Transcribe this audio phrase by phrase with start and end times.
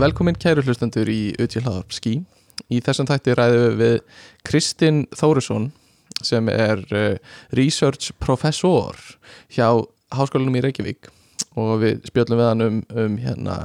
[0.00, 2.14] Velkomin kæru hlustendur í Utsi Hlaðarpski.
[2.72, 3.96] Í þessum þætti ræðum við
[4.48, 5.66] Kristinn Þórisson
[6.24, 7.18] sem er uh,
[7.58, 8.96] research professor
[9.52, 9.66] hjá
[10.16, 11.10] Háskólanum í Reykjavík.
[11.60, 13.58] Og við spjöllum við hann um, um hérna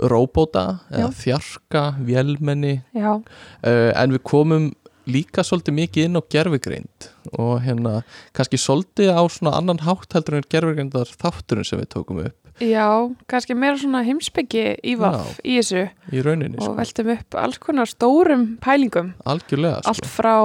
[0.00, 1.18] róbóta eða Já.
[1.20, 2.78] þjarka, vélmenni.
[2.96, 4.70] Uh, en við komum
[5.04, 7.98] líka svolítið mikið inn á gerfigreind og hérna
[8.32, 12.86] kannski svolítið á svona annan hátt heldur en gerfigreindar þátturinn sem við tókum upp já,
[13.30, 15.86] kannski meira svona heimsbyggi í vaff í þessu.
[16.12, 16.76] Í rauninni og sko.
[16.78, 19.12] veltum upp alls konar stórum pælingum.
[19.28, 20.12] Algjörlega allt sko.
[20.14, 20.36] frá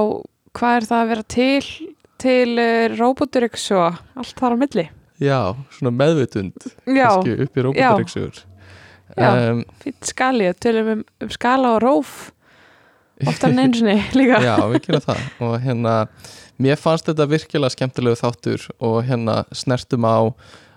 [0.58, 2.62] hvað er það að vera til til
[2.98, 4.88] roboturix og allt þar á milli.
[5.22, 5.42] Já,
[5.74, 8.42] svona meðvitund Já, kannski upp í robotariksugur
[9.18, 9.30] Já.
[9.50, 12.12] um, fýtt skali, tölum um, um skala og róf
[13.26, 14.42] oftar en einu sinni líka.
[14.46, 15.24] Já, við gerum það.
[15.48, 15.96] Og hérna,
[16.62, 20.18] mér fannst þetta virkilega skemmtilegu þáttur og hérna snertum á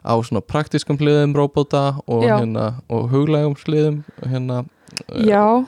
[0.05, 4.65] á svona praktiskum hliðum robóta og hérna og huglægum hliðum hérna,
[5.25, 5.65] Já,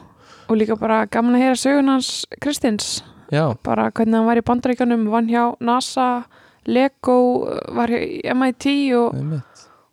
[0.48, 5.08] og líka bara gaman að heyra sögunans Kristins, já, bara hvernig hann var í bandaríkanum,
[5.12, 6.24] vann hjá NASA
[6.66, 8.66] Lego, var hjá MIT
[8.98, 9.16] og,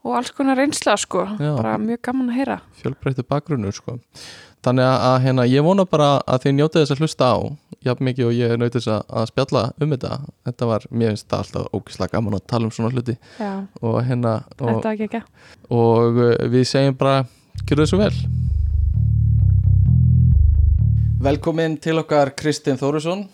[0.06, 1.56] og alls konar reynsla sko, Já.
[1.58, 2.60] bara mjög gaman að heyra.
[2.82, 3.98] Fjölbreyttu bakgrunnur sko.
[4.66, 7.38] Þannig að, að hérna, ég vona bara að þið njótið þess að hlusta á
[7.86, 10.20] jafn mikið og ég nautið þess að, að spjalla um þetta.
[10.50, 13.16] Þetta var, mér finnst það alltaf ógislega gaman að tala um svona hluti.
[13.40, 15.24] Já, og hérna og, þetta var ekki ekki
[15.80, 17.16] og uh, við segjum bara
[17.64, 18.14] gjörðu þessu vel.
[21.30, 23.26] Velkomin til okkar Kristinn Þórisson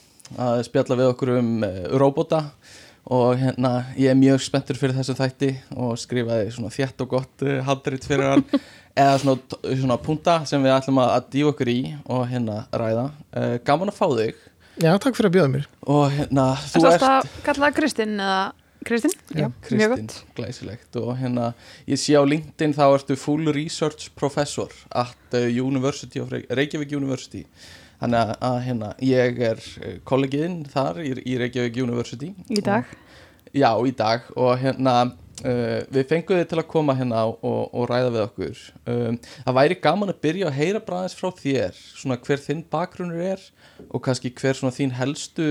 [0.41, 2.45] að spjalla við okkur um uh, robóta
[3.05, 7.45] og hérna ég er mjög spenntur fyrir þessu þætti og skrifaði svona þétt og gott
[7.45, 8.45] uh, handrit fyrir hann
[8.95, 11.79] eða svona, svona punta sem við ætlum að, að dýfa okkur í
[12.15, 13.07] og hérna ræða.
[13.35, 14.43] Uh, gaman að fá þig.
[14.83, 15.65] Já, takk fyrir að bjóða mér.
[15.87, 18.39] Og hérna Er þú það ert að kalla það Kristinn eða
[18.85, 19.13] Kristinn?
[19.33, 20.15] Já, mjög gott.
[20.37, 20.97] glæsilegt.
[21.01, 21.47] Og hérna
[21.89, 26.93] ég sé á LinkedIn þá ertu full research professor at uh, University of Rey- Reykjavík
[26.93, 27.45] University.
[28.01, 32.33] Þannig að, að hérna ég er uh, kollegiðinn þar í, í Reykjavík University.
[32.51, 32.91] Í dag?
[33.55, 34.27] Já, í dag.
[34.35, 34.97] Og hérna
[35.45, 38.63] uh, við fengum þið til að koma hérna og, og ræða við okkur.
[38.89, 42.63] Um, það væri gaman að byrja að heyra bara aðeins frá þér svona hver þinn
[42.73, 43.45] bakgrunnur er
[43.89, 45.49] og kannski hver svona þín helstu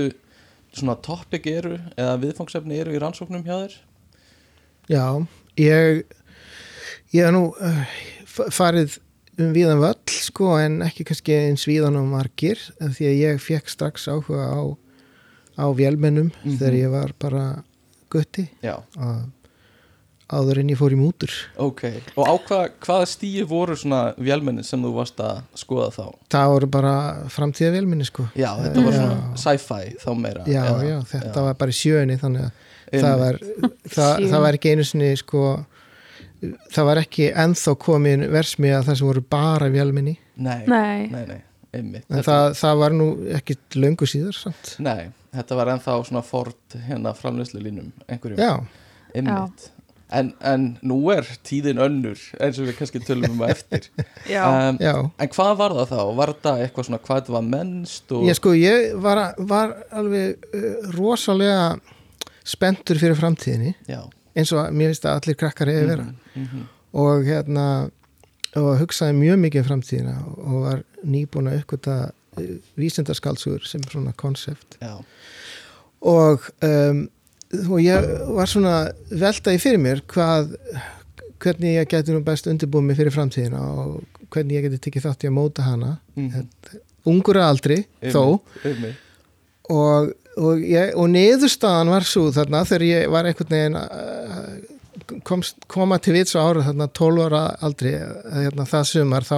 [0.75, 3.75] svona topic eru eða viðfangsefni eru í rannsóknum hjá þér?
[4.91, 5.05] Já,
[5.57, 6.03] ég,
[7.15, 7.95] ég hef nú uh,
[8.53, 8.99] farið
[9.39, 13.67] um víðan völl, sko, en ekki kannski eins víðan og margir, því að ég fekk
[13.71, 14.61] strax áhuga á,
[15.59, 16.53] á vélmennum Mhm.
[16.59, 17.41] þegar ég var bara
[18.11, 18.45] gutti.
[18.63, 19.25] Já, og
[20.33, 21.31] áður en ég fór í mútur.
[21.61, 21.81] ok.
[22.17, 26.05] Og á hvað, hvaða stíi voru svona vélmenni sem þú varst að skoða þá?
[26.33, 26.93] Það voru bara
[27.29, 28.25] framtíða vélmenni, sko.
[28.35, 28.99] Já, þetta var Já.
[29.01, 32.51] svona sci-fi þá meira Já, eða- já, þetta var bara í sjöunni, þannig að
[33.01, 33.39] það var,
[33.89, 35.43] það, það var ekki einu sinni sko
[36.75, 41.37] það var ekki ennþá komin versmiða þar sem voru bara vélminni Nei, Nei, nei, nei,
[41.73, 42.05] einmitt.
[42.11, 43.05] En það, það var nú
[43.37, 44.73] ekki löngu síðar samt.
[44.83, 48.41] Nei, þetta var ennþá svona Ford hérna framleyslu línum einhverjum.
[48.43, 48.59] Já,
[49.15, 49.69] einmitt
[50.19, 53.89] en, en nú er tíðin önnur eins og við kannski tölum um að eftir.
[54.35, 54.93] Já, um, já.
[55.21, 55.99] En hvað var það þá?
[56.19, 59.21] Var þetta eitthvað svona hvað þetta var mennst og ég sko, ég var,
[59.51, 61.67] var alveg uh, rosalega
[62.45, 63.75] spenntur fyrir framtíðinni.
[63.89, 64.01] Já,
[64.37, 66.07] eins og mér finnst að allir krakkar hefur vera.
[66.35, 66.65] Mm -hmm.
[67.01, 67.67] og hérna
[68.55, 71.95] og hugsaði mjög mikið um framtíðina og var nýbúin að uppgöta
[72.39, 75.01] uh, vísindaskálsugur sem svona konsept Já,
[76.01, 77.07] og, um,
[77.69, 78.75] og ég var svona
[79.11, 80.55] veltaði fyrir mér hvað
[81.45, 85.25] hvernig ég geti nú best undirbúið mig fyrir framtíðina og hvernig ég geti tekið þátt
[85.27, 85.97] í að móta hana.
[86.17, 86.47] Mm
[87.05, 88.39] ungur að aldri þó.
[88.65, 88.95] einmitt.
[89.69, 90.07] og,
[90.41, 95.99] og, ég, og niðurstaðan var svo þarna þegar ég var einhvern veginn uh, komst, koma
[96.01, 98.09] til vits á ára þarna 12 ára aldri uh,
[98.39, 99.37] hérna, það sumar þá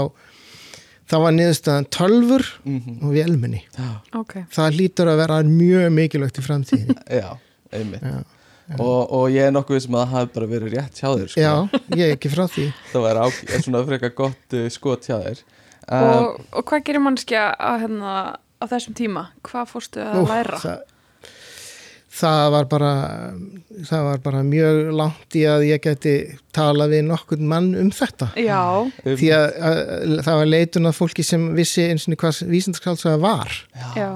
[1.11, 2.95] þá var niðurstaðan tölfur Mhm.
[3.03, 3.61] og vélmenni.
[3.75, 4.33] Já, ok.
[4.55, 6.97] Það lítur að vera mjög mikilvægt í framtíðinni.
[7.19, 7.29] Já,
[7.73, 8.17] já,
[8.75, 11.45] og, og ég er nokkuð vissum að það hafi bara verið rétt hjá þér sko.
[11.45, 11.53] já,
[11.95, 13.21] ég er ekki frá því það var
[13.63, 15.41] svona frekar gott uh, skot hjá þér
[15.87, 18.13] um, og, og hvað gerir mannskja á, hérna,
[18.59, 19.29] á þessum tíma?
[19.47, 20.59] Hvað fórstu að Úff, læra?
[20.65, 20.83] það,
[22.17, 22.91] það var bara
[23.87, 26.15] það var bara mjög langt í að ég geti
[26.55, 28.61] talað við nokkurn mann um þetta Já,
[29.05, 33.59] því að, að, það var leitun af fólki sem vissi eins og hvað vísindaskálsaða var
[33.71, 34.09] já, Já.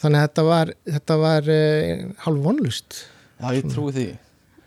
[0.00, 3.00] Þannig að þetta var, þetta var uh, hálf vonlust
[3.40, 4.06] já, ég trúi því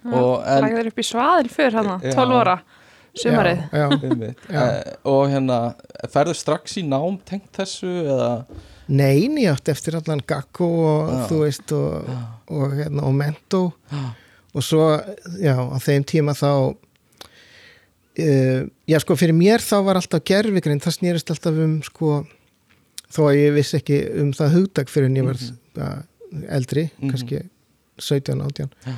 [0.09, 2.13] og, en, lagður upp í svaðil fyrir hana, Já.
[2.15, 2.57] 12 ára
[3.19, 4.59] sumarið já, já, einmitt, Já.
[4.63, 5.59] uh, og hérna
[6.13, 8.33] ferðu strax í nám tengt þessu eða
[8.89, 11.19] Nein, ég átti eftir allan Gakko og Já.
[11.29, 12.07] þú veist og,
[12.49, 14.05] og, hérna, og Mento Já.
[14.55, 14.85] og svo,
[15.37, 16.49] já, á þeim tíma þá
[18.17, 22.23] uh, já sko fyrir mér þá var alltaf gerfigrind, það snýrist alltaf um sko,
[23.13, 25.39] þó að ég vissi ekki um það hugdag fyrir en ég var
[25.81, 26.01] uh,
[26.53, 27.09] eldri, Mhm.
[27.13, 27.41] kannski
[27.99, 28.93] 17, 18 Já.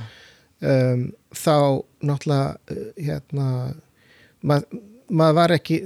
[0.61, 1.55] um, þá
[2.03, 3.47] náttúrulega uh, hérna
[4.43, 4.81] maður
[5.11, 5.81] mað var ekki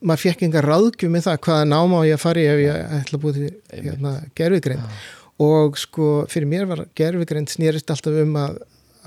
[0.00, 2.92] maður fekk enga ráðgjum með það hvaða náma á ég að fara í ef ég
[3.00, 5.00] ætla að búið til hérna, gerfigrind
[5.40, 8.58] og sko fyrir mér var gerfigreind snýrist alltaf um að,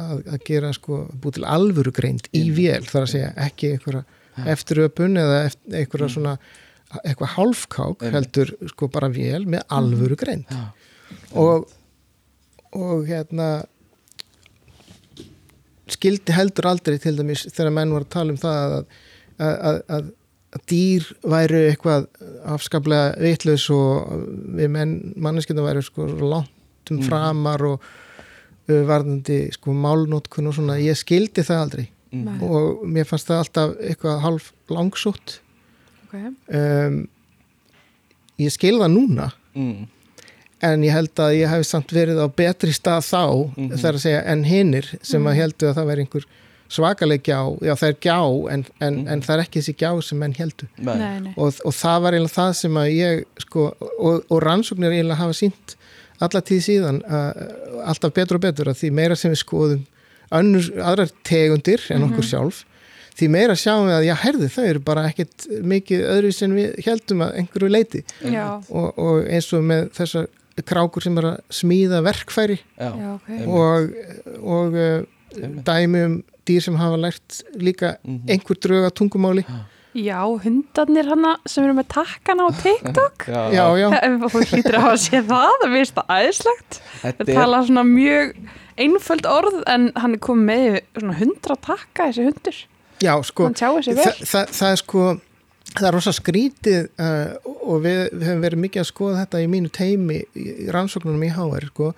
[0.01, 4.03] að, að gera sko búið til alvöru greind í vél þar að segja ekki einhverja
[4.53, 5.39] eftiröpun eða
[5.77, 6.37] einhverja svona
[7.03, 10.63] eitthvað hálfkák heldur sko bara vél með alvöru greind Já.
[11.39, 11.69] og,
[12.77, 13.47] og hérna
[15.93, 18.85] skildi heldur aldrei til dæmis þegar menn voru að tala um það að,
[19.43, 20.11] að, að, að,
[20.69, 22.07] dýr væru eitthvað
[22.53, 24.13] afskaplega vitlaus og
[24.59, 26.49] við menn, manneskjönda væru sko langt
[26.91, 27.05] um Mhm.
[27.07, 27.81] framar og
[28.69, 32.43] uh, varðandi sko málnótkun og svona, ég skildi það aldrei Mm.
[32.45, 35.39] Og mér fannst það alltaf eitthvað hálf langsótt
[36.13, 37.07] ok, um,
[38.39, 39.87] ég skil það núna Mm.
[40.63, 43.75] en ég held að ég hef samt verið á betri stað þá Mhm.
[43.77, 46.25] þar að segja en hinnir sem að heldu að það veri einhver
[46.69, 49.07] svakaleg gjá, já það er gjá en, en, Mhm.
[49.11, 50.97] en það er ekki þessi gjá sem menn heldu Nei.
[50.97, 54.89] nei, nei og, og það var eiginlega það sem að ég sko, og, og rannsóknir
[54.91, 55.75] eiginlega hafa sínt
[56.21, 59.85] alla tíð síðan uh, alltaf betur og betur að því meira sem við skoðum
[60.31, 62.63] önnur, aðrar tegundir en okkur sjálf
[63.19, 66.77] því meira sjáum við að já herði þau eru bara ekkit mikið öðru sem við
[66.87, 70.29] heldum að einhverju leiti já, og, og eins og með þessar
[70.69, 72.89] krákur sem er að smíða verkfæri Já.
[72.93, 73.29] já, ok.
[73.29, 73.53] Einmitt.
[73.57, 75.63] og, og uh, Einmitt.
[75.65, 78.25] dæmi um dýr sem hafa lært líka Mhm.
[78.29, 79.45] einhver drög að tungumáli.
[79.95, 83.25] Já, hundarnir hana sem eru með takkana á TikTok.
[83.29, 83.87] Já, já, já,
[84.25, 86.53] og hlýtur að hafa séð það það finnst það
[87.03, 88.33] Þetta það tala svona mjög
[88.83, 92.61] einföld orð en hann er komið með svona hundra takka þessi hundur
[93.03, 93.53] já sko vel.
[93.99, 95.05] Þa, það, það er sko
[95.73, 99.47] það er rosa skrítið uh, og við, við höfum verið mikið að skoða þetta í
[99.49, 101.93] mínu teimi í í rannsóknunum í HR sko.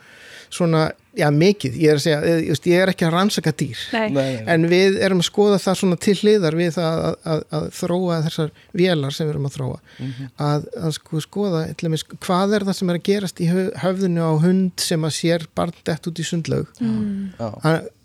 [0.55, 0.85] svona,
[1.17, 3.81] já mikið ég er, að segja, ég, just, ég er ekki að rannsaka dýr.
[3.91, 4.43] Nei, nei, nei.
[4.53, 8.19] en við erum að skoða það svona til hliðar við það að, að, að þróa
[8.27, 9.79] þessar vélar sem við erum að þróa.
[10.05, 10.29] Mhm.
[10.47, 13.73] að, að sko skoða til dæmis, hvað er það sem er að gerast í höf-
[13.83, 16.71] höfðinu á hund sem að sér barn dett út í sundlaug?
[16.79, 17.33] Mm,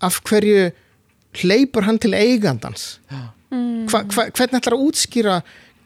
[0.08, 0.70] af hverju
[1.38, 2.99] hleypur hann til eigandans.
[3.50, 5.41] Mm, hva, hva, hvernig ætlar að útskýra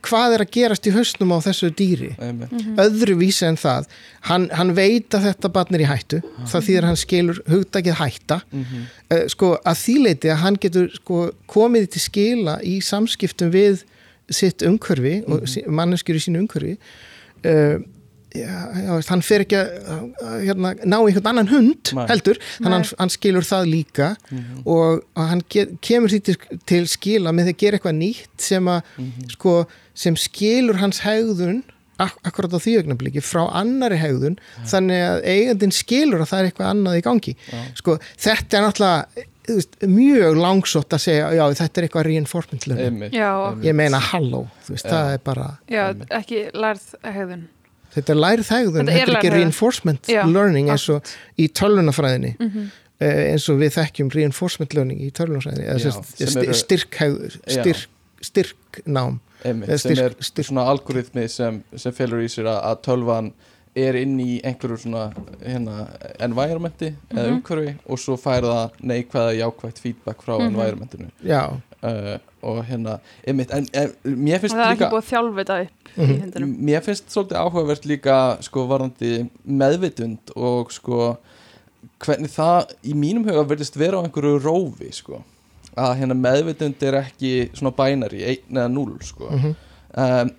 [0.04, 2.10] hvað er að gerast í hausnum á þessu dýri?
[2.20, 2.52] Einmitt.
[2.80, 3.88] öðruvísi en það
[4.28, 6.20] hann, hann veit að þetta barn er í hættu
[6.50, 8.40] það þýðir hann skilur hugdakið hætta.
[8.52, 8.84] Mhm.
[9.14, 13.84] uh, sko að þýleiti að hann getur sko komið til skila í samskiptum við
[14.32, 16.76] sitt umhverfi og mm manneskjur í sínu umhverfi
[17.44, 17.80] uh,
[18.34, 22.04] já, hann fer ekki að að, hérna, ná einhvern annan hund Nei.
[22.10, 24.08] heldur, þannig hann, hann skilur það líka
[24.64, 26.36] og að hann ge, kemur því til,
[26.66, 28.96] til skila með því að gera eitthvað nýtt sem að
[29.36, 29.54] sko,
[29.94, 31.62] sem skilur hans hegðun
[32.02, 36.48] ak akkurat á því augnabliki frá annari hegðun þannig að eigandinn skilur að það er
[36.50, 37.34] eitthvað annað í gangi.
[37.78, 42.06] Sko, þetta er náttúrulega veist, mjög langsótt að segja já þetta er eitthvað
[42.88, 43.14] Einmitt.
[43.66, 45.84] ég meina halló, veist, það er bara já,
[46.18, 47.44] ekki lærð hegðun
[47.94, 51.02] þetta er lærið hegðun, Þetta þetta er, ekki reinforcement Já, learning eins og
[51.38, 52.70] í tölvunafræðinni Mhm.
[53.00, 57.00] eh, eins og við þekkjum reinforcement learning í tölvunafræðinni eru- styrk,
[57.46, 57.88] styrk,
[58.24, 63.32] styrknám Einmitt, sem er styrk- svona algoritmi sem, sem felur í sér að, tölvan
[63.76, 65.08] er inn í einhverju svona
[65.42, 65.88] hérna,
[66.22, 67.42] environmenti eða Mhm.
[67.42, 70.54] umhverfi og svo fær það neikvæða jákvætt feedback frá Mhm.
[70.54, 72.98] environmentinu já, uh, og hérna,
[73.28, 76.02] einmitt, en, en mér finnst það er ekki líka búið að þjálfa þetta upp í
[76.04, 76.20] Mhm.
[76.24, 79.10] hundunum mér finnst svolítið áhugavert líka sko varðandi
[79.46, 81.16] meðvitund og sko
[82.04, 85.20] hvernig það í mínum huga verðist vera á einhverju rófi sko.
[85.76, 89.28] Að hérna meðvitund er ekki svona bænari, einn eða núl sko.
[89.30, 89.54] Mhm,
[89.96, 90.30] um,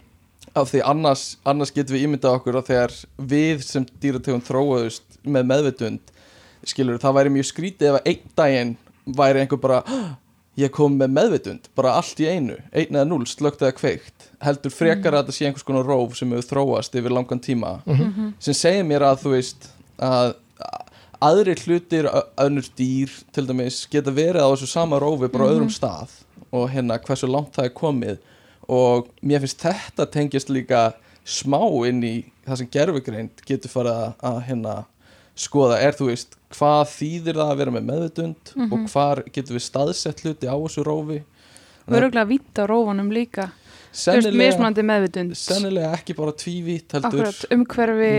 [0.55, 2.93] af því annars, annars getum við ímyndað okkur að þegar
[3.27, 6.13] við sem dýrategund þróaðust með meðvitund
[6.65, 8.71] skilur það væri mjög skrítið ef að einn daginn
[9.17, 10.15] væri einhver bara "Ah,
[10.59, 14.29] ég kom með meðvitund, bara allt í einu einn eða núl, slögt eða kveikt.
[14.43, 17.81] Heldur frekar að þetta sé einhvers konar róf sem hefur þróast yfir langan tíma.
[17.85, 18.33] Mhm.
[18.39, 19.69] sem segir mér að þú veist
[19.99, 20.35] að
[21.21, 22.07] aðri hlutir
[22.37, 26.09] önnur dýr til dæmis geta verið á þessu sama rófi bara á öðrum stað.
[26.51, 28.17] Og hérna hversu langt það er komið.
[28.69, 30.93] Og mér finnst þetta tengjast líka
[31.25, 34.75] smá inn í það sem gerfugreind getur farið að, að hérna
[35.35, 35.79] skoða.
[35.81, 40.23] Er þú veist hvað þýðir það að vera með meðvutund og hvar getur við staðsett
[40.25, 41.21] hluti á þessu rófi?
[41.85, 43.51] Öruglega vitt á rófanum líka.
[43.95, 45.35] Þú veist, sennilega, mismunandi meðvitund.
[45.39, 47.21] sennilega ekki bara tvívítt heldur.
[47.21, 48.15] Akkurat, umhverfi,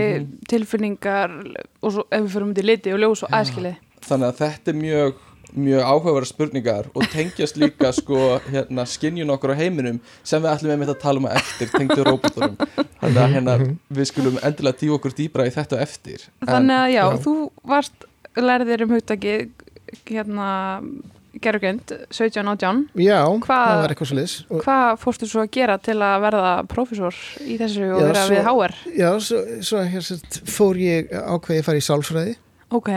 [0.49, 1.35] tilfinningar
[1.83, 3.83] og svo ef við fyrir um til liti og ljós og aðskilið.
[4.07, 5.25] þannig að þetta er mjög
[5.55, 10.73] mjög áhugaverða spurningar og tengjast líka sko hérna skinjun okkur á heiminum sem við ætlum
[10.73, 12.57] einmitt að tala um á eftir tengdu róbótorum
[13.01, 13.55] þannig að hérna
[13.87, 16.27] við skulum endilega tíu okkur dýbra í þetta á eftir.
[16.43, 17.21] Þannig að já, já.
[17.23, 18.06] þú varst
[18.43, 19.35] lærðir um hugtaki
[20.07, 20.47] hérna
[21.37, 25.97] gerugjönd 17-18 Já, Hvað- það var eitthvað svo liðs Hvað fórstu svo að gera til
[26.01, 28.73] að verða prófessor í þessu og Já, vera svo- við HR?
[28.97, 32.35] Já, svo, svo hér, sett, fór ég ákveði að fara í sálfræði
[32.69, 32.89] Ok,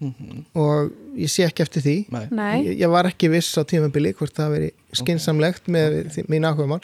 [0.00, 0.44] Mhm.
[0.54, 2.26] og ég sé ekki eftir því Nei.
[2.30, 6.24] nei ég, ég var ekki viss á tímabili hvort það veri skinsamlegt með okay.
[6.28, 6.82] mín áhugamál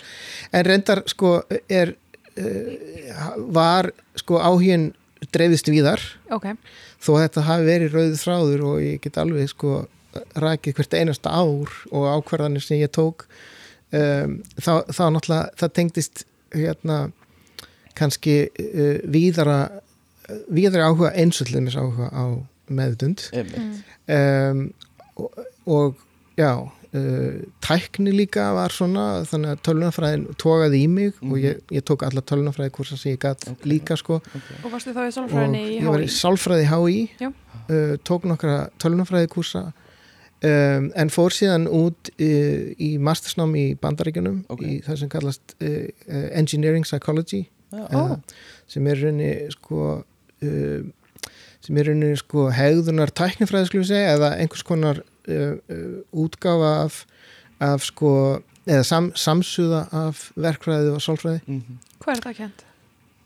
[0.52, 1.96] en reyndar sko er
[2.38, 4.94] uh, var sko áhugin
[5.34, 6.02] dreifðist víðar.
[6.32, 6.52] Ok,
[7.02, 9.84] þó að þetta hafi verið rauð þráður og ég get alveg sko
[10.40, 13.26] rækið hvert einasta ár og ákvarðanir sem ég tók
[13.94, 16.24] um, þá, þá náttúrulega það tengdist
[16.54, 16.98] hérna
[17.98, 19.60] kannski uh, víðara
[20.50, 22.24] víðara áhuga eins og til dæmis áhuga á
[22.70, 23.80] meðdund einmitt.
[24.10, 24.66] Um,
[25.18, 26.04] og, og
[26.38, 26.52] já
[26.94, 32.04] uh, tækni líka var svona þannig að tölunafræðin tókaði í mig og ég, ég tók
[32.06, 33.66] alla tölunafræði kursa sem ég gætt Ok.
[33.70, 36.16] líka sko og varstu þá í sálfræðinni í ég var í HÍ?
[36.20, 37.30] sálfræði HÍ Já.
[37.30, 44.44] uh, tók nokkra tölunafræði kursa um, en fór síðan út uh, í mastersnám í bandaríkjunum
[44.52, 44.62] Ok.
[44.66, 47.44] í það sem kallast uh, uh, Engineering Psychology
[47.75, 48.16] uh,
[48.70, 50.80] sem er raunni sko uh,
[51.61, 57.04] sem er raunni sko hegðunar tæknifræði segja eða einhvers konar uh, uh, útgáfa af,
[57.60, 58.12] af sko
[58.66, 61.78] eða sam, samsuða af verkfræði og sálfræði Mhm.
[62.00, 62.64] Hvað er það kent?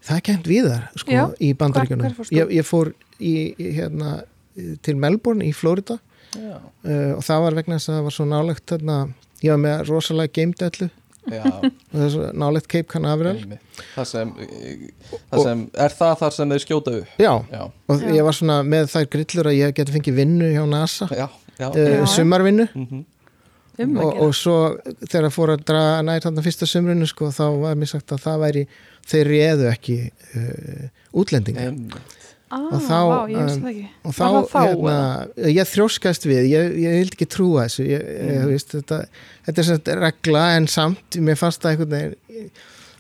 [0.05, 1.25] það er kent viðar sko Já.
[1.41, 2.35] í fórstu?
[2.37, 4.23] ég, ég fór í, í, hérna,
[4.83, 5.99] til Melbourne í Florida
[6.35, 6.59] Já.
[6.85, 8.99] uh, og það var vegna þess að það var svo nálegt þarna,
[9.43, 10.91] ég var með rosalega geimdellu
[11.25, 11.41] Já.
[11.49, 13.39] og það svo nálegt Cape Canaveral
[13.95, 14.33] það sem,
[15.31, 18.11] það sem er það þar sem þeir skjóta upp já, Já, og Já.
[18.19, 21.29] ég var svona með þær grillur að ég geti fengið vinnu hjá NASA já,
[21.61, 22.69] uh, sumarvinnu.
[22.75, 23.05] Mhm.
[23.75, 24.57] Um að og, og svo
[25.03, 28.43] þegar fór að draga nær þarna fyrsta sumrunu sko þá var mér sagt að það
[28.45, 28.61] væri
[29.11, 29.97] þeir réðu ekki
[30.39, 30.85] uh,
[31.19, 31.65] útlendinga.
[31.73, 32.21] Einmitt.
[32.55, 33.87] Ah, og þá, vá, ég um, það ekki.
[34.05, 34.97] og þá, hérna,
[35.57, 38.29] ég þrjóskast við ég, ég vildi ekki trúa þessu ég, Mm.
[38.31, 38.99] ég, veist, þetta,
[39.49, 42.53] þetta er svona regla en samt, mér fannst það einhvern veginn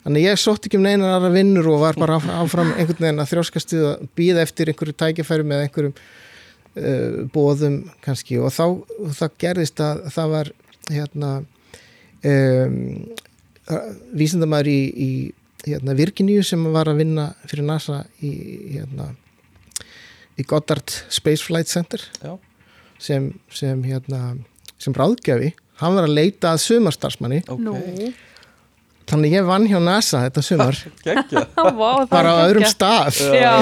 [0.05, 3.23] þannig að ég sótt ekki um neinar aðra vinnur og var bara áfram, einhvern veginn
[3.23, 5.95] að þrjóskast við að býða eftir einhverju tækifæri með einhverjum
[6.77, 8.39] uh, bóðum kannski.
[8.41, 8.65] Og þá
[9.21, 10.53] það gerðist að það var
[10.91, 11.33] hérna
[12.25, 12.79] um,
[14.15, 15.11] vísindamæður í, í
[15.65, 18.33] hérna, Virginíu sem var að vinna fyrir NASA í
[18.75, 19.13] hérna
[20.41, 22.35] í Goddard Space Flight Center Já.
[23.01, 24.35] sem, sem hérna
[24.83, 27.77] sem ráðgjafi, hann var að leita að sumarstarfsmanni, Ok, Nú,
[29.09, 30.81] þannig ég vann hjá NASA þetta sumar,
[32.13, 33.21] bara á öðrum stað.
[33.39, 33.55] Já,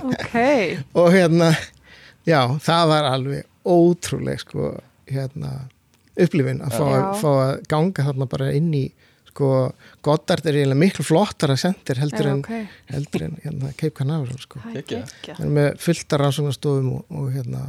[0.00, 0.36] ok.
[1.02, 1.50] Og hérna
[2.28, 4.72] já, það var alveg ótrúleg sko,
[5.10, 5.52] hérna
[6.20, 6.86] upplifin að fá,
[7.20, 8.84] fá að ganga þarna bara inn í
[9.32, 9.48] sko,
[10.04, 12.50] Goddard er eiginlega miklu flottara sendir heldur en, ok,
[12.92, 14.60] heldur en hérna, Cape Canaveral sko.
[15.48, 17.62] með fullta rannsóknarstofum og, og hérna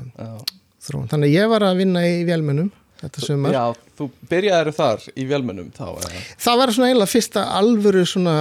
[0.83, 1.07] þróun.
[1.13, 2.71] Þannig að ég var að vinna í vélmennum
[3.03, 3.55] þetta sumar.
[3.55, 3.63] Já,
[3.99, 6.21] þú byrjaðir þar í vélmennum þá eða?
[6.43, 8.35] Það var svona eiginlega fyrsta alvöru svona,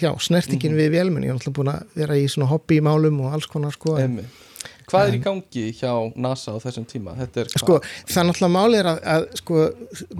[0.00, 0.80] já, snertingin Mhm.
[0.80, 1.28] við vélmenni.
[1.28, 3.98] Ég var alltaf búin að vera í svona hobbymálum og alls konar sko.
[4.00, 4.18] En.
[4.92, 7.14] Hvað er í gangi hjá NASA á þessum tíma?
[7.16, 9.62] Þetta er sko, það er náttúrulega málið er að, að sko,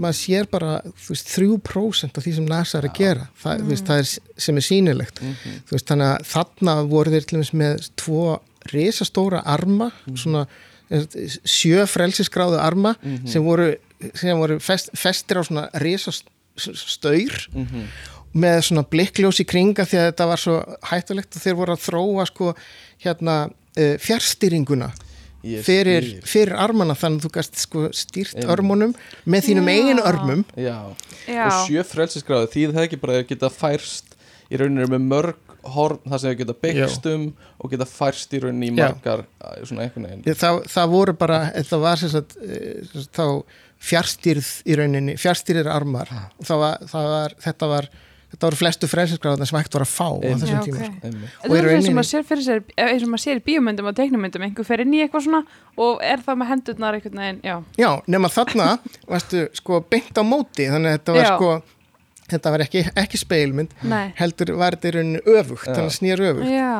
[0.01, 0.71] maður sér bara
[1.07, 3.27] veist, 3% af því sem NASA er að gera.
[3.43, 5.21] Það, þú veist, það er sem er sýnilegt.
[5.21, 5.59] Mhm.
[5.69, 8.23] Þú veist, þannig að þarna voru þeir til dæmis með tvo
[8.73, 10.17] risastóra arma, Mhm.
[10.17, 10.47] svona
[10.89, 11.05] eh,
[11.45, 13.27] sjö frelsisgráðu arma Mhm.
[13.27, 13.75] sem voru,
[14.15, 17.87] sem voru fest, festir á svona risastaur Mhm.
[18.35, 20.55] með svona blikkljós í kringa því að þetta var svo
[20.89, 22.55] hættulegt og þeir voru að þróa sko
[23.03, 24.91] hérna uh, fjárstýringuna
[25.63, 28.51] fyrir, fyrir armana þannig að þú gast sko stýrt Einmitt.
[28.53, 28.93] örmunum
[29.27, 29.73] með þínum Já.
[29.75, 30.43] eigin örmum.
[30.55, 30.77] Já,
[31.27, 34.15] Já, og sjö frelsisgráðu því það ekki bara að geta færst
[34.53, 37.27] í rauninni með mörg horn þar sem þau geta byggst um
[37.59, 39.25] og geta færst í rauninni í margar
[39.63, 40.23] svona einhvern veginn.
[40.27, 43.27] Ég, það, það voru bara, þetta var sagt, eh, sem sagt, þá
[43.83, 46.11] fjárstýrð í rauninni, fjárstýrðir armar.
[46.39, 47.89] Og það var, það var, þetta var
[48.33, 50.87] þetta voru flestu frelsisgráðuna sem hægt var að fá á þessum Já, tíma ok.
[50.89, 51.11] sko.
[51.53, 53.97] Í er eins og maður sér fyrir sér eins og maður sér í bíómyndum og
[53.99, 55.43] teiknumyndum einhver fer inn í eitthvað svona
[55.85, 58.67] og er það með hendurnar einhvern veginn, já, Já, nema þarna
[59.13, 61.31] varstu sko beint á móti þannig að þetta var Já.
[61.37, 61.53] sko
[62.33, 65.73] þetta var ekki, ekki speilmynd nei heldur var þetta í rauninni öfugt Já.
[65.75, 66.73] þannig að snýr öfugt Já,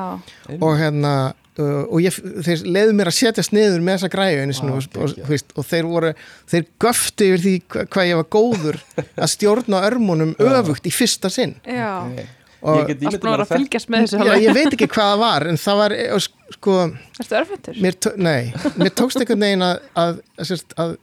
[0.57, 1.13] og hérna
[1.61, 4.77] uh, og ég, þeir leiðu mér að setjast niður með þessa græðu einu sinni Vá,
[4.77, 5.25] og, og, geggjað.
[5.27, 6.13] þú veist, og þeir voru
[6.53, 11.29] þeir göftu yfir því hva- hvað ég var góður að stjórna örmunum öfugt í fyrsta
[11.33, 12.25] sinn já Nei.
[12.63, 15.57] og Ég að að fylgjast með þessu já, ég veit ekki hvað það var en
[15.59, 16.75] það var og sk- sko,
[17.19, 17.81] Ertu örfendur?
[17.83, 20.93] mér, tó- nei, mér tókst einhvern veginn að, að, að, að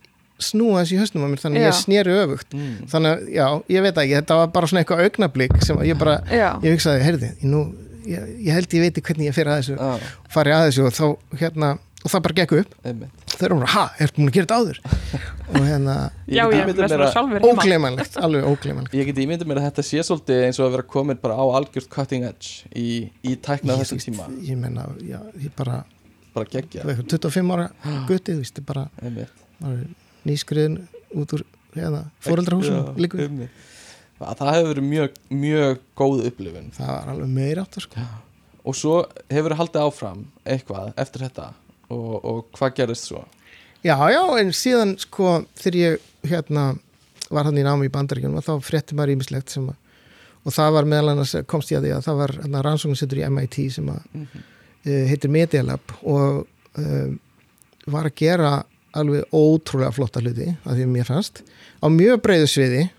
[0.40, 1.78] snúa þessi í hausnum á mér þannig að ég Já.
[1.84, 2.76] sneri öfugt mm.
[2.88, 5.98] þannig að, já, ég veit ekki, þetta var bara svona eitthvað augnablík sem að ég
[6.00, 7.60] bara, Já, ég hugsaði, heyrði, nú
[8.08, 10.96] ég, ég held ég veiti hvernig ég fyrir að þessu ah, fari að þessu og
[10.96, 11.06] þá,
[11.42, 12.74] hérna og það bara gekk upp,
[13.34, 14.80] þau eru bara, ha, ertu búin að gera þetta áður?
[15.50, 15.94] Og hérna,
[16.30, 20.44] já, ég er að- óglemanlegt alveg óglemanlegt Ég get ímyndið mér að þetta sé svolítið
[20.46, 23.98] eins og að vera komin bara á algjört cutting edge í, í tækna Ég, þessum
[24.04, 24.28] tíma.
[24.46, 25.80] ég menna, já, ég bara
[26.36, 27.66] bara geggja þú veist, 25 ára
[28.08, 28.86] gutti, þú veist, ég bara
[30.30, 30.78] nýskriðin
[31.18, 33.18] út úr hérna, fóreldrahúsum líka.
[33.26, 33.50] Að
[34.20, 38.06] Það hefur verið mjög, mjög góð upplifun það var alveg meira átt sko.
[38.64, 38.96] og svo
[39.32, 41.46] hefur það haldið áfram eitthvað eftir þetta
[41.88, 43.24] og, og hvað gerist svo?
[43.82, 46.66] já, já, en síðan sko, þegar ég hérna
[47.30, 49.78] var hann í námi í bandaríkjunum og þá frétti maður ímislegt sem að
[50.40, 53.26] og það var meðal annars, komst ég að því að það var hérna, rannsóknarsettur í
[53.28, 54.44] MIT sem að Mm -hmm.
[54.86, 56.46] uh, heitir Media Lab og
[56.78, 57.10] uh,
[57.86, 58.62] var að gera
[58.92, 61.42] alveg ótrúlega flotta hluti að því að mér fannst
[61.82, 62.90] á mjög breiðu sviði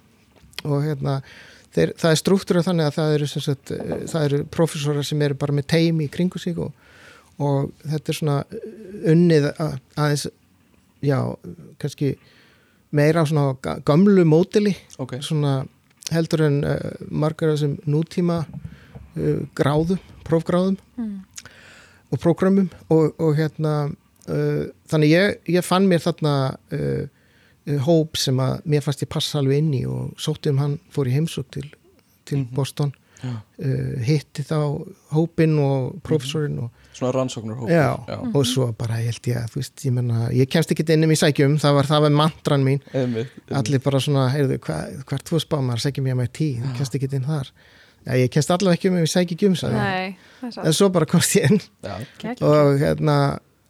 [0.63, 1.17] og hérna
[1.75, 5.21] þeir, það er struktúrað þannig að það eru, sem sagt, uh, það eru professorar sem
[5.25, 6.73] eru bara með teimi í kringu sig og,
[7.41, 8.67] og þetta er svona uh,
[9.13, 10.27] unnið að, aðeins
[11.01, 11.17] já,
[11.81, 12.11] kannski
[12.91, 15.61] meira á svona ga- gömlu mótili Ok, svona
[16.11, 21.21] heldur en uh, margar af þessum nútíma uh, gráðum, prófgráðum Mm.
[22.11, 22.65] og prógramum.
[22.91, 26.33] Og, og hérna uh, þannig ég, ég fann mér þarna
[27.85, 31.07] hóp sem að mér fannst ég passa alveg inn í og sótti um hann fór
[31.07, 31.67] í heimsók til,
[32.25, 32.53] til Mhm.
[32.55, 32.93] Boston.
[33.21, 33.35] Já.
[33.61, 34.55] uh, hitti þá
[35.13, 38.15] hópin og professorinn og, svona rannsóknar hóp já, já.
[38.33, 41.17] og svo bara held ég að veist, ég menna, ég kemst ekki inn um í
[41.21, 42.81] sækjum, það var, það var mantran mín.
[42.95, 43.53] Einmitt, einmitt.
[43.59, 46.97] allir bara svona, heyrðu, hva, hvert þú spá maður, sækjum ég maður tí, þú kemst
[46.97, 47.51] ekki inn þar.
[48.07, 50.89] Já, ég kemst allavega ekki um ef ég sækja ekki um það er en svo
[50.89, 51.61] bara komst ég inn.
[52.41, 53.17] Og hérna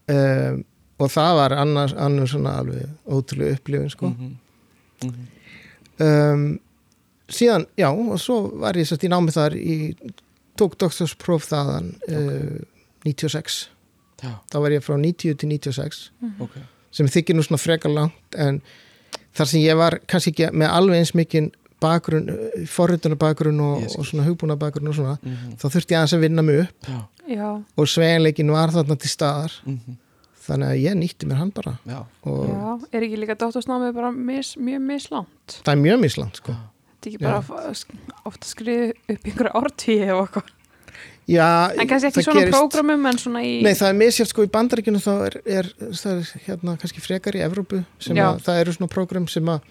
[0.08, 0.64] um,
[1.02, 4.12] og það var annars, annars svona alveg ótrúlega upplifin sko.
[4.14, 4.36] mhm,
[5.04, 5.24] mhm.
[6.06, 6.60] um,
[7.32, 9.78] síðan, já, og svo var ég sérst í námi þar í,
[10.60, 12.60] tók doktorspróf þaðan uh,
[13.08, 13.68] 96,
[14.22, 16.12] Já, þá var ég frá 90 til 96
[16.46, 16.60] ok.
[16.94, 18.60] Sem þykir nú svona frekar langt en
[19.34, 21.48] þar sem ég var kannski ekki með alveg eins mikinn
[21.82, 22.28] bakgrunn,
[22.70, 23.96] forritunar bakgrunn og, skil.
[24.04, 25.56] og svona hugbúna bakgrunn og svona Mhm.
[25.58, 26.86] þá þurfti ég aðeins að vinna mig upp.
[26.92, 27.00] Já,
[27.32, 29.52] Já, og sveginleikin var þarna til staðar.
[29.66, 29.98] Mhm,
[30.42, 31.76] þannig að ég nýtti mér hann bara.
[31.88, 36.42] Já, og já, er ekki líka dóttorsnámið bara mis, mjög mislánt það er mjög mislant
[36.42, 36.56] sko.
[37.02, 40.50] Þetta er ekki bara að- ofta skriði upp einhverja ártíu og eitthvað?
[41.32, 44.44] Já, En kannski ekki svona gerist- prógramum en svona í Nei, það er misjátt sko
[44.44, 48.26] í bandaríkjunum þá er, er, það er hérna kannski frekar í Evrópu sem Já.
[48.34, 49.62] að það eru svona prógram sem að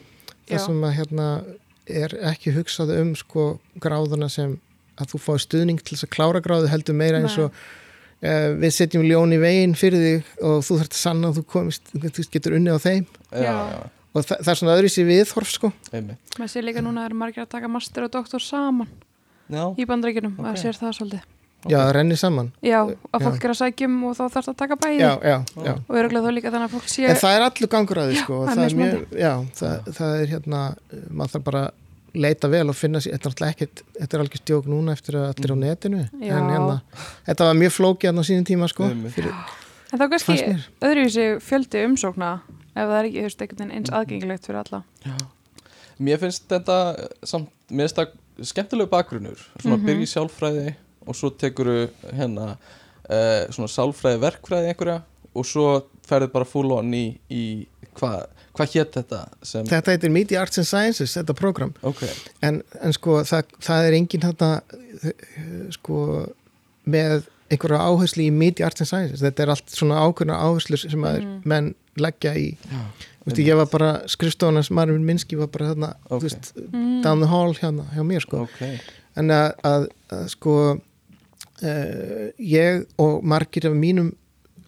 [0.48, 0.56] Já.
[0.56, 1.26] það sem að hérna
[1.90, 4.59] er ekki hugsað um sko gráðuna sem
[5.00, 7.50] að þú fáið stuðning til þess að klára gráðu heldur meira eins og
[8.20, 11.90] við setjum ljón í veginn fyrir þig og þú þarft að sanna að þú komist
[11.96, 13.06] þú getur unnið á þeim.
[13.33, 13.54] Já, Já.
[13.72, 13.80] já,
[14.14, 15.72] og það, það er svona öðru sér viðhorf sko.
[15.94, 18.88] Með sér líka núna er margir að taka master og doktor saman
[19.50, 20.46] Já, í bandaríkjunum, Ok.
[20.46, 21.28] það sér það svolítið.
[21.68, 22.46] Já, það rennir saman.
[22.64, 22.96] Já, Já.
[23.12, 25.00] að fólk er að sækjum og þá þarf það að taka bæði.
[25.00, 25.72] Já, já, já.
[25.88, 28.20] og öruglega þá líka þannig að fólk sé En það er allur gangur að því
[28.22, 29.20] sko og það er það mjög, mismunandi.
[29.20, 31.74] já, það, það er hérna uh, maður þarf bara að
[32.14, 35.16] leita vel og finna sér, þetta er náttúrulega ekkert, þetta er algjör stjók núna eftir
[35.20, 36.00] að allir á netinu.
[36.20, 36.36] Já.
[36.38, 36.80] en hérna,
[37.26, 39.34] þetta var mjög flókið hérna á sínum tíma sko, fyrir,
[39.92, 40.34] En þá kannski
[40.86, 42.28] öðruvísi fjöldi umsókna
[42.76, 44.82] ef það er ekki þú veist, einhvern veginn eins aðgengilegt fyrir alla.
[45.04, 45.16] Já.
[46.00, 46.76] Mér finnst þetta
[47.26, 49.40] samt, mér finnst það skemmtilegu bakgrunnur.
[49.60, 49.86] Svona Mhm.
[49.86, 50.74] byrja í sjálfræði
[51.06, 52.56] og svo tekuru hérna
[53.10, 55.02] uh, svona sálfræði verkfræði einhverja
[55.34, 55.66] og svo
[56.06, 57.66] ferðið bara full on í, í
[58.00, 58.26] hvað
[58.58, 62.00] hva hétt þetta sem, þetta heitir Media Arts and Sciences, þetta program ok,
[62.42, 64.48] en, en sko það, það er engin hérna
[65.76, 66.00] sko
[66.90, 69.22] með einhverja áherslu í Media Arts and Sciences.
[69.24, 71.40] Þetta er allt svona ákveðna áherslur sem að Mhm.
[71.50, 72.56] menn leggja í.
[72.70, 72.82] Já,
[73.20, 76.20] Þú veist, ég var bara skrifstofunars Marvin Minsky var bara þarna Ok.
[76.22, 77.02] þú veist, mm.
[77.02, 78.42] down the hall hérna hjá mér sko.
[78.46, 78.80] Ok.
[79.16, 80.54] En að, að, að sko
[81.62, 84.12] uh, ég og margir af mínum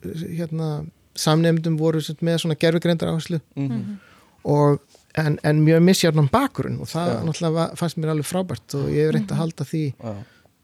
[0.05, 0.85] hérna
[1.19, 3.41] samnefndum voru með svona gerfugreindar áherslu.
[3.57, 3.99] Mm
[4.43, 4.81] og
[5.15, 7.19] en, en mjög misjárnum bakgrunn og það Já.
[7.23, 10.15] náttúrulega var, fannst mér alveg frábært og ég hef reynd að halda því já,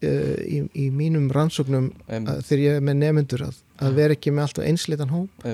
[0.03, 4.33] uh, í, í mínum rannsóknum að, þegar ég er með nefnendur að, að vera ekki
[4.35, 5.45] með alltaf einslitan hóp.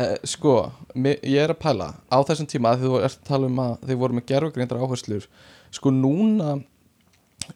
[0.00, 0.54] Eh, Sko,
[0.94, 3.76] mi- ég er að pæla á þessum tíma að þú ert að tala um að
[3.90, 5.26] þið voru með gerfugreindar áherslur.
[5.76, 6.54] Sko núna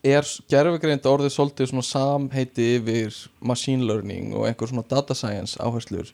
[0.05, 6.13] er gerfugreind orðið svolítið svona samheiti yfir machine learning og einhver svona data science áherslur?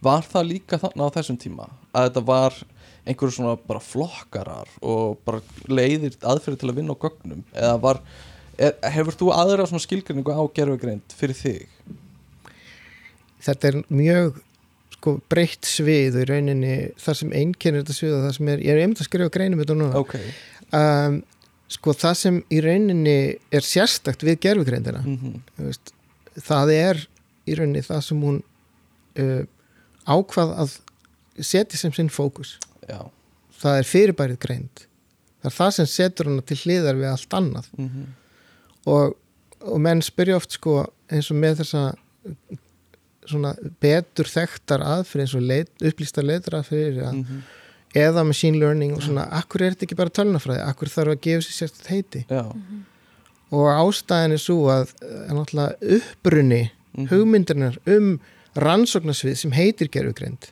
[0.00, 2.60] Var það líka þarna á þessum tíma að þetta var
[3.08, 7.42] einhverju svona bara flokkarar og bara leiðir aðferði til að vinna á gögnum?
[7.52, 8.00] Eða var,
[8.56, 11.68] er, hefur þú aðra svona skilgrinningu á gerfugreind fyrir þig?
[13.44, 14.40] þetta er mjög
[14.96, 16.76] sko breytt svið og í rauninni.
[17.00, 19.62] Það sem einkennir þetta svið og það sem er, ég er einmitt að skrifa greinum
[19.62, 20.00] þetta núna.
[20.00, 20.16] Ok.
[20.76, 21.20] Um,
[21.70, 23.16] sko það sem í rauninni
[23.54, 25.92] er sérstakt við gerfugreindina mm veist,
[26.40, 27.02] það er
[27.46, 28.42] í rauninni það sem hún
[29.20, 29.42] uh,
[30.06, 30.76] ákvað að
[31.40, 32.56] setja sem sinn fókus.
[32.88, 33.06] Já.
[33.60, 34.82] Það er fyrirbærið greind.
[35.40, 37.70] Það er það sem setur hana til hliðar við allt annað.
[37.78, 38.08] Mm
[38.88, 39.16] og,
[39.60, 40.78] og menn spyrja oft sko
[41.12, 41.82] eins og með þessa
[43.28, 43.50] svona
[43.82, 47.42] betur þekktar aðfyrir eins og leit, upplýstar leitur aðfyrir ja, -hmm.
[47.94, 51.42] Eða machine learning og svona, akkur er þetta ekki bara tölnafræði, akkur þarf að gefa
[51.46, 52.24] sér sérst heiti?
[52.30, 52.44] Já.
[53.50, 57.06] Og ástæðin er svo að eh, upprunni Mhm.
[57.08, 58.18] hugmyndirnar um
[58.56, 60.48] rannsóknarsvið sem heitir gerfugreind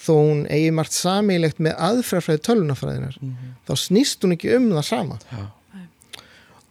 [0.00, 3.54] þó hún eigi margt samílegt með aðfrafræði tölunafræðinar Mhm.
[3.66, 5.18] þá snýst hún ekki um það sama.
[5.32, 5.46] Já.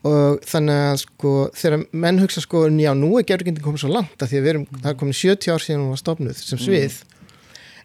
[0.02, 4.16] Og þannig að sko þegar menn hugsa sko já nú er gerfugrindin komið svo langt
[4.22, 6.58] að því að við erum, það er komin 70 ár síðan hún var stopnuð sem
[6.58, 7.02] svið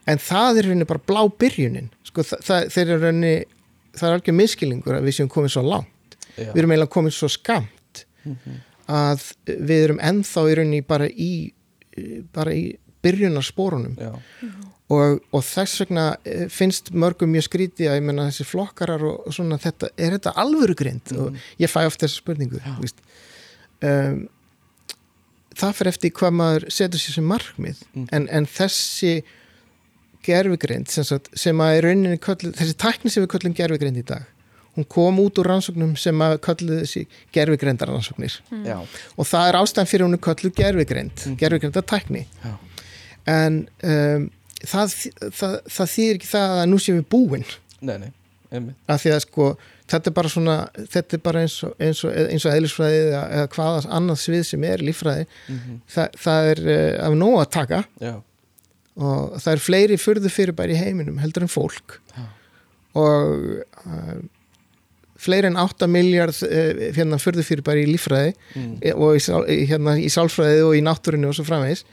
[0.08, 1.89] en það er rauninni bara blá byrjunin.
[2.10, 3.34] Sko það, það, eru rauninni
[3.96, 6.18] það er algjör miskilningur að við séum komið svo langt.
[6.36, 6.50] Já.
[6.52, 8.56] Við erum eiginlega komið svo skamt Mhm.
[8.89, 11.32] að við erum ennþá í rauninni bara í
[12.34, 13.94] bara í byrjunarsporunum.
[14.89, 19.24] Og, og þess vegna eh, finnst mörgum mjög skríti að ég menna þessi flokkarar og,
[19.26, 22.60] og svona þetta, er þetta alvöru grind og ég fæ oft þessa spurningu.
[23.86, 24.28] Um,
[25.56, 27.82] það fyrir eftir hvað maður setur sér sem markmið.
[27.96, 28.06] Mm.
[28.18, 29.13] en, en þessi
[30.26, 34.08] gerfugrind sem, sagt, sem að í rauninni köllu, þessi tækni sem við köllum gerfugrind í
[34.08, 34.26] dag
[34.76, 38.34] hún kom út úr rannsóknum sem að köllu þessi gerfugrindar rannsóknir.
[38.66, 38.78] Já.
[39.16, 41.38] Og það er ástæðan fyrir hún er kölluð gerfugrind mm.
[41.40, 42.52] Gerfugrindar tækni já.
[43.32, 44.28] En um,
[44.62, 44.98] það,
[45.32, 47.48] það, það þýðir ekki það að nú séum við búin.
[47.80, 48.12] Nei nei
[48.52, 48.78] einmitt.
[48.92, 49.50] Af því að sko
[49.86, 50.58] þetta er bara svona
[50.92, 54.46] þetta er bara eins og, eins og, eins og eðlisfræði eða, eða hvaða annað svið
[54.52, 55.26] sem er líffræði.
[55.56, 55.82] Mhm.
[55.96, 57.84] Þa, það er uh, af nóg að taka.
[58.04, 58.16] Já
[58.95, 62.25] og það er fleiri fyrðu fyrirbæri í heiminum heldur en fólk Já.
[63.01, 63.47] og
[63.84, 64.19] uh,
[65.19, 68.75] fleiri en 8 miljard uh, hérna fyrðu fyrirbæri í líffræði mm.
[68.79, 71.84] e- og í, hérna, í sálfræði og í náttúrinu og svo framvegis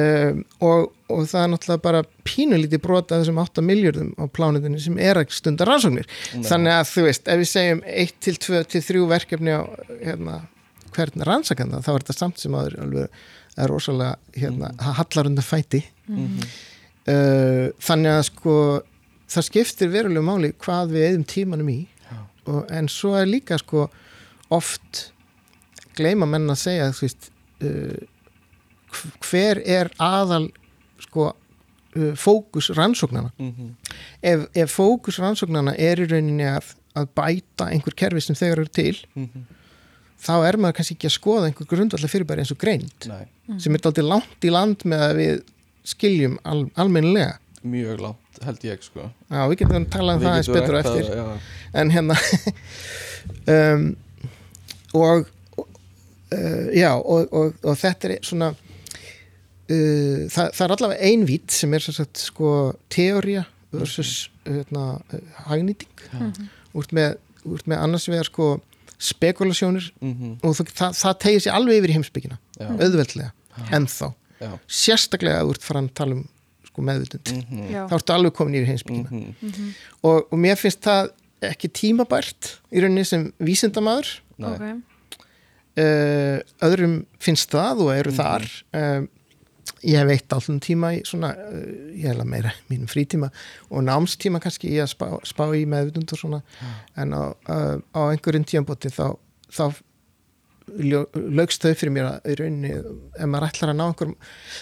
[0.00, 4.96] um, og, og það er náttúrulega bara pínulítið brota þessum 8 miljardum á plánutinu sem
[5.02, 6.46] er ekki stundar rannsóknir Nei.
[6.48, 9.62] þannig að þú veist, ef við segjum 1 til 2 til 3 verkefni á
[10.00, 10.40] hérna,
[10.96, 13.20] hvern rannsakanda þá er þetta samt sem aður alveg
[13.60, 14.92] er rosalega hérna, mm.
[15.00, 16.44] hallar undan fæti Mhm.
[17.08, 18.54] uh, þannig að sko
[19.30, 21.80] það skiptir verulega máli hvað við eðum tímanum í
[22.46, 23.88] og, en svo er líka sko
[24.50, 25.12] oft
[25.96, 27.30] gleyma menn að segja veist
[27.62, 28.00] uh,
[28.90, 30.48] hv- hver er aðal
[31.04, 33.70] sko uh, fókus rannsóknana Mhm.
[34.22, 38.68] ef, ef fókus rannsóknana er í rauninni að, að bæta einhver kerfi sem þegar eru
[38.80, 39.46] til Mhm.
[40.20, 43.24] þá er maður kannski ekki að skoða einhver grundvallar fyrirbæri eins og greind nei
[43.58, 45.40] sem er aldrei langt í land með að við
[45.84, 50.48] skiljum al, almennilega mjög langt held ég sko Já, við getum talað um það eins
[50.48, 51.26] betur eftir já.
[51.74, 52.16] en hérna
[53.54, 53.96] um,
[54.94, 55.26] og
[55.58, 61.54] uh, já og, og, og þetta er svona uh, það, það er allavega ein vít
[61.54, 62.52] sem er sagt sko
[62.92, 66.48] teória versus hérna, uh, hagnýting Mhm.
[66.74, 67.16] úrt með,
[67.66, 68.48] með annars vegar sko
[69.00, 70.38] spekulasjónir Mhm.
[70.42, 72.66] og það, það, tegir sér alveg yfir í heimsbyggina Já.
[72.76, 73.30] auðveldlega,
[73.72, 76.28] ennþá já sérstaklega að þú ert farin að tala um
[76.70, 77.70] sko meðvutund Mhm.
[77.72, 77.82] Já.
[77.90, 79.74] þá ertu alveg komin yfir heimsbyggina Mhm.
[80.02, 81.10] og, og mér finnst það
[81.42, 84.50] ekki tímabært í rauninni sem vísindamaður Nei.
[84.50, 84.60] ok,
[85.80, 88.18] uh, öðrum finnst það og eru Mhm.
[88.20, 89.08] þar um,
[89.82, 93.30] ég hef eitt allum tíma í svona, uh, ég hef alveg meira í mínum frítíma
[93.70, 96.42] og námstíma kannski í að spá, spá í meðvutund og svona
[96.96, 99.16] en á, uh, á einhverjum tíambóti þá,
[99.50, 99.74] þá
[100.70, 104.16] lögst þau fyrir mér að í rauninni ef maður ætlar að ná einhverjum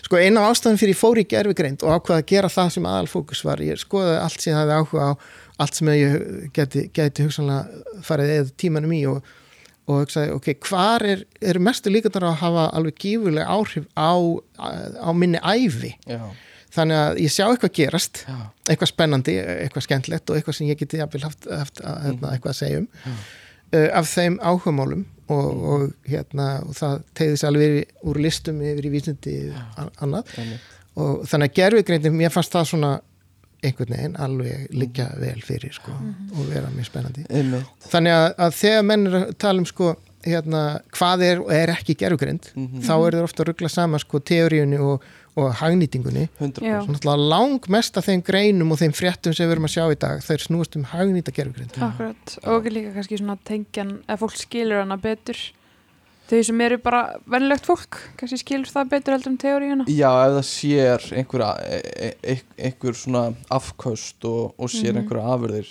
[0.06, 2.88] sko eina af ástæðum fyrir ég fór í gerfigreind og ákvaða að gera það sem
[2.88, 5.12] aðalfókus var ég skoðaði allt sem ég hafði áhuga á
[5.58, 6.16] allt sem ég
[6.54, 9.32] geti, geti hugsanlega farið eða tímanum í og,
[9.88, 15.10] og hugsaði ok, hvar er, er mestu líkandar að hafa alveg gífurlega áhrif á, á
[15.12, 16.22] minni æfi já.
[16.68, 18.38] Þannig að ég sjá eitthvað gerast já.
[18.68, 22.58] eitthvað spennandi, eitthvað skemmtilegt og eitthvað sem ég geti haft, haft að, hérna, eitthvað að
[22.58, 23.14] segja um Já.
[23.72, 28.88] uh, af þeim áhugamálum og, og, hérna, og það tegði sér alveg úr listum yfir
[28.88, 29.36] í vísindi
[30.02, 30.34] annað.
[30.98, 32.92] Og þannig að gerfugreindin, mér fannst það svona
[33.62, 35.90] einhvern veginn alveg liggja vel fyrir sko,
[36.34, 37.24] og vera mjög spennandi.
[37.30, 37.72] Einmitt.
[37.90, 39.92] Þannig að, að þegar menn að tala um sko,
[40.26, 40.60] hérna,
[40.94, 42.82] hvað er og er ekki gerfugreind Mhm.
[42.86, 45.02] þá er það ofta að ruggla saman sko, teóriunni og,
[45.38, 46.24] og hagnýtingunni.
[46.40, 46.78] 100% Já.
[46.84, 49.84] Svo náttúrulega lang mest af þeim greinum og þeim fréttum sem við erum að sjá
[49.94, 52.34] í dag þeir snúast um hagnýta gerfugrind akkurat.
[52.50, 55.38] Og líka kannski svona tengjan, ef fólk skilur hana betur.
[56.28, 60.34] Þau sem eru bara venlegt fólk kannski skilur það betur heldur um teóriuna Já, ef
[60.34, 62.34] það sér einhver, e, e,
[62.68, 64.98] einhver svona afköst og, og sér Mhm.
[65.04, 65.70] einhverja afurðir.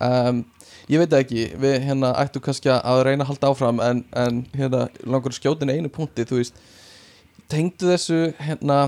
[0.00, 0.44] Um,
[0.90, 4.88] Ég veit ekki, við hérna ættu kannski að reyna að halda áfram en, en hérna
[5.06, 6.58] langur að skjóta inn einu punkti, þú veist
[7.50, 8.78] tengdu þessu hérna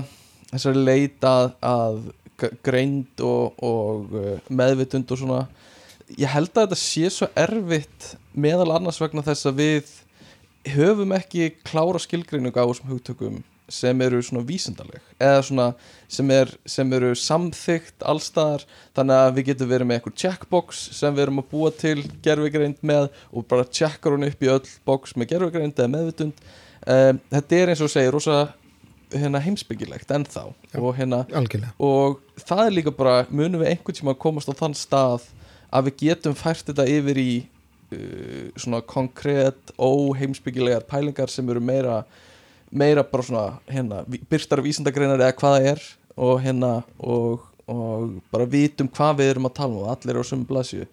[0.51, 2.11] þessari leit að,
[2.63, 5.41] greind og, og uh, meðvitund og svona
[6.19, 9.93] ég held að þetta sé svo erfitt meðal annars vegna þess að við
[10.75, 15.65] höfum ekki klára skilgreiningu á þessum hugtökum sem eru svona vísindaleg eða svona
[16.11, 18.65] sem, er, sem eru samþygt allstaðar
[18.97, 22.83] þannig að við getum verið með eitthvað checkbox sem við erum að búa til gerfigreind
[22.85, 26.45] með og bara checkar hún upp í öll box með gerfigreind eða meðvitund
[26.85, 28.37] um, þetta er eins og segir rosa
[29.15, 30.79] hérna, heimsbyggilegt ennþá Já.
[30.81, 31.23] og hérna
[31.79, 35.27] og það er líka bara munum við einhvern tíma að komast á þann stað
[35.75, 37.29] að við getum fært þetta yfir í
[37.93, 42.01] uh, svona konkrétt óheimsbyggilegar pælingar sem eru meira
[42.75, 45.83] meira bara svona hérna, ví- byrtar vísindagreinar eða hvað það er
[46.17, 50.25] og hérna og, og bara vitum hvað við erum að tala um og allir eru
[50.25, 50.87] á sömu blasju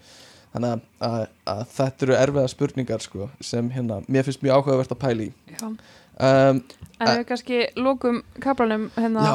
[0.53, 4.95] þannig að, að, að þetta eru erfiða spurningar sko, sem hérna, mér finnst mjög áhugavert
[4.95, 5.33] að pæla í.
[5.57, 5.67] Já.
[5.67, 6.63] um,
[7.01, 9.27] en við kannski lókum kaplanum hérna,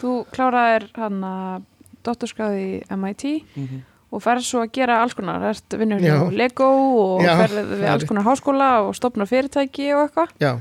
[0.00, 1.68] þú kláraðir hann að
[2.06, 5.44] dottorskráði í MIT mm og ferð svo að gera alls konar.
[5.52, 6.16] Ert vinnur Já.
[6.16, 10.32] hjá Lego og Já, ferð við alls konar háskóla og stopnar fyrirtæki og eitthvað.
[10.42, 10.52] Já,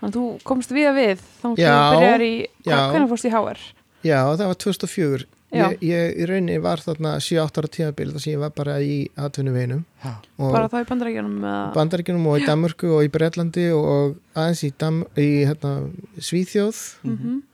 [0.00, 3.64] þannig að þú komst við að við þá þú byrjar í, hvernig fórst í HR?
[4.06, 5.35] já, það var 2004 Já.
[5.56, 8.96] Ég, ég í rauninni var þarna 7-8 ára tímabil þar sem ég var bara í
[9.16, 9.82] atvinnuveginum
[10.38, 11.58] bara þá í bandarækjunum eða?
[11.76, 15.76] Bandaríkjunum og í Danmörku og í Bretlandi og aðeins í, Dam í hérna,
[16.20, 16.80] Svíþjóð.
[17.08, 17.44] Mm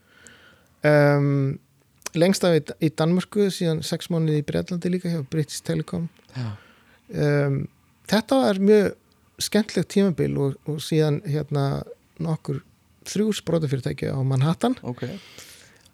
[0.83, 1.59] um,
[2.17, 6.09] lengst af í, í Danmörku síðan 6 mánuði í Bretlandi líka hjá British Telecom.
[7.13, 7.63] Um,
[8.09, 8.93] þetta var mjög
[9.41, 11.83] skemmtlegt tímabil og, og síðan hérna
[12.21, 12.61] nokkur
[13.09, 14.77] þrjú sprótafyrirtæki á Manhattan.
[14.85, 15.05] Ok.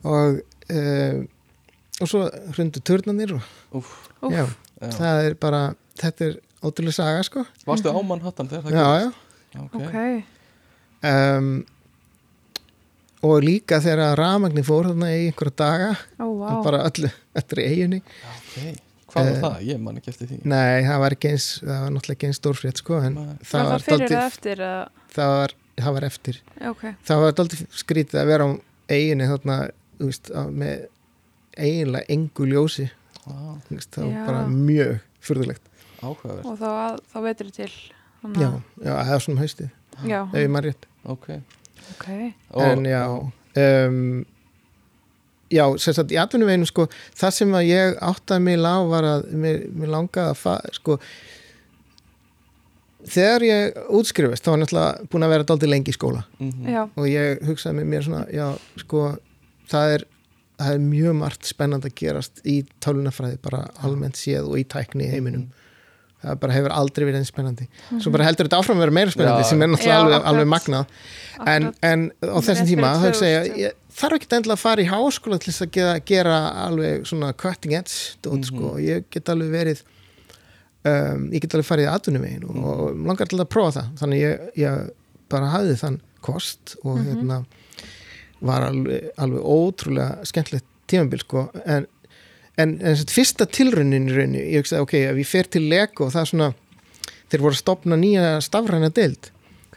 [0.07, 1.27] Og um,
[1.99, 2.21] og svo
[2.55, 3.83] hrundu turnanir og
[4.31, 4.91] já, já.
[4.95, 5.61] það er bara
[5.99, 7.45] þetta er ótrúlega saga sko.
[7.67, 9.11] Varstu á Manhattan þegar það já, já.
[9.55, 9.61] já.
[9.65, 10.23] ok, Okay.
[11.03, 11.51] Um,
[13.23, 16.51] og líka þegar rafmagnin fór þarna í einhverja daga ó, vá.
[16.63, 17.09] bara öllu,
[17.41, 18.85] öllu í eiginni ok.
[19.09, 19.53] Hvað var Eh, það?
[19.65, 20.35] Ég man ekki eftir því.
[20.45, 23.83] nei, það var eins, það var náttúrulega ekki eins stórfrétt sko, en það það var,
[23.87, 24.83] fyrir eða eftir eða,
[25.15, 26.39] það, var, það var eftir.
[27.09, 28.49] Það var daldið skrítið að vera á
[28.93, 29.57] eiginni þarna,
[29.97, 30.29] þú veist,
[30.61, 30.85] með
[31.57, 32.89] eiginlega engu ljósi.
[33.29, 35.61] Ah, það var bara mjög furðulegt.
[36.01, 36.45] Áhugavert.
[36.47, 37.69] Og þá, að, þá veitur til
[38.19, 39.69] Þannig já, að- já, það var svona haustið
[40.09, 41.27] já, ef ég maður rétt, Ok.
[41.91, 42.07] Ok.
[42.51, 43.03] Og- en já
[43.89, 44.25] um,
[45.51, 49.27] já, sem sagt í atvinnuveginu sko, það sem að ég áttaði mig á var að
[49.33, 50.99] mér, mér langaði að fa, sko
[53.09, 56.23] þegar ég útskrifist þá var náttúrulega búin að vera daldið lengi í skóla.
[56.39, 58.47] Mhm, já, og ég hugsaði með mér svona já,
[58.83, 59.03] sko,
[59.71, 60.05] það er
[60.59, 65.07] það er mjög margt spennand að gerast í tölunafræði bara almennt séð og í tækni
[65.07, 65.47] í heiminum.
[66.19, 67.65] Það bara hefur aldrei verið eins spennandi.
[68.03, 69.49] Svo bara heldur þetta áfram að vera meira spennandi Já.
[69.53, 70.89] sem er náttúrulega Já, alveg, alveg magnað.
[71.47, 74.63] En, en á þessum tíma fyrir þá hugsa ég, 2000, ég þarf ekki endilega að
[74.65, 78.49] fara í háskóla til þess að gera, gera alveg svona cutting edge dót, Mhm.
[78.51, 79.85] sko, ég get alveg verið
[80.83, 83.89] um, ég get alveg farið í atvinnumegin og, og langar til að prófa það.
[84.03, 84.91] Þannig ég, ég
[85.31, 87.41] bara hafði þann kost og hérna
[88.45, 91.47] var alveg, alveg ótrúlega skemmtilegt tímabil sko.
[91.65, 91.87] En,
[92.57, 96.09] en, en að fyrsta tilraunin í rauninni, ég hugsaði ok, ef ég fer til Lego
[96.13, 96.49] það er svona,
[97.29, 99.31] þeir voru að stopna nýja stafræna deild.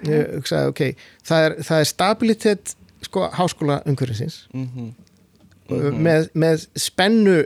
[0.09, 3.83] Ég hugsaði ok, það er, það er stabilitet sko háskóla
[5.72, 7.37] umhverfisins mhm, með, með spennu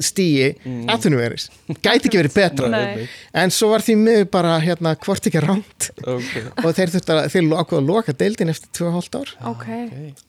[0.00, 0.86] stíi Mhm.
[0.88, 1.50] atvinnuveris,
[1.84, 2.68] gæti ekki verið betra.
[2.72, 3.08] Nei.
[3.36, 6.30] en svo var því miður bara hérna hvort ekki ránt Ok.
[6.64, 9.32] Og þeir þurftu að, þeir ákveða að loka deildin eftir 2,5 ár.
[9.50, 9.66] Ok,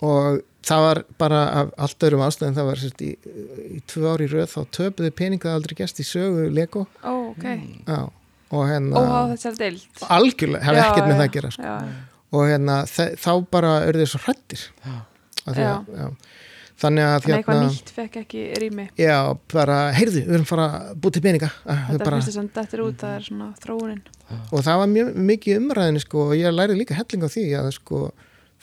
[0.04, 3.12] og það var bara af allt öðrum ástæðum það var sérst, í,
[3.78, 6.88] í tvö ári röð þá töpuðu pening það aldrei gæst í sögu Lego.
[7.04, 7.45] Ó, ok.
[7.88, 8.10] Já,
[8.52, 8.99] og hérna
[10.10, 11.78] algjörlega, hefði ekkert með já, það að gera sko.
[12.36, 12.75] og hérna
[13.23, 14.97] þá bara þeir svo hrættir Já.
[15.47, 15.56] Að,
[15.95, 16.10] já.
[16.80, 18.88] Þannig að þannig eitthvað hérna, nýtt fekk ekki rými.
[19.00, 19.18] Já,
[19.54, 21.52] bara, heyrðu, við erum fara að til peninga.
[21.65, 24.02] Ah, þetta bara, er fyrst sem þetta er út, það er svona þróunin.
[24.39, 27.70] Og það var mjög mikið umræðinu sko, og ég lærði líka helling á því að
[27.80, 28.06] sko,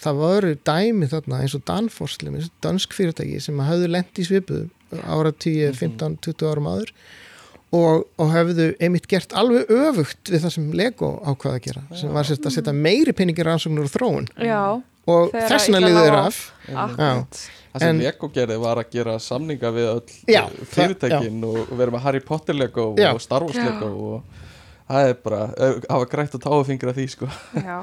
[0.06, 4.26] það voru dæmi þarna eins og Danforslim, eins og dansk fyrirtæki sem hafðu lent í
[4.28, 4.68] svipuðu
[5.02, 6.92] ára 10, 15, 20 árum áður
[7.74, 12.12] og, og hefðu einmitt gert alveg öfugt við það sem Lego ákvaða að gera sem
[12.14, 14.28] var sérst að setja meiri peningir rannsóknur og þróun.
[14.38, 16.20] Já, og þessna þeir á.
[16.24, 16.40] af.
[16.66, 17.40] Akkurat.
[17.76, 21.92] Það sem Lego gerði var að gera samninga við öll Já, uh, fyrirtækin og vera
[21.92, 23.10] með Harry Potter Lego Já.
[23.12, 23.66] og Star Wars Já.
[23.68, 24.46] Lego og
[24.88, 27.28] það er bara, uh, hafa grætt að táa fingra því sko.
[27.58, 27.76] Já,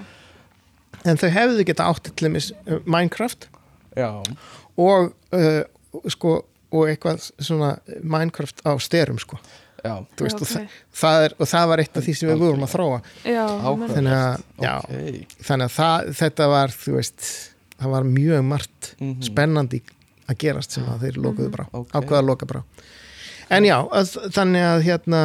[1.12, 3.48] en þau hefðu geta átt til dæmis uh, Minecraft.
[3.94, 4.10] Já,
[4.74, 5.62] og uh,
[6.10, 6.40] sko
[6.74, 9.38] og eitthvað svona Minecraft á styrum sko
[9.84, 12.30] já, Þú veist, Já, og, það, það er, og það var eitt af því sem
[12.30, 13.00] við vorum að þróa.
[13.28, 13.46] Já,
[13.94, 15.36] þannig að, já, ok.
[15.50, 17.28] Þannig að það, þetta var veist,
[17.84, 19.22] það var mjög margt Mhm.
[19.28, 19.82] spennandi
[20.30, 21.90] að gerast sem að þeir lokuðu bara, Ok.
[21.92, 22.64] ákveða að loka bara
[23.50, 25.20] en já, að, þannig að hérna,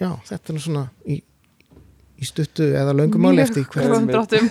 [0.00, 1.18] já, þetta er nú svona í,
[2.18, 4.48] í stuttu eða löngumáli eftir Mjög hver góðum dráttum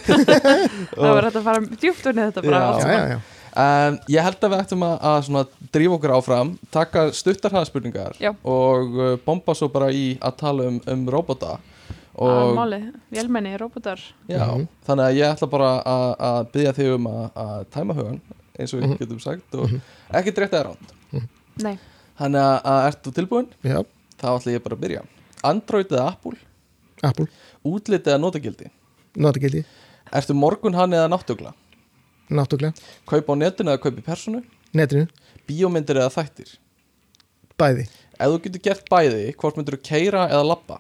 [0.94, 2.68] Það var hægt að fara djúpt unni þetta bara Já.
[2.70, 3.20] allt já, já,
[3.56, 8.16] En ég held að við ættum að, að drífa okkur áfram, taka stuttar hraðspurningar
[8.50, 11.60] og uh, bomba svo bara í að tala um, um robota
[12.16, 12.78] Og máli,
[13.10, 13.98] vélmenni, robotar.
[14.30, 14.68] Já, Mhm.
[14.86, 18.20] þannig að ég ætla bara að, að byggja þig um að, að tæma hugan
[18.60, 18.98] eins og við Mhm.
[19.00, 19.72] getum sagt og
[20.14, 20.94] ekki drétt eða rátt.
[21.64, 21.78] Nei,
[22.20, 23.48] Þannig að, að ertu tilbúin?
[23.66, 23.80] já,
[24.22, 25.02] Þá ætla ég bara að byrja.
[25.44, 26.38] Android eða Apple,
[27.04, 27.28] Apple,
[27.66, 28.70] útlit eða notagildi,
[29.18, 29.66] notagildi.
[30.14, 31.54] Ertu morgun hann eða náttugla,
[32.32, 32.74] náttúrulega,
[33.10, 35.08] kaup á netinu eða kaup í personu, netinu,
[35.48, 36.54] bíómyndir eða þættir.
[37.60, 37.88] bæði
[38.20, 40.78] Ef þú getur gert bæði, hvort myndir þú keira eða labba?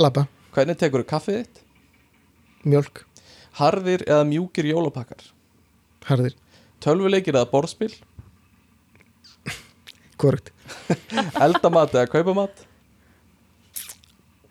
[0.00, 1.60] labba, Hvernig tekur þú kaffið þitt?
[2.64, 3.04] mjölk,
[3.60, 5.22] Harðir eða mjúkir jólapakkar?
[6.08, 6.34] harðir
[6.80, 7.92] Tölvuleikir eða borðspil?
[10.16, 10.50] korrekt,
[11.44, 12.64] Eldamat eða kaupamat?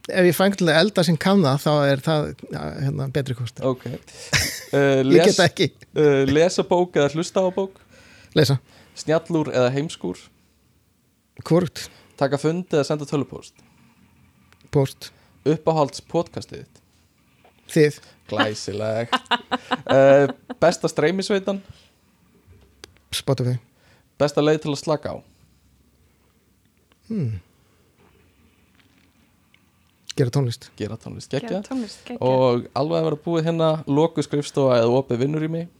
[0.09, 3.35] Ef ég fæng til að elda sem kann það þá er það ja, hérna, betri
[3.37, 3.85] kost Ok.
[3.87, 3.95] Uh,
[4.99, 7.79] ég les, get ekki, uh, Lesa bók eða hlusta á bók?
[8.35, 8.57] lesa.
[8.99, 10.17] Snjallúr eða heimskúr?
[11.43, 13.53] korrekt, Taka fund eða senda tölvupóst?
[14.73, 15.11] post,
[15.45, 16.65] Uppáhalds podcastið
[17.73, 17.97] þið.
[18.29, 19.15] Glæsilegt.
[19.87, 20.27] Uh,
[20.61, 21.61] Besta streymisveitan?
[23.13, 23.57] Spotify,
[24.19, 25.17] Besta leið til að slaka á?
[27.09, 27.52] tónlist
[30.13, 30.69] Gera tónlist.
[30.77, 31.61] Gera geggja.
[31.65, 32.19] Tónlist, geggja.
[32.21, 35.71] Og alveg að vera búið hérna Loku skrifstofa eða opið vinnur í mig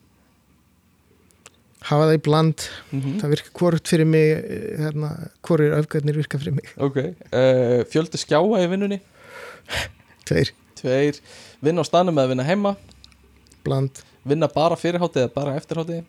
[1.84, 5.12] hafa það í bland, mm það virka hvort fyrir mig eh, hérna,
[5.46, 6.72] hvorir öfgarnir virka fyrir mig.
[6.78, 9.00] Ok uh, Fjöldi skjáa í vinnunni?
[10.28, 11.20] Tveir, Tveir.
[11.64, 12.76] Vinna á staðnum eða vinna heima?
[13.64, 16.02] Bland, Vinna bara fyrirhátti eða bara eftirhátti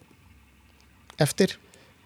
[1.22, 1.56] eftir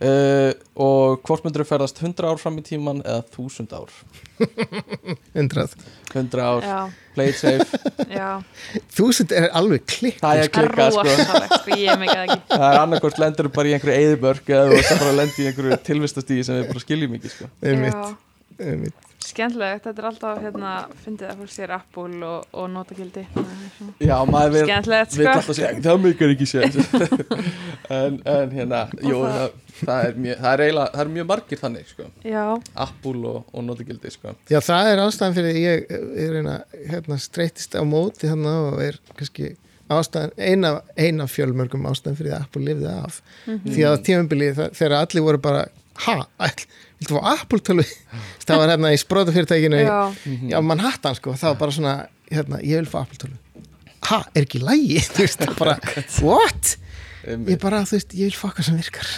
[0.04, 3.94] uh, Og hvort myndur þú ferðast 100 ár fram í tíman eða 1000 ár?
[5.40, 5.74] Undrað,
[6.14, 6.78] 100 ár, Já,
[7.16, 7.80] play it safe.
[8.18, 8.28] Já,
[8.94, 11.56] þúsund er alveg klikk Það er það er klikkað sko.
[11.56, 12.40] Sko, ég meika það ekki.
[12.54, 15.80] Það er annarkort lendur bara í einhverju eðibörg eða þú ert að lenda í einhverju
[15.90, 17.50] tilvistastíði sem við bara skiljum ekki sko.
[17.66, 19.07] Einmitt, Já, einmitt.
[19.28, 20.72] Skemmtilegt, þetta er alltaf hérna,
[21.04, 23.24] fyndið að fólk sér Apple og, og notagildi
[24.02, 25.28] Já, maður vil, sko.
[25.32, 26.78] alltaf segja það mikar ekki séð.
[27.98, 31.26] En, en hérna, jú, það- það, það, er mjög, það er eiginlega, það er mjög
[31.30, 32.08] margir þannig sko.
[32.28, 32.42] Já,
[32.84, 34.34] Apple og, og notagildi sko.
[34.52, 36.56] Já, það er ástæðan fyrir ég er reyna,
[36.90, 39.54] hérna, streytist á móti hérna og er kannski
[39.88, 43.22] ástæðan, eina, eina fjölmörgum ástæðan fyrir að Apple lifði af.
[43.48, 45.64] Því að tímabili þegar allir voru bara
[46.04, 46.66] ha, all,
[46.98, 47.84] viltu fá Apple tölu
[48.44, 49.98] það var hérna í sprótafyrirtækinu já,
[50.52, 51.94] já, Manhattan sko, það var bara svona
[52.32, 53.36] hérna, ég vil fá Apple tölu
[54.08, 55.74] ha, er ekki lægi, þú veist, bara
[56.24, 56.74] what,
[57.26, 57.50] Einmitt.
[57.54, 59.08] ég bara, þú veist, ég vil fá hvað sem virkar.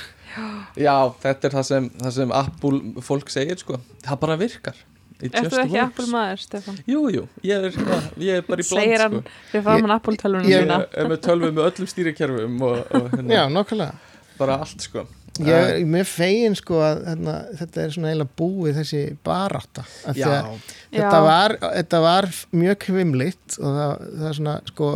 [0.81, 3.77] Já, þetta er það sem, það sem Apple fólk segir sko.
[4.07, 4.79] Það bara virkar.
[5.21, 5.79] Ertu just ekki.
[5.85, 6.79] Apple maður, Stefán?
[6.89, 7.77] Jú, jú, ég er,
[8.25, 9.35] ég er bara í bland Segir hann sko.
[9.53, 13.43] fyrir framann Apple tölvunum Ég- er með tölvu með öllum stýrikerfum og, og hérna, já,
[13.53, 13.99] nokkulega
[14.41, 15.05] bara allt sko
[15.47, 19.85] Ég er með fegin sko að hérna, þetta er svona eiginlega búið þessi barátta.
[20.05, 20.51] Af því Já, að
[20.97, 22.29] þetta, var, þetta var
[22.63, 24.91] mjög kvimlitt og það, það er svona sko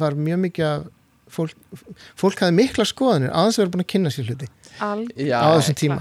[0.00, 0.88] var mjög mikið
[1.30, 1.56] fólk,
[2.18, 4.48] fólk hafði mikla skoðanir aðeins að vera búin að kynna sér hluti.
[5.20, 5.38] Já.
[5.44, 5.98] Á þessum tíma.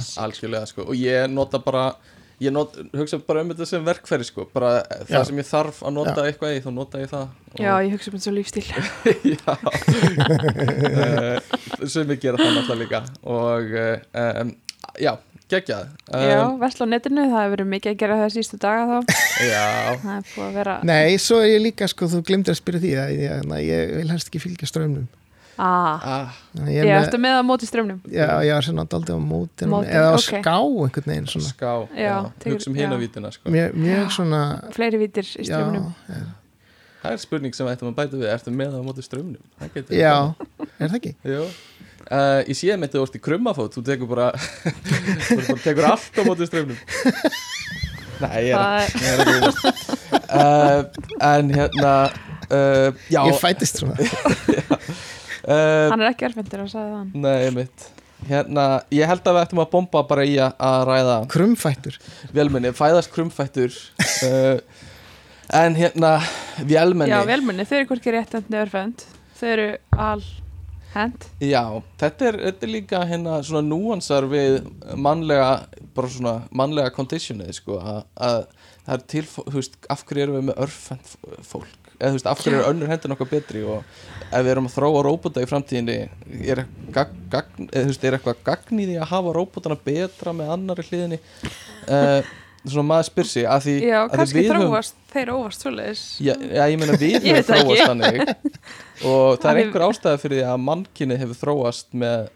[0.69, 0.85] sko.
[0.87, 1.89] Og ég nota bara
[2.39, 4.45] ég not, hugsa bara um þetta sem verkfæri sko.
[4.53, 4.71] Bara
[5.07, 5.23] það Já.
[5.29, 8.11] sem ég þarf að nota eitthvað í þá nota ég það og, Já, ég hugsa
[8.11, 8.67] um þetta svo lífstíl.
[9.33, 9.51] Já.
[10.79, 13.01] Uh, sem ég gera það náttúrulega líka.
[13.29, 14.53] Og um,
[14.99, 15.13] já,
[15.51, 15.91] geggjað.
[16.13, 18.97] Um, Já, versla á netinu, það hefur verið mikið að gera það sístu daga þá.
[19.39, 19.67] Já,
[20.03, 22.83] Það er búið að vera Nei, svo er ég líka sko, þú glimtir að spyrja
[22.83, 25.07] því að ég, hérna, ég vil helst ekki fylgja strömmnum
[25.59, 29.19] ah, ah, að Ég ég eftir með á móti strömmnum Já, ég var svona daldið
[29.19, 30.25] á móti eða á ok.
[30.25, 32.15] ská einhvern veginn svona, ská Já, já,
[32.47, 32.99] hugsa um hina já.
[33.03, 33.51] vítina sko.
[33.53, 34.43] mjög, mjög svona
[34.75, 35.91] Fleiri vítir í já, strömmnum
[36.99, 38.29] það er spurning sem ættum að bæta við.
[38.33, 40.15] Ertu með það á móti strömmnum Það getur já,
[40.67, 41.13] er það ekki?
[41.27, 41.43] Jú.
[42.09, 43.75] Uh, ég sé með þetta orðið krummafót.
[43.75, 44.31] Þú tekur bara
[45.29, 46.79] þú bara tekur allt á móti strömmnum
[48.19, 49.61] Nei, ég er, að grínast
[50.35, 50.81] uh,
[51.23, 51.93] En hérna
[52.49, 53.21] uh, Já.
[53.29, 53.95] Ég fætist svona
[55.49, 57.17] uh, hann er ekki erfendur að sagði það.
[57.25, 57.89] Nei, mitt
[58.27, 61.95] Hérna, ég held að við ættum að bomba bara í að, ræða Krumfættur
[62.35, 63.71] velmenni, fæðast krumfættur
[64.27, 64.59] uh,
[65.61, 66.19] En hérna
[66.61, 67.09] vélmenni.
[67.09, 69.05] Já, velmunni, þau eru hvorki réttend nefnfend
[69.39, 71.63] Þau eru alhend Já,
[72.03, 74.59] þetta er, þetta er líka hérna svona núansar við
[74.99, 75.49] mannlega
[75.95, 78.41] bara svona mannlega conditionið sko að, að
[78.83, 81.15] það er til, þú veist, af hverju erum við með örfend
[81.47, 83.83] fólk eða þú veist, af hverju eru önnur hendur nokkað betri og
[84.29, 85.97] ef við erum að þróa róbota í framtíðinni
[86.53, 86.63] er,
[86.95, 90.53] gag, gag, eða, þú veist, er eitthvað gagn í því að hafa róbotana betra með
[90.55, 91.19] annari hliðinni?
[91.89, 92.21] Uh,
[92.69, 95.63] svona maður spyr sig að því, Já, að því kannski við höfum- þróast þeir óvast
[95.63, 96.03] svoleiðis.
[96.21, 98.33] Já, já, ég meina við höfum þróast þannig.
[99.09, 102.27] Og það er einhver ástæða fyrir því að mannkynið hefur þróast með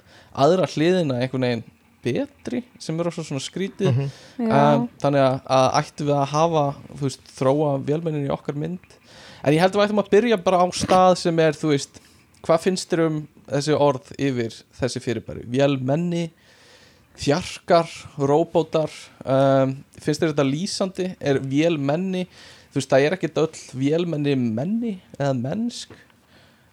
[0.44, 1.64] aðra hliðina einhvern veginn
[2.04, 3.92] betri sem eru svo svona skrítið.
[3.92, 4.10] Mhm.
[4.48, 6.64] Já, um, þannig að, að ættum við að hafa
[7.04, 8.98] veist, þróa vélmennin í okkar mynd
[9.44, 12.00] en ég held að við ættum að byrja bara á stað sem er, þú veist,
[12.46, 13.20] hvað finnst þér um
[13.50, 15.46] þessi orð yfir þessi fyrirbæri?
[15.52, 16.24] Vélmenni
[17.20, 18.92] þjarkar, róbótar
[19.22, 21.08] um, finnst þér þetta lýsandi?
[21.22, 22.26] Er vélmenni
[22.72, 25.98] þú veist, það er ekkert öll vélmenni menni eða mennsk?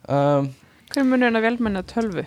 [0.08, 0.52] Um,
[0.90, 2.26] hver er munurinn að velmenni að tölvu?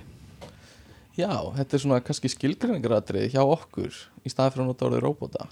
[1.18, 5.48] já, þetta er svona kannski skilgreiningaradrið hjá okkur í staði fyrir að nota orðið róbóta.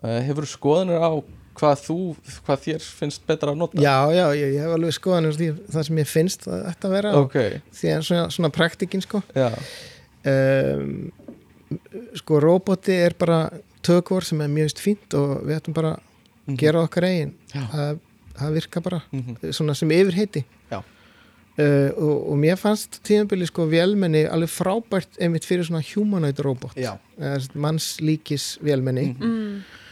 [0.00, 1.12] Uh, hefur skoðanir á
[1.54, 1.98] hvað þú,
[2.46, 3.82] hvað þér finnst betra að nota?
[3.82, 7.12] Já, já, ég, ég hef alveg skoðan því, það sem ég finnst að þetta vera
[7.20, 7.36] ok,
[7.80, 9.22] því að svona, svona praktikinn sko.
[9.36, 9.50] Já,
[10.32, 11.12] um,
[12.18, 13.38] sko roboti er bara
[13.84, 15.94] tökvor sem er mjög veist fínt og við ættum bara
[16.48, 17.34] að gera okkar eigin.
[17.52, 18.02] Það,
[18.38, 19.02] það virka bara.
[19.12, 19.52] Mhm.
[19.52, 20.44] svona sem yfirheiti.
[20.72, 20.80] Já.
[21.54, 26.74] Uh, og, og mér fannst tíðanbili sko vélmenni alveg frábært einmitt fyrir svona humanoid robot.
[27.54, 29.12] Mannslíkis vélmenni.
[29.14, 29.24] Mhm.
[29.30, 29.82] Mm.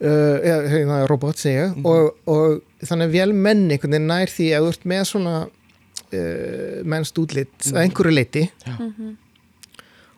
[0.00, 1.86] Uh, eða hérna, robot segja Mhm.
[1.86, 6.82] og, og þannig að vélmenni einhvern veginn nær því að þú ert með svona uh,
[6.84, 7.74] mennst útlit Mhm.
[7.76, 9.16] að einhverju leiti Mhm.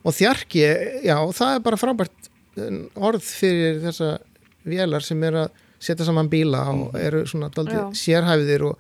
[0.05, 0.63] og þjarki,
[1.05, 2.29] já, það er bara frábært
[2.97, 4.19] orð fyrir þessa
[4.67, 5.51] vélar sem er að
[5.81, 7.01] setja saman bíla og Mhm.
[7.07, 8.79] eru svona daldið sérhæfðir og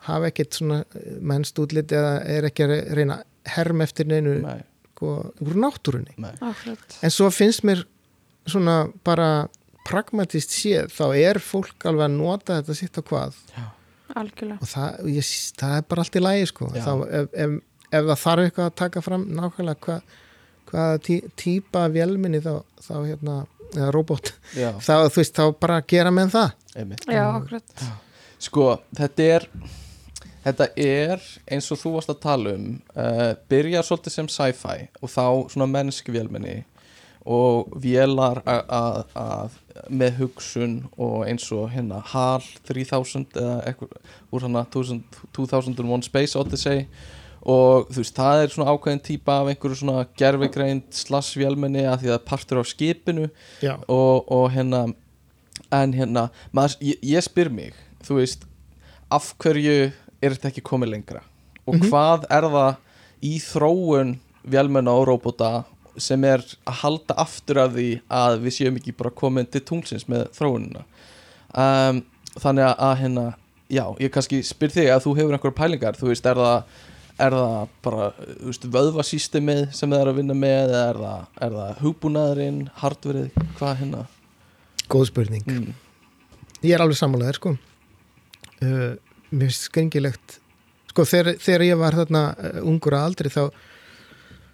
[0.00, 4.40] hafa ekkert svona uh, mennst útlit eða er ekki að re- reyna herm eftir neinu
[4.42, 4.62] nei,
[4.94, 6.12] sko, úr náttúrunni.
[6.18, 6.32] Nei.
[6.40, 6.78] Akkurat.
[7.02, 7.84] En svo finnst mér
[8.46, 9.48] svona bara
[9.90, 13.38] pragmatist séð þá er fólk alveg að nota þetta sitt á hvað?
[14.20, 14.58] Algjörlega.
[14.58, 15.30] Og það, ég,
[15.60, 16.70] það er bara allt í lægi sko.
[16.74, 16.82] Já.
[16.86, 17.56] þá, ef, ef,
[17.90, 20.18] ef það þarf eitthvað að taka fram nákvæmlega hvað
[20.70, 22.52] hvaða tí, típa vélminni þá,
[22.84, 23.36] þá hérna,
[23.74, 26.56] eða robot já, þá, þú veist, þá bara gera með það.
[26.78, 27.06] Einmitt.
[27.10, 27.86] Já, akkurat.
[28.40, 28.66] Sko,
[28.96, 29.48] þetta er
[30.40, 35.12] þetta er eins og þú varst að tala um uh, byrjar svolítið sem sci-fi og
[35.12, 36.62] þá svona mennsk vélmenni
[37.26, 39.56] og vélar að
[39.92, 43.92] með hugsun og eins og hérna HAL 3000 eða eitthvað
[44.32, 45.02] úr hana 2000,
[45.36, 46.86] 2001 Space Odyssey.
[47.40, 52.02] Og þú veist, það er svona ákveðin típa af einhverju svona gerfigreind slass vélmenni að
[52.02, 53.28] því að það partur af skipinu.
[53.88, 54.82] Og, og hérna
[55.72, 58.44] en hérna, maður, ég, ég spyr mig þú veist,
[59.12, 61.22] af hverju er þetta ekki komið lengra?
[61.66, 61.88] Og Mhm.
[61.90, 62.76] hvað er það
[63.22, 65.64] í þróun vélmenna og róbóta
[66.02, 67.88] sem er að halda aftur af því
[68.20, 70.84] að við séum ekki bara komin til tunglsins með þróunina.
[71.50, 72.04] Um,
[72.36, 73.26] þannig að, að hérna
[73.70, 76.86] já, ég kannski spyr þig að þú hefur einhverja pælingar, þú veist, er það
[77.20, 81.24] er það bara, þú veist, vöðvasýstemið sem það er að vinna með eða er það,
[81.46, 84.04] er það hugbúnaðurinn, hardverið hvað hérna?
[84.90, 85.46] Góð spurning.
[85.46, 85.74] Mm.
[86.64, 87.56] ég er alveg sammálaður sko.
[88.60, 88.94] Uh,
[89.30, 90.38] mér finnst skringilegt.
[90.90, 93.42] Sko þegar, þegar ég var þarna uh, ungur að aldri þá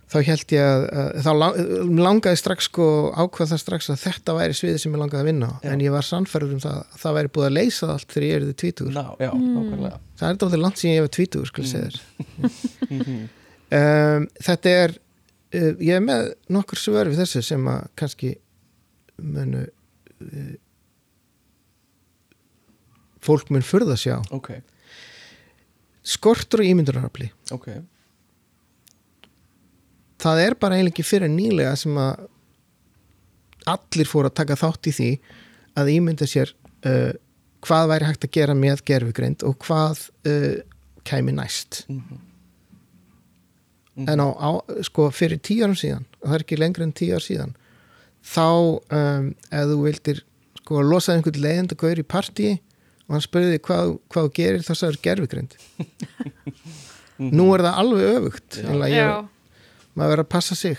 [0.07, 1.57] þá held ég að, að þá lang,
[1.99, 2.85] langaði strax sko
[3.19, 5.55] ákvað það strax að þetta væri sviðið sem ég langaði að vinna á.
[5.65, 5.71] Já.
[5.73, 8.37] en ég var sannfærður um það að það væri búið að leysa allt þegar ég
[8.39, 8.93] er þið tvítugur.
[8.95, 9.49] Ná, já, Mm.
[9.57, 9.99] nákvæmlega.
[10.21, 11.99] Það er dálítið langt síðan ég var tvítugur segja þér.
[12.91, 13.19] Mhm.
[13.81, 18.31] um, þetta er uh, ég er með nokkur svör við þessu sem að kannski
[19.19, 20.55] munu uh,
[23.27, 24.53] fólk mun furða sjá Ok,
[26.07, 27.33] skortur og ímyndunarafli.
[27.51, 27.69] Ok
[30.23, 32.27] það er bara eiginlega ekki fyrir nýlega sem að
[33.67, 35.09] allir fóru að taka þátt í því
[35.77, 36.53] að ímynda sér
[36.87, 37.13] uh,
[37.67, 40.55] hvað væri hægt að gera með gerfugreind og hvað uh,
[41.07, 41.85] kæmi næst
[43.97, 44.09] Mhm.
[44.13, 44.51] en á, á,
[44.85, 47.55] sko, fyrir tíu árum síðan og það er ekki lengur en tíu ár síðan
[48.29, 48.43] þá
[48.93, 50.19] um, ef þú vildir
[50.61, 52.49] sko losaði einhvern leiðandi gaur í partí
[53.07, 55.57] og hann spurði hvað, hvað gerir þá sagður gerfugreind
[57.39, 58.59] nú er það alveg öfugt
[58.93, 59.01] Já.
[59.01, 59.09] Já,
[59.97, 60.77] maður verður að passa sig.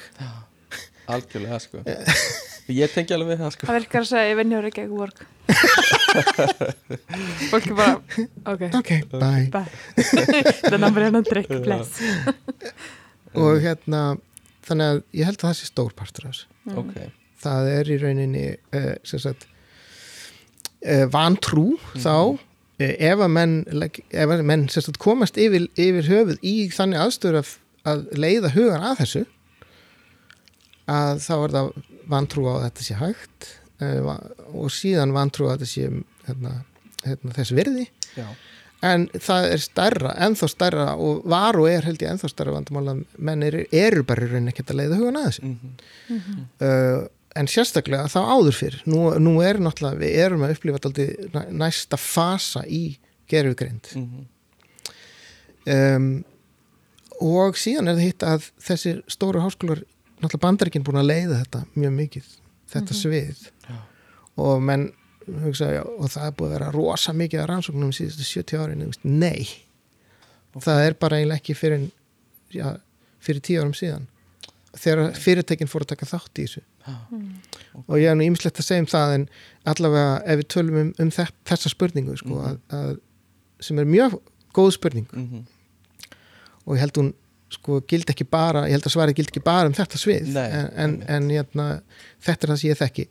[1.08, 1.82] Algjörlega, sko.
[2.78, 3.68] Ég tengi alveg við það, sko.
[3.70, 5.22] Það virkar að segja ég vinn hjá Reykjavík Work.
[7.48, 7.94] Fólk er bara
[8.52, 9.46] Ok, ok, bye.
[9.54, 9.70] Bye.
[10.68, 12.02] The number one drink, bless.
[13.40, 14.02] Og hérna
[14.68, 16.76] þannig að ég held að það sé stór partur af þessu.
[16.82, 16.98] Ok,
[17.44, 18.44] það er í rauninni
[18.76, 19.48] uh, sem sagt
[20.84, 22.36] uh, vantrú þá
[22.82, 27.40] eh, ef að menn, ef að menn sérst, komast yfir, yfir höfuð í þannig aðstöður
[27.44, 27.54] að,
[27.88, 29.24] að leiða hugan að þessu
[30.88, 31.72] að þá er það
[32.08, 34.22] vantrú á þetta sé hægt va-
[34.54, 35.90] og síðan vantrú á þetta sé
[36.28, 36.54] hérna,
[37.04, 37.88] hérna, þess virði.
[38.18, 38.28] Já,
[38.88, 42.94] en það er stærra, ennþá stærra og var og er held ég ennþá stærra vandamál
[42.94, 45.52] að menn eru, eru bara í rauninni ekkert að leiða hugan að þessu.
[45.52, 47.08] Mhm, uh,
[47.38, 48.80] en sérstaklega þá áður fyrr.
[48.90, 52.98] Nú, nú er náttúrulega, við erum að upplifa alltaf næsta fasa í
[53.30, 54.26] gerfugreind mhm,
[55.74, 56.08] um,
[57.24, 59.84] og síðan er það hitt að þessir stóru háskólar
[60.18, 62.32] náttúrulega bandaríkinn búin að leiða þetta mjög mikið,
[62.74, 63.46] þetta svið.
[63.68, 63.78] Já.
[64.38, 64.90] og menn
[65.44, 68.86] hugsa, já, og það er búið að vera rosa mikið að rannsóknum síðustu 70 árin,
[69.04, 69.48] nei.
[70.58, 71.90] Það er bara eiginlega ekki fyrir,
[72.54, 72.78] já,
[73.22, 74.08] fyrir 10 árum síðan
[74.78, 76.62] þegar fyrirtekin fór að taka þátt í þessu.
[76.86, 76.96] Já,
[77.84, 79.28] og ég er nú ýmislegt að segja um það en
[79.68, 82.92] allavega ef við tölum um, um þess, þessa spurningu sko, að, að,
[83.66, 84.20] sem er mjög
[84.56, 85.10] góð spurning.
[85.12, 85.46] Mhm
[86.68, 87.14] og ég held hún
[87.50, 90.26] sko gild ekki bara, ég held að svarið gild ekki bara um þetta svið.
[90.36, 91.68] Nei, en, en, en hérna,
[92.20, 93.06] þetta er það sem ég þekki.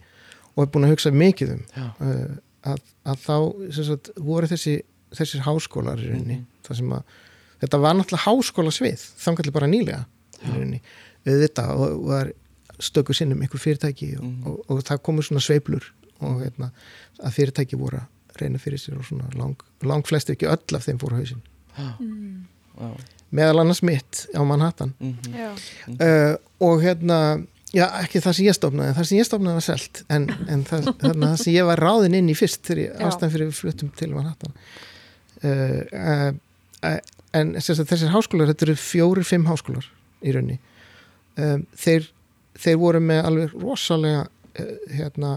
[0.57, 2.34] Og er búin að hugsa mikið um uh,
[2.72, 3.36] að, að þá
[3.78, 4.74] sem sagt, voru þessi,
[5.16, 6.38] þessir háskólar í rauninni,
[6.68, 7.14] það sem að
[7.64, 10.02] þetta var náttúrulega háskólasvið þangallir bara nýlega
[10.42, 10.82] í rauninni.
[11.26, 12.32] Auðvitað og var
[12.76, 14.42] stöku sinnum einhver fyrirtæki og, Mhm.
[14.50, 15.86] og, og það komu svona sveiplur
[16.20, 16.68] og hérna,
[17.24, 20.84] að fyrirtæki voru að reyna fyrir sér og svona lang, lang flest ekki öll af
[20.84, 21.40] þeim fóru hausinn.
[21.78, 22.44] Já, Mm.
[23.37, 24.95] Meðal annars mitt á Manhattan.
[25.01, 25.51] Mhm, Já.
[25.97, 27.18] uh, og hérna
[27.74, 30.89] já, ekki það sem ég stofnaði, það sem ég stofnaði var selt en, en það,
[31.03, 34.12] þarna, það sem ég var ráðin inn í fyrst þegar ástæðan fyrir við fluttum til
[34.14, 34.55] Manhattan.
[35.43, 36.31] Uh, uh,
[36.87, 36.99] uh,
[37.37, 39.89] en þessir háskólar þetta eru fjórir, fimm háskólar
[40.24, 40.57] í raunni
[41.37, 42.09] um, þeir,
[42.57, 45.37] þeir voru með alveg rosalega uh, hérna,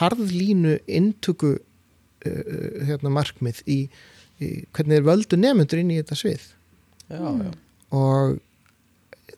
[0.00, 3.78] harðlínu intöku uh, hérna, markmið í,
[4.42, 6.46] í hvernig þeir völdu nefnundur inn í þetta svið
[7.08, 7.52] já, já,
[7.98, 8.38] og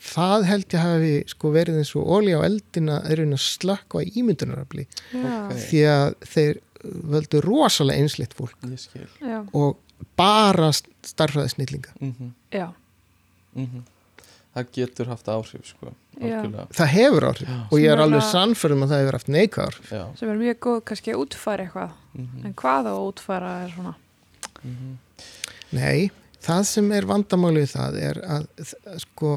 [0.01, 4.03] það held ég hafi sko verið eins og olja á eldina er einn að slökka
[4.05, 4.87] í ímyndunarafli.
[5.13, 5.29] Já.
[5.51, 5.55] Ok.
[5.69, 6.61] því að þeir
[7.13, 8.57] völdu rosalega einslitt fólk.
[9.53, 9.79] Og
[10.17, 12.71] bara starfræði snillinga mhm, Já.
[13.55, 13.83] mhm.
[14.51, 17.49] Það getur haft áhrif, sko það hefur áhrif.
[17.49, 17.59] Já.
[17.71, 19.31] og ég er alveg það- sannfærum að það hefur haft
[19.91, 21.93] Já, sem er mjög góð kannski að útfæra eitthvað.
[22.15, 23.95] Mhm, en hvað á að útfæra er svona
[24.65, 24.99] mhm.
[25.73, 26.11] Nei,
[26.45, 28.47] það sem er vandamáli við það er að
[29.03, 29.33] sko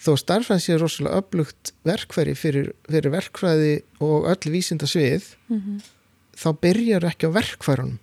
[0.00, 5.80] þó starfræði sé rosalega öflugt verkfæri fyrir, fyrir verkfræði og öll vísinda svið mm -hmm.
[6.40, 7.98] þá byrjar ekki á verkfærunum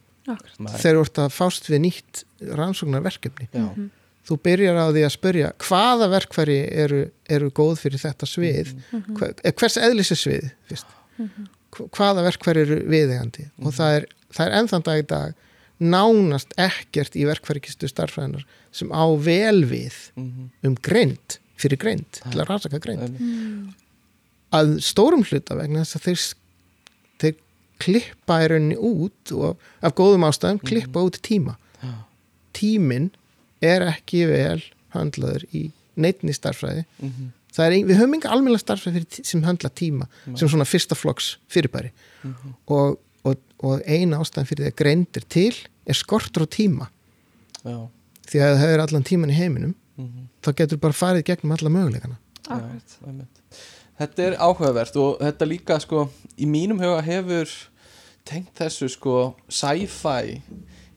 [0.78, 3.48] þegar þú ert að fást við nýtt rannsóknarverkefni.
[3.54, 3.90] já, Mhm.
[4.28, 9.16] Þú byrjar á því að spyrja hvaða verkfæri eru, eru góð fyrir þetta svið, Mhm.
[9.16, 10.86] Hva, eh, hvers eðlis er svið, fyrst.
[11.18, 11.48] Mhm.
[11.72, 15.34] Hva- hvaða verkfæri eru viðegandi og það er, það er ennþann dag í dag
[15.78, 20.50] nánast ekkert í verkfærikistu starfræðinar sem á vel við mhm.
[20.66, 23.22] um greind, fyrir greind, til að rannsaka einmitt.
[23.22, 23.70] Mm.
[24.58, 26.26] Að stórum hluta vegna þess að þeir,
[27.24, 27.40] þeir
[27.84, 31.58] klippa í rauninni út og af góðum ástæðum klippa út tíma.
[31.82, 31.94] Já,
[32.58, 33.10] tíminn
[33.66, 34.62] er ekki vel
[34.94, 35.68] handlaður í
[35.98, 40.36] neitni starfræði mhm, Það er, ein- við höfum enga almennilega starfræði sem handla tíma Nei.
[40.38, 41.90] sem svona fyrsta flokks fyrirbæri.
[42.22, 42.54] Mhm.
[42.70, 43.00] Og,
[43.58, 45.54] og, og eina ástæðan fyrir því að greind er til
[45.88, 46.90] er skortur á tíma
[47.64, 47.78] Já,
[48.30, 51.74] því að það er allan tíman í heiminum mhm þá getur bara farið gegnum alla
[51.74, 52.20] möguleikana.
[52.48, 52.58] Já.
[53.98, 56.06] Þetta er áhugavert og þetta líka sko
[56.38, 57.52] í mínum huga hefur
[58.28, 59.18] tengt þessu sko
[59.50, 60.38] sci-fi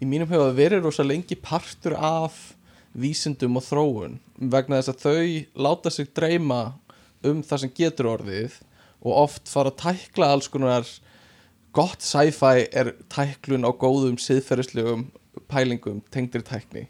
[0.00, 2.52] í mínum huga verið rosa lengi partur af
[2.92, 4.18] vísindum og þróun
[4.52, 6.60] vegna þess að þau láta sig dreyma
[7.24, 8.58] um það sem getur orðið
[9.00, 10.84] og oft fara að tækla alls konar
[11.76, 15.06] gott sci-fi er tæklun á góðum siðferðislegum
[15.50, 16.86] pælingum tengdri tækni.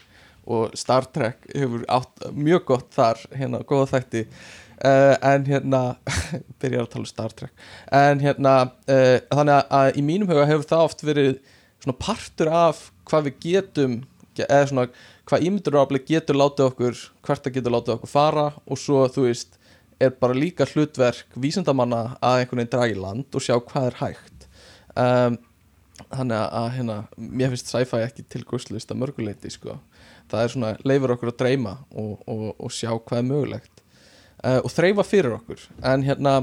[0.51, 4.25] Og Star Trek hefur átt mjög gott þar hérna, góða þætti.
[4.81, 5.81] Uh, en hérna
[6.61, 7.53] byrjar að tala um Star Trek.
[7.93, 8.55] En hérna
[8.89, 11.33] uh, þannig að, að í mínum huga hefur það oft verið
[11.81, 14.01] svona partur af hvað við getum
[14.41, 14.87] eða svona
[15.29, 18.47] hvað ímyndurafli getur látið okkur hvert það getur látið okkur fara.
[18.65, 19.61] Og svo þú veist
[20.01, 24.30] er bara líka hlutverk vísindamanna að einhvern veginn dragi land og sjá hvað er hægt
[25.01, 25.39] um,
[26.09, 29.79] þannig að, hérna, mér finnst sci-fi ekki tilgúslist að mörguleiti sko.
[30.31, 33.85] það er svona, leifur okkur að dreyma og, og, og sjá hvað er mögulegt.
[34.41, 35.65] Uh, og þreyfa fyrir okkur.
[35.85, 36.35] En hérna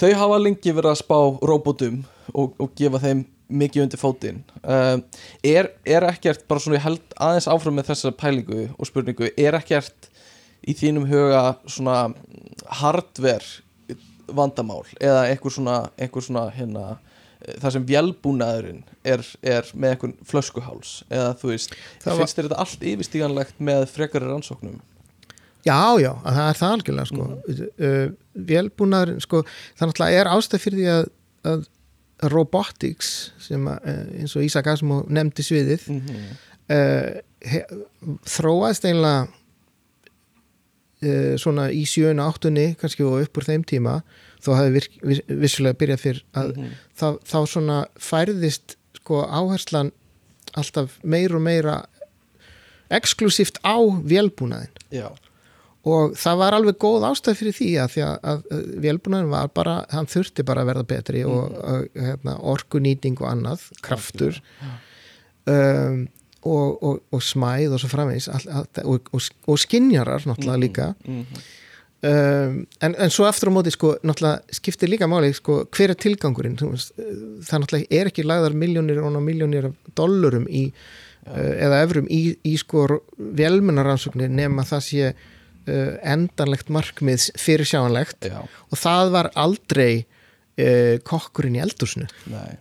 [0.00, 1.18] þau hafa lengi verið að spá
[1.50, 2.02] róbótum
[2.32, 4.40] og, og gefa þeim mikið undir fótinn.
[4.64, 4.98] Uh,
[5.46, 9.58] er, er ekkert, bara svona ég held aðeins áfram með þessa pælingu og spurningu er
[9.60, 10.10] ekkert
[10.66, 12.08] í þínum huga svona
[12.80, 13.62] hardware
[14.26, 16.96] vandamál eða einhver svona, einhver svona hérna
[17.62, 22.48] þar sem vélbúnaðurinn er, er með einhvern flöskuháls eða þú veist, Það var- finnst þér
[22.48, 24.80] þetta allt yfirstíganlegt með frekari rannsóknum
[25.66, 27.24] Já, já, að það er það algjörlega sko.
[27.82, 28.08] uh,
[28.50, 29.40] Vélbúnaður sko,
[29.78, 31.08] það náttúrulega er ástæð fyrir því að,
[31.52, 31.64] að
[32.32, 33.08] robotics
[33.42, 33.88] sem að,
[34.20, 36.22] eins og Ísak Asmo nefndi sviðið mm -hmm.
[36.76, 37.10] uh,
[38.30, 39.26] þróaðist einlega
[41.02, 44.00] uh, svona í sjöuna áttunni kannski og upp úr þeim tíma
[44.46, 46.72] þó viss, vissulega byrjað fyrir að Mhm.
[46.98, 49.92] þá, þá svona færðist sko áherslan
[50.56, 51.84] alltaf meir og meira
[52.90, 55.08] exklusíft á vélbúnaðin já,
[55.86, 59.48] og það var alveg góð ástæð fyrir því að því að, að, að vélbúnaðin var
[59.54, 64.40] bara hann þurfti bara að verða betri og uh, hérna, orkunýting og annað kraftur.
[65.46, 66.08] Um,
[66.46, 70.88] og, og, og smæð og svo all, og, og, og skinjarar náttúrulega líka.
[71.06, 71.24] Mm
[72.02, 76.00] um, en, en svo eftir á móti sko, náttúrulega skiptir líka máli sko, hver er
[76.00, 76.58] tilgangurinn?
[76.60, 77.14] Eh,
[77.46, 80.66] það náttúrulega er ekki lagðar miljónir og miljónir af dollurum í,
[81.28, 82.86] uh, eða evrum í, í sko
[83.16, 90.96] velmennarannsóknir nema það sé uh, endanlegt markmið fyrir sjáanlegt já, og það var aldrei uh,
[91.06, 92.60] kokkurinn í eldursnu nei.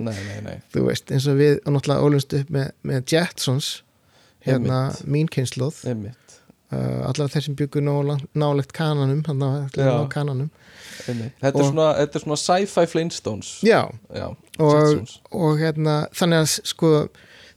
[0.00, 3.66] Nei, nei, þú veist, eins og við og náttúrulega ólumst upp með, með Jetsons
[4.46, 6.27] hérna mín kynnslóð einmitt,
[6.74, 10.50] allar þeir sem byggu nálegt kananum hann að kananum.
[10.98, 13.52] Þetta, er Og- svona, þetta er svona sci-fi Flintstones.
[13.64, 13.80] Já,
[14.12, 14.26] já,
[14.58, 16.92] og, og hérna þannig að sko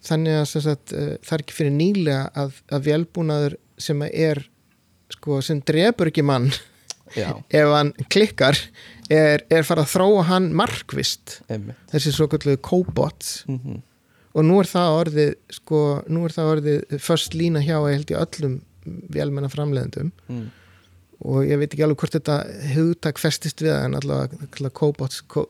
[0.02, 4.46] þannig að sagt, uh, það er ekki fyrir nýlega að, að vélbúnaður sem er
[5.12, 6.50] sko sem drepur ekki mann
[7.20, 8.58] ef hann klikkar
[9.12, 11.78] er, er farið að þróa hann markvist einmitt.
[11.92, 13.42] Þessi svo kallu cobots.
[13.52, 13.82] Mm
[14.32, 15.80] og nú er það orðið sko,
[16.12, 18.54] nú er það orðið först lína hjá ég held í öllum
[18.86, 20.46] vélmenna framleiðendum mm.
[21.28, 22.38] og ég veit ekki alveg hvort þetta
[22.76, 25.48] hugtak festist við en allavega cobots, co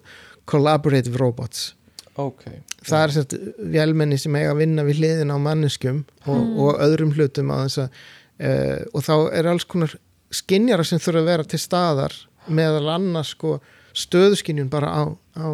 [0.50, 1.72] collaborative robots.
[2.20, 2.44] Ok,
[2.84, 3.36] það er sérst
[3.72, 7.84] vélmenni sem eiga að vinna við hliðin á manneskjum og, og öðrum hlutum á þess
[7.86, 8.02] að
[8.42, 9.94] uh, og þá er alls konar
[10.32, 12.18] skinjara sem þurfa að vera til staðar
[12.52, 13.60] meðal annars sko
[13.98, 15.02] stöðuskinjun bara á,
[15.40, 15.48] á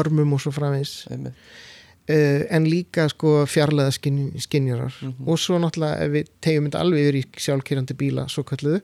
[0.00, 1.28] örmum og svo uh,
[2.08, 5.28] en líka sko fjarlæða skin, skinjarar Mhm.
[5.28, 8.80] og svo náttúrulega ef við tegjum þetta alveg yfir í sjálfkýrandi bíla svo kalluðu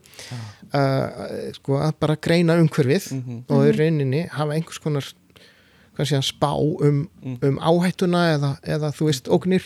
[0.75, 3.45] uh, sko að bara greina umhverfið Mhm.
[3.49, 5.05] og í rauninni hafa einhvers konar
[5.97, 7.39] kannski að spá um, Mhm.
[7.43, 9.62] um áhættuna eða, eða þú veist ógnir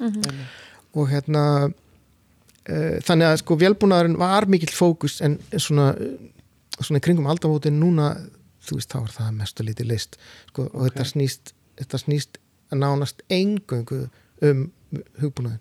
[0.00, 0.26] einmitt.
[0.94, 1.72] og hérna
[2.68, 5.94] uh, þannig að sko vélbúnaðurinn var mikill fókus en svona,
[6.80, 8.28] svona í kringum aldamótin núna
[8.66, 10.16] þú veist þá er það mestu lítið list
[10.48, 10.92] sko, og Ok.
[10.92, 12.39] þetta snýst þetta snýst
[12.76, 14.06] nánast engöngu
[14.42, 14.64] um
[15.20, 15.60] hugbúnaðin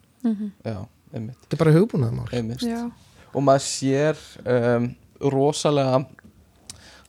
[0.66, 0.80] já,
[1.14, 2.66] einmitt, þetta er bara hugbúnaðamál einmitt.
[2.66, 2.88] Já,
[3.34, 4.90] og maður sér um,
[5.34, 6.02] rosalega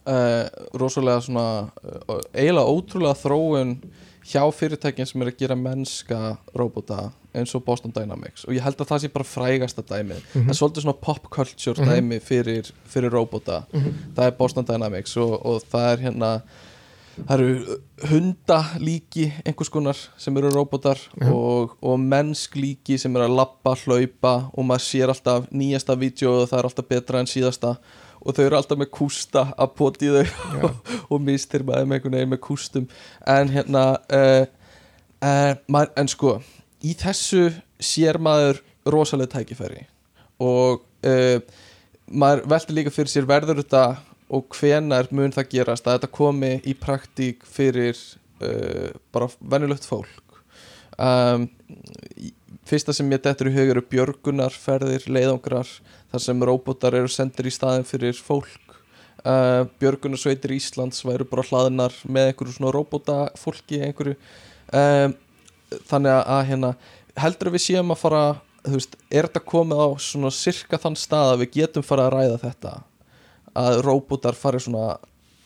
[0.05, 0.44] uh,
[0.78, 1.46] rosalega svona
[1.84, 3.76] uh, eiginlega ótrúlega þróun
[4.30, 6.20] hjá fyrirtækin sem er að gera mennska
[6.57, 8.44] robota eins og Boston Dynamics.
[8.46, 10.24] Og ég held að það sé bara frægasta dæmið.
[10.32, 13.62] Það er svolítið svona pop culture dæmi fyrir, fyrir robota.
[14.16, 16.32] Það er Boston Dynamics og, og það er hérna
[17.16, 17.78] það eru
[18.11, 24.68] hundalíki einhvers konar sem eru robotar og, og mennsk-líki sem eru að labba, hlaupa og
[24.68, 27.74] maður sér alltaf nýjasta vídeo og það er alltaf betra en síðasta.
[28.20, 30.24] Og þau eru alltaf með kústa að poti þau
[30.68, 32.90] og, og mistir maður með einhvern veginn með kústum.
[33.24, 33.84] En hérna
[34.16, 34.44] uh,
[35.24, 36.36] uh, maður, en sko
[36.84, 37.48] í þessu
[37.80, 39.86] sér maður rosalega tækifæri.
[40.40, 41.66] Og uh,
[42.11, 43.84] maður velti líka fyrir sér verður þetta
[44.31, 47.99] og hvenar mun það gerast að þetta komi í praktík fyrir
[48.43, 50.41] uh, bara venjulegt fólk?
[51.01, 51.49] Um,
[52.20, 52.35] í-
[52.68, 55.70] fyrsta sem ég dettur í hug eru björgunarferðir, leiðangrar
[56.12, 58.76] þar sem róbótar eru sendir í staðin fyrir fólk.
[59.20, 64.14] Uh, björgunarsveitir Íslands væru bara hlaðnar með einhverju svona róbótafólki einhverju.
[64.72, 65.16] Um,
[65.91, 66.70] þannig að, hérna
[67.20, 68.22] heldur við séum að fara
[68.64, 72.16] þú veist, er þetta komið á svona sirka þann stað að við getum fara að
[72.16, 72.72] ræða þetta
[73.59, 74.98] að róbótar fari svona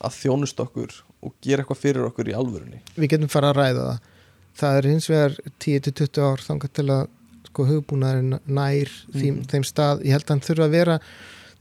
[0.05, 0.91] að þjónust okkur
[1.25, 2.81] og gera eitthvað fyrir okkur í alvörunni.
[2.95, 3.99] Við getum fara að ræða það.
[4.55, 7.07] Það er hins vegar 10-20 ár þangað til að
[7.49, 10.97] sko hugbúnaðurinn nær þeim, þeim stað, ég held að hann þurfa að vera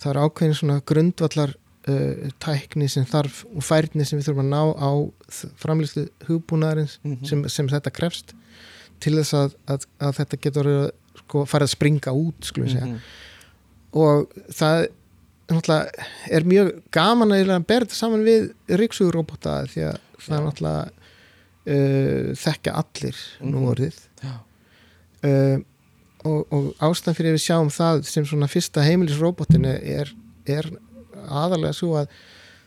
[0.02, 4.50] það er ákveðin svona grundvallar uh, tækni sem þarf og færni sem við þurfum að
[4.50, 4.90] ná á
[5.62, 7.24] framlýslu hugbúnaðurins Mhm.
[7.30, 8.34] sem, sem þetta krefst
[9.00, 10.70] til þess að, að, að þetta getur
[11.24, 12.86] sko, farið að springa út segja.
[12.86, 13.00] Mhm.
[13.94, 14.86] og það
[15.56, 18.50] náttúrulega er mjög gaman að bera þetta saman við
[18.80, 20.46] ríksuguróbota því að það er Já.
[20.48, 20.84] náttúrulega
[21.66, 23.68] uh, þekkja allir nú Mhm.
[23.72, 24.34] orðið Já.
[25.24, 25.58] uh,
[26.24, 30.12] og, og ástæðan fyrir að við sjáum það sem svona fyrsta heimilisróbotin er,
[30.48, 30.70] er
[31.28, 32.08] aðalega svo að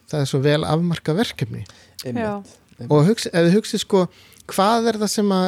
[0.07, 1.63] það er svo vel afmarka verkefni
[2.05, 2.89] já, Einmitt.
[2.89, 4.03] og hugsa, ef við hugsið sko
[4.53, 5.47] hvað er það sem að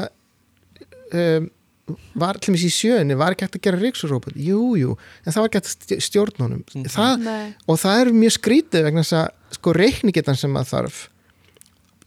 [1.13, 1.49] um,
[2.15, 5.39] var til dæmis í sjöunni var ekki hægt að gera ríksuróbot, jú, jú en það
[5.41, 6.85] var ekki hægt að stj- stjórna honum Mhm.
[6.93, 10.99] það, Nei, og það er mjög skrítið vegna þess að sko reikningetan sem að þarf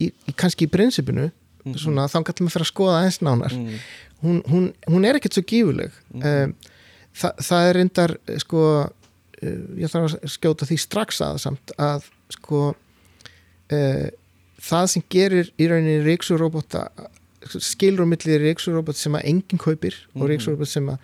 [0.01, 1.31] í, í, kannski í prinsipinu
[1.65, 1.77] Mhm.
[1.79, 3.53] svona þá gætum við fyrir að skoða aðeins nánar.
[3.53, 3.79] Mm,
[4.23, 6.55] hún, hún, hún er ekkert svo gífuleg um,
[7.15, 8.63] það, það er reyndar eh, sko
[9.43, 12.75] uh, ég þarf að skjóta því strax að samt að sko
[13.73, 14.09] uh,
[14.63, 16.89] það sem gerir í rauninni ríksurróbota
[17.59, 20.29] skilur á milli ríksurróbot sem að enginn kaupir og Mhm.
[20.33, 20.99] ríksurróbot sem að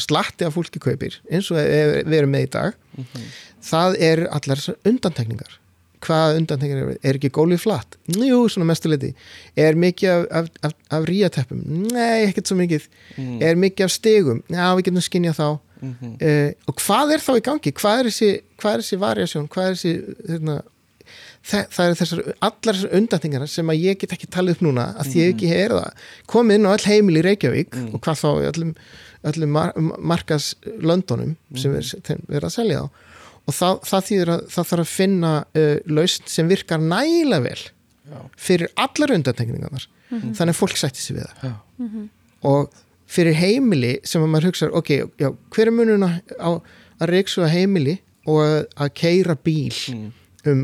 [0.00, 2.74] slatti af fólki kaupir eins og við erum með í dag.
[2.96, 3.26] Mhm,
[3.62, 5.58] það er allar undantekningar.
[6.04, 7.96] Hvað undantekningar eru, er ekki gólið flatt?
[8.08, 9.14] Jú, svona mestuleiti
[9.56, 12.88] er mikið af, af, af, af ríateppum nei, ekkert svo mikið.
[13.16, 15.60] Mm, er mikið af stegum, já, við getum skynjað þá.
[15.84, 17.72] Mhm, uh, og hvað er þá í gangi?
[17.72, 18.30] Hvað er þessi,
[18.60, 19.48] hvað er þessi variasjón?
[19.48, 20.62] Hvað er þessi hérna,
[21.44, 24.86] það, það er þessar, allar þessar undantingar sem að ég get ekki talið upp núna
[24.98, 27.88] að því ég hef ekki heyrða það, komið inn á all heimil í Reykjavík Mm.
[27.94, 28.74] og hvað þá í öllum,
[29.30, 29.72] öllum mar
[30.12, 31.78] markas löndunum sem Mhm.
[31.80, 32.90] er, þeim er að selja þá.
[33.46, 37.60] Og það, það þýðir að það þarf að finna uh, lausn sem virkar nægilega vel
[37.60, 39.86] já, fyrir allar undantekningarnar.
[40.14, 41.50] Þannig að fólk sætti sig við það.
[41.50, 42.08] Já,
[42.44, 42.70] og
[43.10, 44.90] fyrir heimili sem að maður hugsa ok,
[45.20, 46.08] já, hver er mununa
[46.40, 46.50] á
[47.00, 50.12] að reyksu að heimili og að, að keira bíl mm,
[50.46, 50.62] um,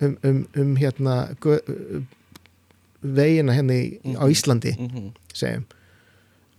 [0.00, 2.06] um, um, um hérna gö- um,
[3.00, 5.64] vegina hérna í, á Íslandi mhm, segjum.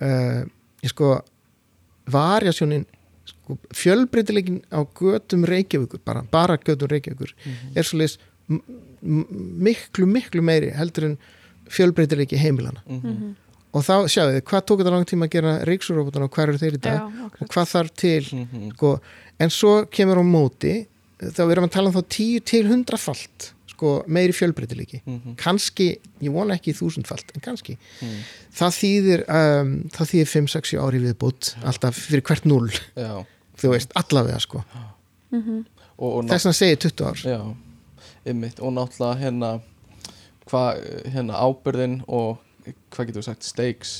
[0.02, 0.42] Uh,
[0.82, 1.12] ég sko
[2.12, 2.88] varjasjónin
[3.30, 8.18] sko, fjölbreytileikin á götum Reykjavíkur bara, bara götum Reykjavíkur mhm, er svo leis
[8.52, 11.18] miklu, miklu meiri heldur en
[11.72, 13.36] fjölbreytileiki heimilana mhm,
[13.72, 16.60] og þá sjáðu þið, hvað tók þetta lang tíma að gera ríksurróbotana og hvað eru
[16.60, 16.98] þeir í dag?
[16.98, 18.24] Já, og hvað þarf til?
[18.36, 18.90] Mhm, sko,
[19.40, 20.74] en svo kemur á móti
[21.22, 25.00] þá erum við að tala um þá 10 til 100 falt sko, meiri fjölbreytileiki.
[25.06, 25.88] Mhm, kannski,
[26.22, 28.20] ég vona ekki þúsund falt en kannski, mhm,
[28.60, 32.70] það þýðir um, það þýðir 5-6 ári viðbútt alltaf fyrir hvert null,
[33.62, 34.64] þú veist allavega sko,
[35.32, 35.66] Mhm.
[35.98, 37.22] og, og þess að segja 20 ár.
[37.26, 37.40] Já,
[38.28, 39.52] ymmit og náttúrulega hérna
[40.50, 40.82] hvað,
[41.14, 42.38] hérna ábyrðin og
[42.92, 43.94] hvað getur við sagt, stakes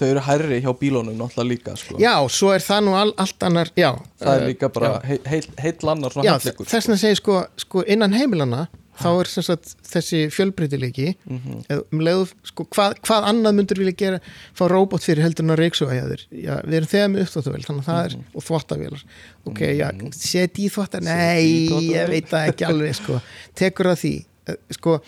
[0.00, 1.96] þau eru hærri hjá bílónum náttúrulega líka sko.
[2.00, 5.00] já, svo er það nú all, allt annar já, það er eh, líka bara já.
[5.30, 8.68] heil, heil, annar svona já, þess að segja sko, sko innan heimilana
[9.00, 13.94] þá er sagt þessi fjölbreytileiki Mhm, eða um leiðu, sko, hvað, hvað annað myndur vilja
[13.96, 14.18] gera,
[14.52, 17.64] fá róbot fyrir heldur en að reyksuga hjá þér, já, við erum þegar með uppþóttavél
[17.72, 19.04] að það er, og þvottavélar.
[19.48, 20.12] Ok, já, Mhm.
[20.12, 21.90] set í þvottar í nei, þvottavél.
[21.96, 23.20] ég veit það ekki alveg sko,
[23.56, 24.14] tekur það því.
[24.48, 24.98] Eh, sko,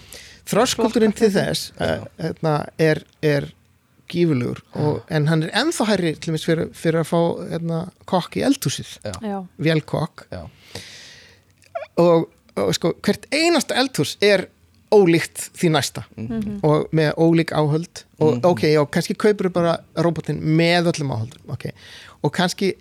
[0.49, 3.53] þröskuldurinn til þess uh, hérna, er, er
[4.13, 8.37] gífurlegur, og, en hann er ennþá hærri til dæmis fyrir, fyrir að fá hérna, kokk
[8.41, 8.93] í eldhúsið,
[9.25, 10.27] já, vélkokk.
[10.33, 10.43] Já,
[12.03, 14.47] og, og sko, hvert einasta eldhús er
[14.93, 16.59] ólíkt því næsta Mhm.
[16.63, 18.45] og með ólík áhöld og Mhm.
[18.45, 21.73] ok, já, kannski kaupir bara robotin með öllum áhöldum ok,
[22.23, 22.75] og kannski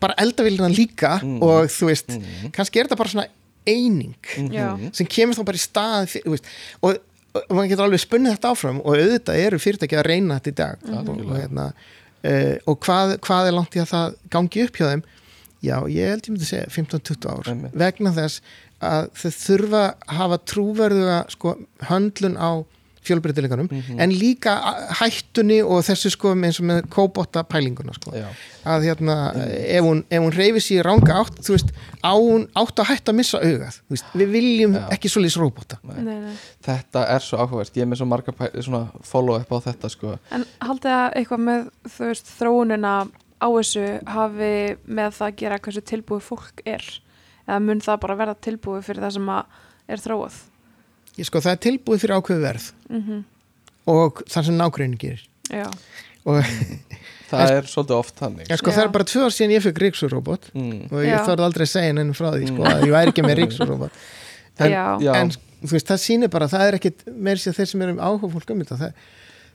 [0.00, 1.42] bara eldavillina líka Mhm.
[1.42, 2.50] og þú veist, Mhm.
[2.52, 3.26] kannski er þetta bara svona
[3.66, 6.44] eining mhm, sem kemur þá bara í stað fyrir, þú veist,
[6.82, 6.98] og,
[7.36, 10.58] og maður getur alveg spunnið þetta áfram og auðvitað eru fyrirtæki að reyna þetta í
[10.62, 10.86] dag.
[10.88, 11.66] Og, og, hérna,
[12.24, 15.04] uh, og hvað, hvað er langt í að það gangi upp hjá þeim?
[15.58, 17.48] Já, ég held ég myndi segja 15-20 ár.
[17.50, 17.78] Einmitt.
[17.82, 18.42] vegna þess
[18.88, 21.54] að þau þurfa að hafa trúverðuga sko,
[21.88, 22.50] höndlun á
[23.08, 24.00] fjölbreytileikanum Mhm.
[24.00, 24.54] en líka
[25.00, 28.12] hættunni og þessu sko eins og með kóbotta pælinguna sko.
[28.16, 28.26] Já,
[28.68, 31.72] að hérna, ef hún, ef hún reyfi sér ranga átt, þú veist,
[32.04, 33.80] á hún átt að hætta að missa augað,
[34.14, 34.88] við viljum Já.
[34.96, 35.08] ekki
[35.84, 36.02] nei.
[36.02, 36.34] nei, nei.
[36.64, 37.74] Þetta er svo áhugavert.
[37.76, 38.32] Ég er með svo marga
[39.02, 40.18] follow up á þetta sko.
[40.30, 42.94] En haldið að eitthvað með þú veist, þróunina
[43.38, 46.82] á þessu hafi með það að gera hversu tilbúið fólk er?
[47.48, 49.44] Eða mun það bara verða tilbúið fyrir það sem að
[49.88, 50.34] er þróað
[51.18, 52.70] Ég sko, það er tilbúið fyrir ákveðu verð.
[52.92, 53.24] Mm
[53.88, 55.22] og það sem nágreinu gerir.
[55.48, 55.64] Já,
[56.28, 56.42] Og
[57.30, 58.74] það er svolítið oft þannig ja, sko, Já.
[58.76, 61.70] það er bara tvö ár síðan ég fekk ríksurróbot mm, og ég þarf aldrei að
[61.72, 62.68] segja henni frá því, sko, Mm.
[62.68, 63.96] að ég væri ekki með ríksurróbot.
[64.58, 64.74] En,
[65.14, 65.28] en
[65.62, 68.48] þú veist, það sýnir bara, það er ekkit meir sér þeir sem eru áhuga fólk
[68.50, 68.78] um þetta.
[68.80, 69.02] Það,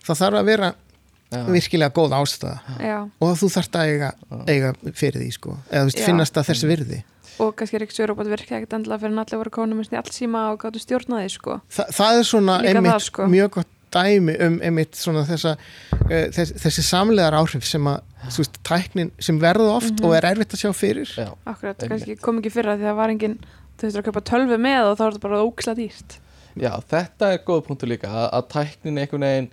[0.08, 2.78] það þarf að vera já, virkilega góð ástæða.
[2.88, 2.98] Já.
[3.20, 4.12] Og þú þarft að eiga,
[4.48, 7.00] eiga fyrir því, sko, eða þú veist, finnast að þessi virði.
[7.40, 10.82] Og kannski Ríksjörubot virkja ekkert endilega fyrir en allir voru konum með allsíma og gáttu
[10.84, 11.60] stjórnaði sko.
[11.74, 13.28] Þa, það er svona einmitt það, sko.
[13.34, 18.00] mjög gott dæmi um einmitt svona þessa uh, þess, þessi samlegar áhrif sem að
[18.34, 20.06] þú veist, tæknin sem verða oft Mhm.
[20.08, 21.90] og er erfitt að sjá fyrir já, akkurat, Einmitt.
[21.92, 23.36] kannski kom ekki fyrra því að var engin
[23.78, 26.18] þú veist að kaupa tölvu með og þá er þetta bara óksla dýrt
[26.58, 29.50] já, þetta er góð punktur líka að, að tæknin einhvern veginn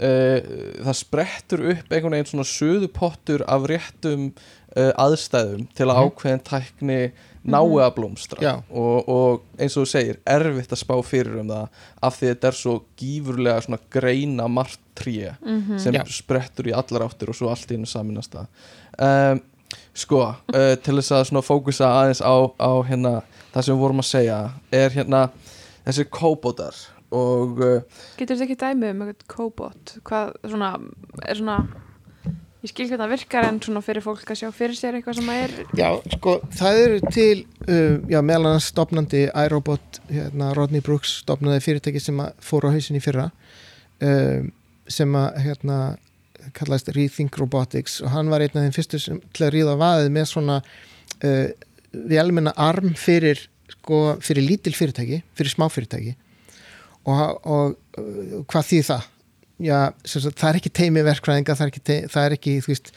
[0.00, 0.38] uh,
[0.88, 4.30] það sprettur upp einhvern veginn svona suðupottur af réttum
[4.76, 6.10] uh, aðstæðum til að Mhm.
[6.10, 7.12] ákveðin tækni
[7.42, 11.68] nái að blómstra og, og eins og þú segir erfitt að spá fyrir um það
[12.02, 15.78] af því þetta er svo gífurlega svona greina margt tríu Mhm.
[15.78, 16.04] sem Já.
[16.06, 18.46] sprettur í allar áttir og svo allt í einu saminast það
[19.32, 19.40] um,
[19.94, 20.20] sko,
[20.54, 24.10] uh, til þess að svona fókusa aðeins á, á hérna það sem við vorum að
[24.12, 24.38] segja
[24.72, 25.30] er hérna
[25.84, 26.76] þessi kóbótar
[27.12, 27.80] og uh,
[28.16, 29.96] Getur þetta ekki dæmið um eitthvað cobot?
[30.04, 30.70] Hvað svona,
[31.26, 31.58] er svona
[32.62, 35.30] ég skil hvernig það virkar en svona fyrir fólk að sjá fyrir sér eitthvað sem
[35.32, 40.84] að er Já, sko, það eru til uh, já, meðal annars stopnandi iRobot, hérna, Rodney
[40.84, 43.28] Brooks stopnaði fyrirtæki sem fór á hausin í fyrra
[43.98, 44.52] um,
[44.86, 45.78] sem að hérna,
[46.54, 50.14] kallaðist Rethink Robotics og hann var einn af þeim fyrstu sem til að ríða vaðið
[50.14, 51.46] með svona uh,
[51.92, 53.42] velmenna arm fyrir
[53.74, 56.14] sko, fyrir lítil fyrirtæki, fyrir smá fyrirtæki
[57.10, 59.11] og, og uh, hvað þýð það?
[59.62, 62.72] Já, sem sagt, það er ekki teimi verkfræðinga, það er ekki, það er ekki þú
[62.72, 62.92] veist,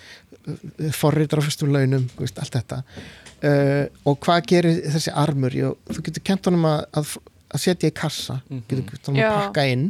[0.95, 5.55] forritar á fyrstum launum, þú veist, allt þetta uh, og hvað gerir þessi armur?
[5.55, 7.15] Jú, þú getur kent honum að, að,
[7.51, 8.39] að setja í kassa,
[8.69, 9.33] getur kent honum að Já.
[9.41, 9.87] pakka inn,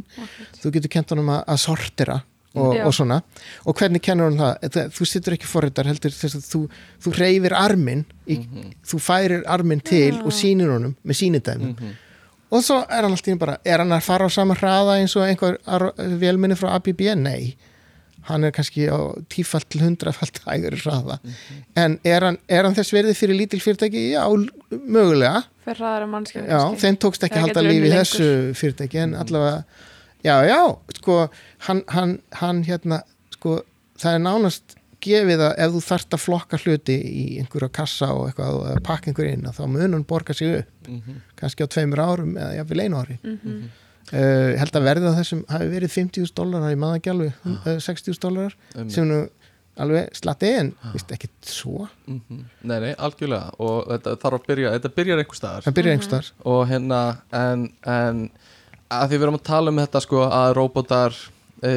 [0.62, 2.18] þú getur kent honum að, að sortira
[2.56, 2.84] og, Já.
[2.88, 3.20] og svona
[3.64, 4.70] og hvernig kennur hann það?
[4.76, 6.60] það þú situr ekki forritar heldur þess að þú,
[7.04, 8.40] þú reyfir armin í,
[8.86, 10.22] þú færir armin til Já.
[10.22, 11.94] og sýnir honum með sýnidæmi mhm,
[12.50, 15.26] og svo er hann alltaf bara, er hann að fara á sama hraða eins og
[15.26, 15.58] einhver
[16.20, 17.02] vélminni frá ABB?
[17.18, 17.56] Nei.
[18.26, 21.18] Hann er kannski á tífalt til hundrafalt hægari hraða.
[21.78, 24.08] En er hann, er hann þess verið fyrir lítil fyrirtæki?
[24.16, 24.24] Já,
[24.70, 25.44] mögulega.
[25.66, 29.62] Fyrir ræðara mannskjöf já, þeim tókst ekki að halda lífi í þessu fyrirtæki en allavega,
[30.22, 30.60] já, já
[31.00, 31.16] sko,
[31.66, 33.00] hann, hann, hann hérna,
[33.34, 33.60] sko,
[33.98, 34.75] það er nánast
[35.06, 38.82] gefið að ef þú þarft að flokka hluti í einhverja kassa og eitthvað og að
[38.86, 40.88] pakka einhver inn, þá mun hann borga sig upp.
[40.90, 43.18] Mhm, kannski á tveimur árum eða jafnvel einu ári.
[43.24, 43.56] Mhm.
[44.12, 48.92] uh, held að verða þessum hafi verið 50.000 dólarar í maðagjálfi uh, 60.000 dólarar einmitt.
[48.94, 49.16] sem nú
[49.82, 52.44] alveg slatti en vist ekki svo, Mhm.
[52.62, 53.50] Nei, nei, algjörlega.
[53.60, 55.62] Og þetta þarf að byrja, þetta byrjar einhver staðar.
[55.66, 57.00] Það byrja einhvers þar og hérna
[57.32, 58.30] en, en
[58.90, 61.18] að því við erum að tala um þetta sko að róbótar
[61.62, 61.72] e,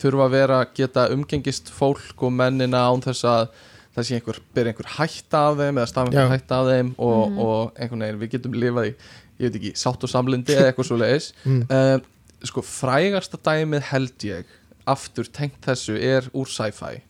[0.00, 3.48] þurfa að vera geta umgengist fólk og mennina án þess að
[3.96, 6.34] það sé einhver, byrja einhver hætta af þeim eða stafa einhver Já.
[6.36, 7.38] hætta af þeim og, Mhm.
[7.38, 8.94] og einhvern veginn við getum lifað í
[9.40, 11.62] ég veit ekki, sátt og samlindi eða eitthvað svo leiðis mm.
[11.70, 11.98] uh,
[12.44, 14.44] sko frægasta dæmið held ég
[14.86, 17.00] aftur tengt þessu er úr sci-fi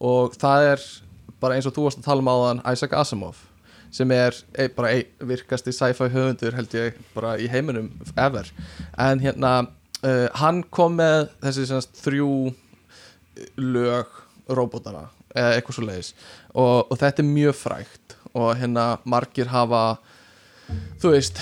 [0.00, 0.84] og það er
[1.40, 3.36] bara eins og þú varst að tala um áðan Isaac Asimov
[3.94, 8.48] sem er e, bara ein, virkasti sci-fi höfundur held ég bara í heiminum ever
[8.98, 9.68] en hérna
[10.04, 12.30] uh, hann kom með þessi semast, þrjú
[13.58, 14.20] lög
[14.54, 16.10] robotana eða eitthvað svo leiðis
[16.54, 18.18] og, og þetta er mjög frægt.
[18.34, 19.96] Og hérna margir hafa
[20.98, 21.38] þú veist,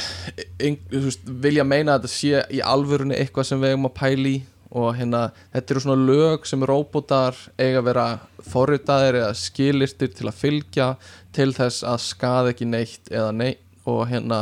[0.60, 3.94] ein, þú veist vilja meina að þetta sé í alvörunni eitthvað sem við eigum að
[4.00, 4.34] pæli
[4.72, 8.06] og hérna þetta eru svona lög sem robotar eiga að vera
[8.48, 10.88] forritaðir eða skilirtir til að fylgja
[11.36, 14.40] til þess að skaða ekki neitt eða neitt og hérna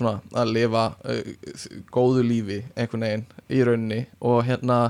[0.00, 1.20] svona að lifa uh,
[1.94, 4.00] góðu lífi einhvern veginn í rauninni.
[4.24, 4.80] Og hérna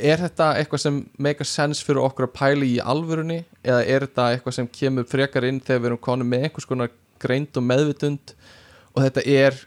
[0.00, 3.42] er þetta eitthvað sem make a sense fyrir okkur að pæli í alvörunni?
[3.64, 6.92] Eða er þetta eitthvað sem kemur frekar inn þegar við erum konum með einhvers konar
[7.20, 8.34] greind og meðvitund?
[8.94, 9.58] Og þetta er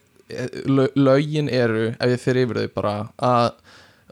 [0.65, 3.51] lö- lögin eru, ef ég fyrir yfir þau bara að,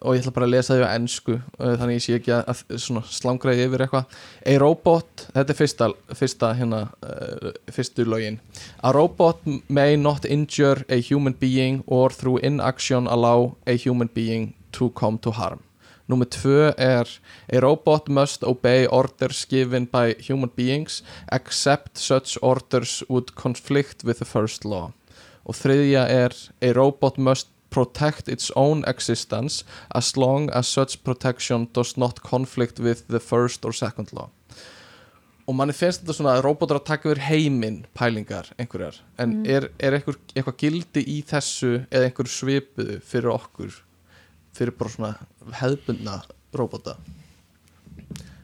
[0.02, 3.10] og ég ætla bara að lesa þau á ennsku þannig ég sé ekki að, að
[3.14, 4.16] slangraði yfir eitthvað.
[4.50, 8.40] A robot, þetta er fyrsta, fyrsta hérna, uh, fyrstu lögin.
[8.82, 14.56] A robot may not injure a human being or through inaction allow a human being
[14.74, 15.62] to come to harm.
[16.10, 17.08] Númer tvö er
[17.54, 24.18] A robot must obey orders given by human beings except such orders would conflict with
[24.18, 24.92] the first law.
[25.46, 29.64] Og þriðja er A robot must protect its own existence
[29.96, 34.30] as long as such protection does not conflict with the first or second law.
[35.50, 39.46] Og manni finnst þetta svona að robotar að taka yfir heiminn pælingar einhverjar en Mm.
[39.50, 43.82] er, er einhver, eitthvað gildi í þessu eða einhver svipuðu fyrir okkur
[44.54, 45.14] fyrir bara svona
[45.58, 46.22] hefðbundna
[46.54, 46.98] robota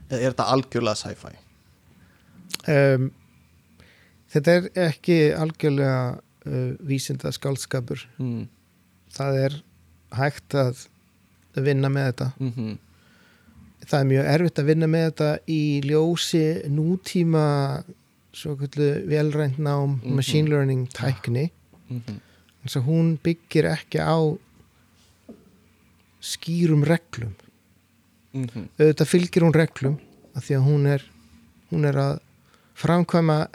[0.10, 1.34] eða er þetta algjörlega sci-fi
[2.74, 3.10] um,
[4.34, 8.48] þetta er ekki algjörlega uh, vísinda skaldskapur mm.
[9.18, 9.56] Það er
[10.18, 10.86] hægt að
[11.56, 12.78] vinna með þetta Mm
[13.88, 17.44] það er mjög erfitt að vinna með þetta í ljósi nútíma
[18.34, 20.16] svo kallu velrænt nám Mhm.
[20.16, 21.50] machine learning tækni
[21.90, 22.20] -hmm.
[22.64, 24.18] eins og hún byggir ekki á
[26.22, 27.34] skýrum reglum
[28.34, 28.68] Mm -hmm.
[28.80, 29.98] auðvitað fylgir hún reglum
[30.36, 31.02] af því að hún er,
[31.72, 32.20] hún er að
[32.76, 33.48] framkvæma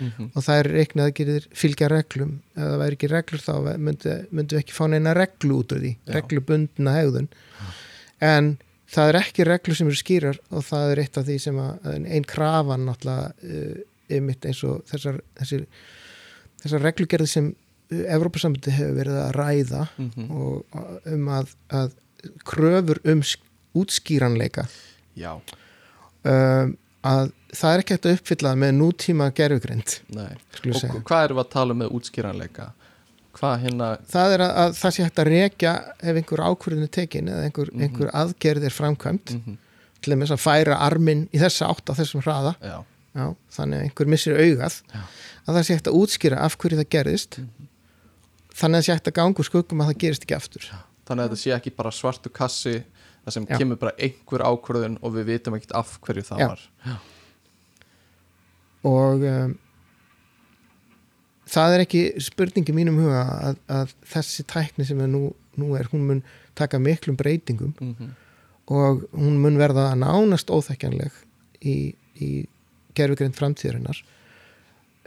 [0.00, 0.30] reikniaðgerðir Mhm.
[0.34, 4.72] og það er reikniaðgerðir fylgja reglum ef það væri ekki reglur þá myndi við ekki
[4.74, 6.12] fá neina reglu út af því Já.
[6.14, 7.28] reglubundna hegðun
[8.20, 8.58] en
[8.94, 12.06] það er ekki reglur sem eru skýrar og það er eitt af því sem að
[12.06, 15.66] einn krafan náttúrulega uh, einmitt eins og þessar, þessir
[16.62, 17.54] þessar reglugerði sem
[17.94, 20.30] Evrópusambandi hefur verið að ræða Mhm.
[20.30, 21.92] og uh, um að, að
[22.44, 23.44] kröfur um sk-
[23.76, 24.66] útskýranleika
[25.16, 25.36] Já,
[26.24, 31.02] um, að það er ekki hægt að uppfylla með nútíma gerfugrind Og segja.
[31.06, 32.70] hvað erum við að tala um með útskýranleika?
[33.44, 37.28] Hérna það er að, að það sé hægt að rekja ef einhver ákvörðin er tekin
[37.28, 37.82] eða einhver, Mhm.
[37.82, 39.60] einhver aðgerð er framkvæmt mm
[40.04, 42.84] til þess að færa arminn í þessa átt á þessum hraða Já,
[43.16, 43.26] Já,
[43.56, 45.00] þannig að einhver missir augað Já.
[45.48, 47.38] að það sé hægt að útskýra af hverju það gerðist
[48.54, 50.66] þannig að það sé hægt að ganga úr skuggum að það gerist ekki aftur
[51.08, 52.74] þannig að þetta sé ekki bara svartu kassi
[53.24, 53.56] það sem Já.
[53.58, 56.48] kemur bara einhver ákvörðun og við vitum ekkert af hverju það Já.
[56.52, 56.60] var
[58.84, 59.54] og um,
[61.50, 65.28] það er ekki spurningi mínum huga að, að þessi tækni sem er nú,
[65.60, 66.22] nú er, hún mun
[66.58, 68.12] taka miklum breytingum mm
[68.72, 71.12] og hún mun verða nánast óþekkjanleg
[71.64, 72.28] í, í
[72.96, 73.98] gerfugrind framtíðarinnar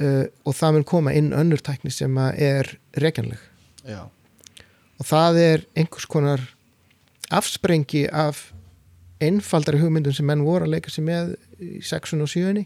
[0.01, 2.69] uh, og það mun koma inn önnur tækni sem að er
[3.01, 3.41] rekjanleg.
[3.87, 4.05] Já,
[4.97, 6.43] og það er einhvers konar
[7.33, 8.51] afsprengi af
[9.23, 12.65] einfaldari hugmyndum sem menn voru að leika sér með í 6 og 7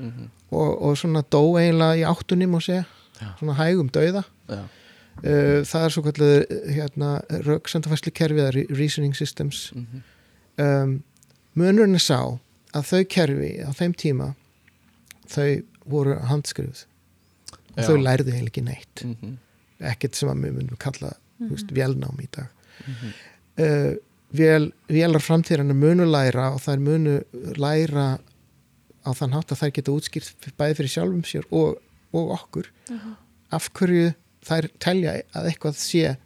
[0.00, 2.82] mm og, og svona dó eiginlega í áttunni má segja,
[3.20, 3.28] Já.
[3.38, 4.24] svona hægum dauða.
[4.50, 6.30] Uh, það er svo kallu
[6.74, 7.10] hérna,
[7.46, 9.70] röksendafæslu kerfi eða re- reasoning systems.
[9.74, 10.02] Mm
[10.58, 11.02] um,
[11.54, 12.18] munurinn er sá
[12.74, 14.34] að þau kerfi á þeim tíma
[15.30, 16.84] þau voru handskrifuð
[17.76, 19.04] og þau lærðu eiginlega ekki neitt.
[19.06, 19.38] Mm
[19.80, 21.70] ekkert sem að við munum kalla mm -hmm.
[21.72, 22.48] vélnám í dag.
[22.86, 23.12] Mhm.
[23.64, 23.94] uh,
[24.32, 27.20] vél, vélar framtíðarinn munu læra og þær munu
[27.56, 28.18] læra
[29.06, 31.78] á þann hátt að þær geta útskýrt bæði fyrir sjálfum sér og,
[32.12, 32.70] og okkur
[33.50, 34.12] af hverju
[34.46, 36.16] þær telja að eitthvað sé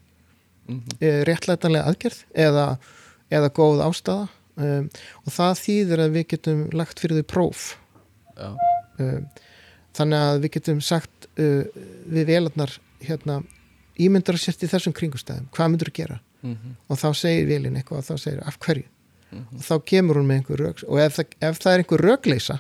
[0.65, 0.95] Mhm.
[0.97, 2.79] uh, réttlætanlega aðgerð eða,
[3.31, 4.29] eða góð ástæða.
[4.57, 4.87] Um,
[5.27, 7.65] og það þýðir að við getum lagt fyrir þau próf.
[8.39, 8.47] Já,
[9.03, 9.27] um,
[9.99, 11.67] þannig að við getum sagt uh,
[12.09, 12.73] við vélarnar
[13.05, 13.43] hérna,
[14.01, 16.21] ímyndar að sért í þessum kringustæðum hvað myndur að gera?
[16.41, 18.89] Mm og þá segir vélinn eitthvað og þá segir af hverju
[19.35, 19.59] Mhm.
[19.59, 22.59] og þá kemur hún með einhver rög og ef það, ef það er einhver rögleisa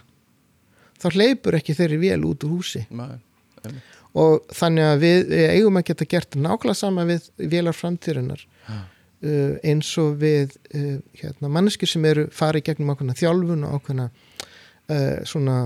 [1.00, 2.84] þá hleypur ekki þeirri vél út úr húsi.
[2.90, 3.18] Nei,
[4.14, 9.56] og þannig að við, við eigum að geta gert nákvæmlega sama við vélar framtíðurinnar uh,
[9.66, 15.18] eins og við uh, hérna, manneskir sem eru farið gegnum ákveðna þjálfun og ákveðna uh,
[15.26, 15.56] svona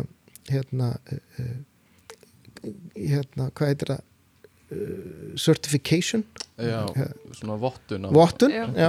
[0.49, 1.57] hérna uh, uh,
[2.97, 4.05] hérna, hvað heitir það
[4.73, 6.25] uh, certification.
[6.59, 6.81] Já,
[7.39, 8.65] svona vottun vottun, Já.
[8.75, 8.89] já,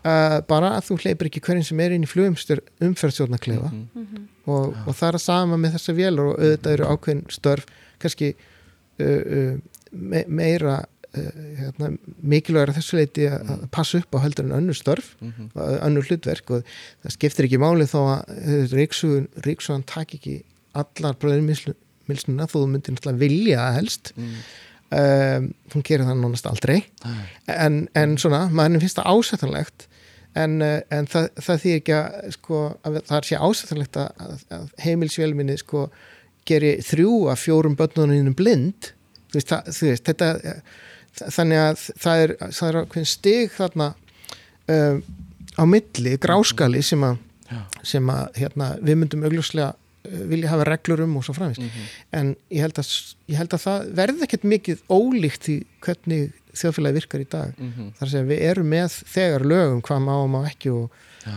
[0.00, 4.22] Uh, bara að þú hleypir ekki hverjum sem er inn í flugumstur umferðstjórnaklefa Mhm.
[4.48, 7.66] og, og það er að sama með þessa vélar og auðvitað eru ákveðin störf
[8.00, 9.58] kannski uh, uh,
[9.92, 11.28] me meira uh,
[11.58, 11.90] hérna,
[12.22, 15.50] mikilvægur að þessu leiti að að passa upp á heldur en önnur störf Mhm.
[15.54, 16.64] og önnur hlutverk og
[17.04, 20.38] það skiptir ekki máli þó að ríksugan, ríksugan tak ekki
[20.72, 24.34] allar bröðumilsnuna þó þú myndir náttúrulega vilja það helst Mm.
[24.96, 26.80] um, hún gerir það nánast aldrei
[27.46, 29.86] en, en svona, maður finnst það ásættanlegt
[30.38, 34.44] en, uh, en það, það þýr ekki að, sko, að það sé ásættanlegt að, að,
[34.58, 35.88] að heimilsvélminni sko,
[36.46, 38.92] geri þrjú af fjórum börnunum blind.
[39.34, 40.62] Veist, það, veist þetta, eh,
[41.30, 43.90] þannig að það er, það er ákveðin stig þarna
[44.70, 45.02] um,
[45.58, 47.18] á milli, gráskali sem að,
[47.82, 49.72] sem að hérna, við myndum augljóslega
[50.30, 51.88] vilja hafa reglur um og svo framvist Mhm.
[52.16, 52.88] en ég held, að,
[53.28, 57.92] ég held að það verði ekkert mikið ólíkt í hvernig þjóðfélagi virkar í dag Mhm.
[57.98, 60.90] þar að segja við erum með þegar lögum hvað má og má ekki og,
[61.26, 61.36] Já.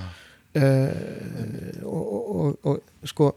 [0.56, 3.30] uh, og, og, og, og sko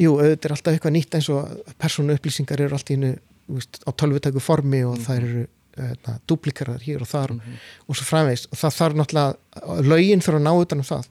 [0.00, 3.10] jú, auðvitað er alltaf eitthvað nýtt eins og persónu upplýsingar eru allt í einu
[3.50, 5.04] veist, á tölvutæku formi og Mhm.
[5.06, 5.46] þær eru
[5.80, 7.58] uh, duplikarar hér og þar Mhm.
[7.88, 11.06] og svo framvegist og það þarf náttúrulega lögin þurfa að ná utan um það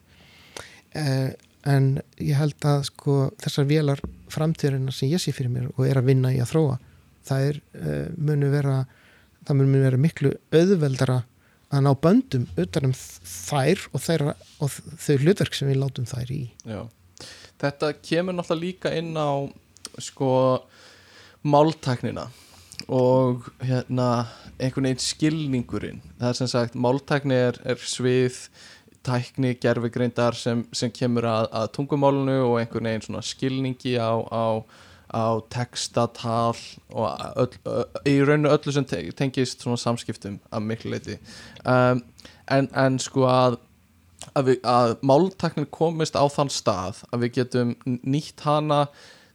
[0.95, 1.31] uh,
[1.65, 5.95] en ég held að sko þessar vélar framtíðurinn sem ég sé fyrir mér og er
[5.99, 6.77] að vinna í að þróa
[7.25, 8.85] það er uh, munu vera
[9.49, 11.23] það munu vera miklu auðveldara
[11.69, 16.33] að ná böndum utan um þær og, þeirra, og þau hlutverk sem við látum þær
[16.33, 16.81] í Já.
[17.59, 19.49] Þetta kemur náttúrulega líka inn á
[19.99, 20.31] sko
[21.43, 22.29] máltæknina
[22.89, 24.09] og hérna
[24.59, 28.45] einhvern veginn skilningurinn það er sem sagt, máltækni er, er svið
[29.05, 34.63] tækni, gerfigreindar sem, sem kemur að, að tungumálunu og einhvern veginn skilningi á, á,
[35.09, 36.57] á textatal
[36.93, 41.17] og öll, ö, í rauninu öllu sem te- tengist svona samskiptum að miklu leiti
[41.65, 42.03] um,
[42.49, 43.57] en, en sko að
[44.35, 48.85] að, að máltaknin komist á þann stað að við getum nýtt hana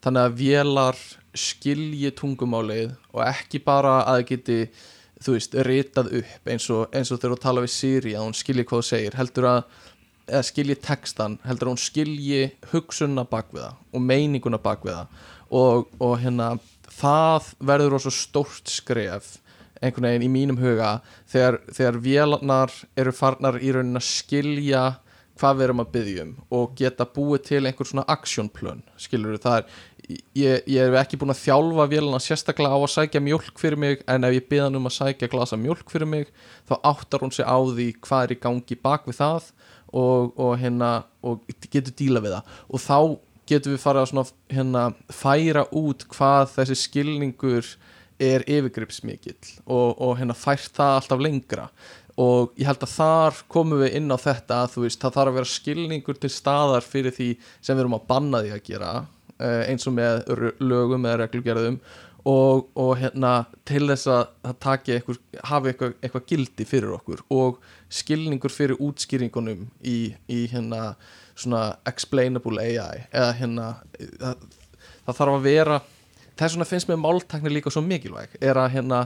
[0.05, 1.01] þannig að vélar
[1.35, 4.59] skilji tungumálið og ekki bara að það geti
[5.25, 8.37] þú veist, ritað upp eins og, eins og þegar þú tala við Siri að hún
[8.37, 9.63] skilji hvað þú segir heldur að,
[10.29, 14.99] eða skilji textan heldur að hún skilji hugsunna bak við það og meininguna bak við
[14.99, 16.55] það og, og hérna
[16.91, 19.39] það verður svo stórt skref
[19.85, 20.99] einhvern veginn í mínum huga
[21.31, 24.85] þegar, þegar vélarnar eru farnar í raunin að skilja
[25.41, 29.83] hvað við erum að byggjum og geta búið til einhver svona actionplön skilur það er
[30.39, 34.05] ég, ég er ekki búin að þjálfa vélana sérstaklega á að sækja mjölk fyrir mig
[34.11, 36.31] en ef ég byrða hann um að sækja glasa mjölk fyrir mig
[36.69, 39.51] þá áttar hún sig á því hvað er í gangi bak við það
[39.95, 40.91] og, og, hérna,
[41.23, 42.59] og getur díla við það.
[42.69, 42.99] Og þá
[43.49, 47.75] getur við fara að svona, hérna, færa út hvað þessi skilningur
[48.23, 51.69] er yfirgripsmikill og, og hérna fært það alltaf lengra.
[52.21, 55.33] Og ég held að þar komum við inn á þetta að þú veist, það þarf
[55.33, 58.91] að vera skilningur til staðar fyrir því sem við erum að banna því að gera
[59.03, 60.23] uh, eins og með
[60.63, 61.81] lögum eða reglugerðum
[62.25, 63.33] og, og hérna
[63.69, 65.19] til þess að það taki eitthvað,
[65.51, 67.25] hafi eitthvað, eitthvað gildi fyrir okkur.
[67.35, 67.59] Og
[67.93, 69.99] skilningur fyrir útskýringunum í,
[70.31, 70.95] í hérna
[71.35, 73.69] svona explainable AI eða hérna
[73.99, 74.45] það,
[75.07, 75.81] það þarf að vera
[76.35, 79.01] þess vegna finnst mér máltakni líka svo mikilvæg er að hérna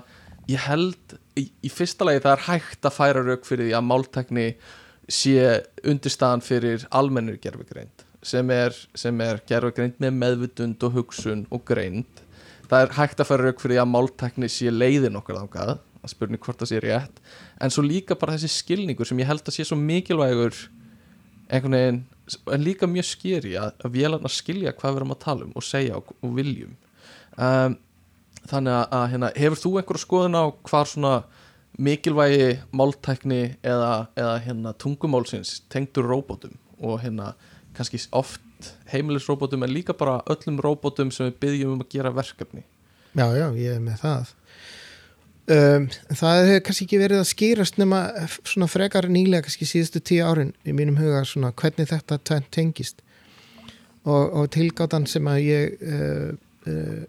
[0.49, 3.89] ég held í, í fyrsta lagi það er hægt að færa rauk fyrir því að
[3.89, 4.47] máltekni
[5.09, 8.75] sé undirstaðan fyrir almennir gerfugreind sem er,
[9.09, 12.25] er gerfugreind með meðvutund og hugsun og greind.
[12.69, 16.13] Það er hægt að færa rauk fyrir því að máltekni sé leiðin okkar ángað að
[16.13, 17.23] spurning hvort það sé rétt
[17.59, 20.55] en svo líka bara þessi skilningur sem ég held að sé svo mikilvægur
[21.49, 22.01] einhvern veginn
[22.53, 25.65] en líka mjög skeri að, að vélarna skilja hvað við erum að tala um og
[25.65, 26.75] segja og, og viljum.
[27.39, 27.79] Um,
[28.49, 31.15] þannig að, að hérna, hefur þú einhverju skoðun á hvar svona
[31.79, 37.33] mikilvægi máltækni eða, eða hérna, tungumálsins tengdur róbótum og hérna
[37.77, 42.65] kannski oft heimilisróbótum en líka bara öllum róbótum sem við byggjum um að gera verkefni?
[43.15, 44.35] Já, já, ég er með það
[45.55, 48.03] um, Það hefur kannski ekki verið að skýrast nema
[48.43, 52.21] svona frekar nýlega kannski síðustu tíu árin í mínum huga svona hvernig þetta
[52.51, 53.03] tengist
[54.05, 56.37] og, og tilgátan sem að ég uh,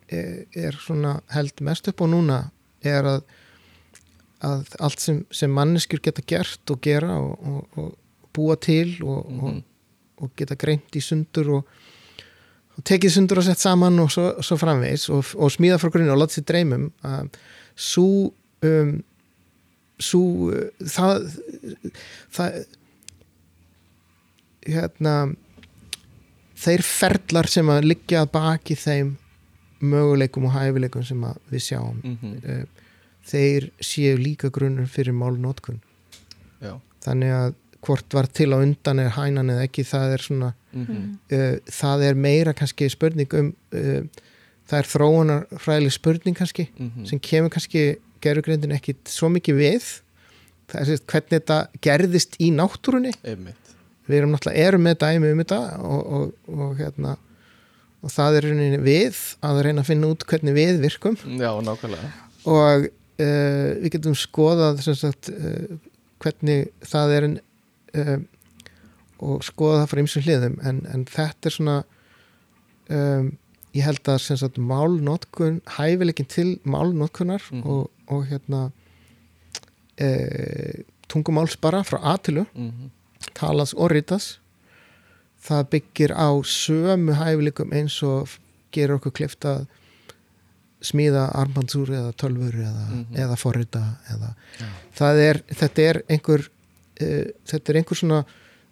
[0.07, 2.37] Eh, er svona held mest upp á núna
[2.85, 3.23] er að,
[4.45, 9.25] að allt sem, sem manneskjur geta gert og gera og, og, og búa til og,
[9.31, 9.61] mm -hmm.
[10.23, 11.67] og geta greint í sundur og
[12.83, 16.39] tekið sundur og sett saman og svo, svo framvegs og smíða frá grunni og láta
[16.39, 17.29] sér dreymum að
[17.79, 18.31] svo
[18.67, 18.91] um,
[19.99, 21.29] svo það
[22.35, 22.59] það
[24.69, 25.15] hérna
[26.59, 29.15] þeir ferlar sem að liggja baki þeim
[29.79, 32.67] möguleikum og hæfileikum sem við sjáum mm -hmm.
[33.23, 35.79] þeir séu líka grunnur fyrir málnótkun
[37.03, 40.85] þannig að hvort var til á undan er hænan eða ekki það er svona mm
[40.85, 41.05] -hmm.
[41.35, 44.03] uh, það er meira kannski spurning um uh,
[44.69, 47.07] það er þróunar fræðileg spurning kannski mm -hmm.
[47.09, 47.83] sem kemur kannski
[48.21, 49.87] gerðugrindin ekki svo mikið við.
[50.69, 53.13] Það er sérst hvernig þetta gerðist í náttúrunni.
[53.23, 53.65] Einmitt.
[54.09, 57.17] við erum náttúrulega erum með dæmi um þetta og, og, og hérna
[58.01, 61.17] og það er rauninni við að reyna að finna út hvernig við virkum.
[61.37, 62.09] Já, nákvæmlega.
[62.47, 65.77] Og uh, við getum skoðað sagt, uh,
[66.23, 68.17] hvernig það er uh,
[69.19, 70.57] og skoða það frá ymsum hliðum.
[70.63, 71.77] En, en þetta er svona
[72.87, 73.31] um,
[73.79, 78.69] ég held að sagt, málnótkun, hæfileikin til málnótkunar mm og, og hérna
[81.11, 82.89] tungumáls bara frá aðtilu mm
[83.35, 84.37] talas og rítas
[85.43, 88.37] það byggir á sömu hæfileikum eins og
[88.75, 89.65] gerur okkur klift að
[90.83, 93.17] smíða armbandsúri eða tölfur eða, mm -hmm.
[93.23, 93.83] eða forrita
[94.13, 94.33] eða.
[94.59, 95.11] Ja.
[95.11, 96.49] Er, þetta er einhver
[97.01, 98.23] uh, þetta er einhver svona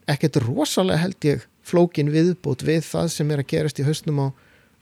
[0.07, 4.27] ekkert rosalega held ég flókin viðbót við það sem er að gerast í höstnum á,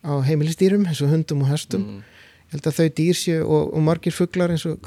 [0.06, 2.02] á heimilistýrum eins og hundum og höstum mm.
[2.46, 4.86] ég held að þau dýr séu og, og margir fugglar eins og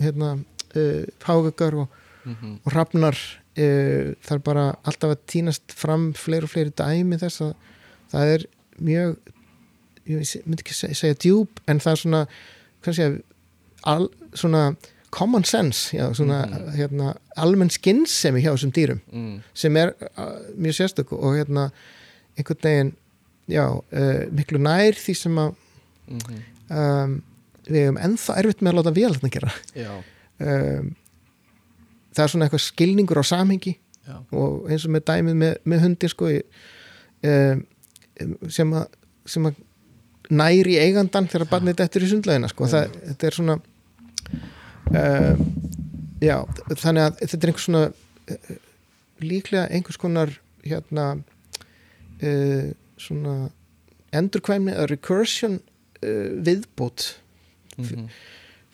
[0.00, 0.38] hérna,
[0.74, 1.88] uh, hágöggar og,
[2.24, 2.54] mm -hmm.
[2.64, 3.16] og rafnar
[3.56, 7.54] uh, það er bara alltaf að týnast fram fleiri og fleiri dæmi þess að
[8.10, 8.46] það er
[8.78, 9.16] mjög
[10.06, 12.22] ég myndi ekki segja, segja djúb en það er svona,
[12.82, 13.10] segja,
[13.82, 14.74] al, svona
[15.10, 16.72] common sense já, svona, mm.
[16.78, 19.38] hérna, almenn skinnsemi hjá þessum dýrum mm.
[19.54, 21.70] sem er uh, mjög sérstöku og hérna
[22.38, 22.92] einhvern veginn
[23.50, 26.40] já, uh, miklu nær því sem að mm -hmm.
[26.78, 27.22] um,
[27.66, 29.52] við hefum ennþá erfitt með að láta vél að gera
[30.38, 30.94] um,
[32.14, 34.16] það er svona eitthvað skilningur á samhengi Já.
[34.32, 37.66] og eins og með dæmið með, með hundi sko um,
[38.48, 38.86] sem að,
[39.26, 39.60] sem að
[40.30, 42.68] næri eigandan þegar barnið þetta er í sundlegina sko.
[42.70, 43.56] Það, þetta er svona
[44.90, 45.44] um,
[46.22, 46.36] já,
[46.70, 48.52] þannig að þetta er einhvers svona uh,
[49.24, 50.34] líklega einhvers konar
[50.66, 52.70] hérna uh,
[53.00, 53.50] svona
[54.12, 57.14] endurkvæmni að recursion uh, viðbót
[57.76, 58.12] mm -hmm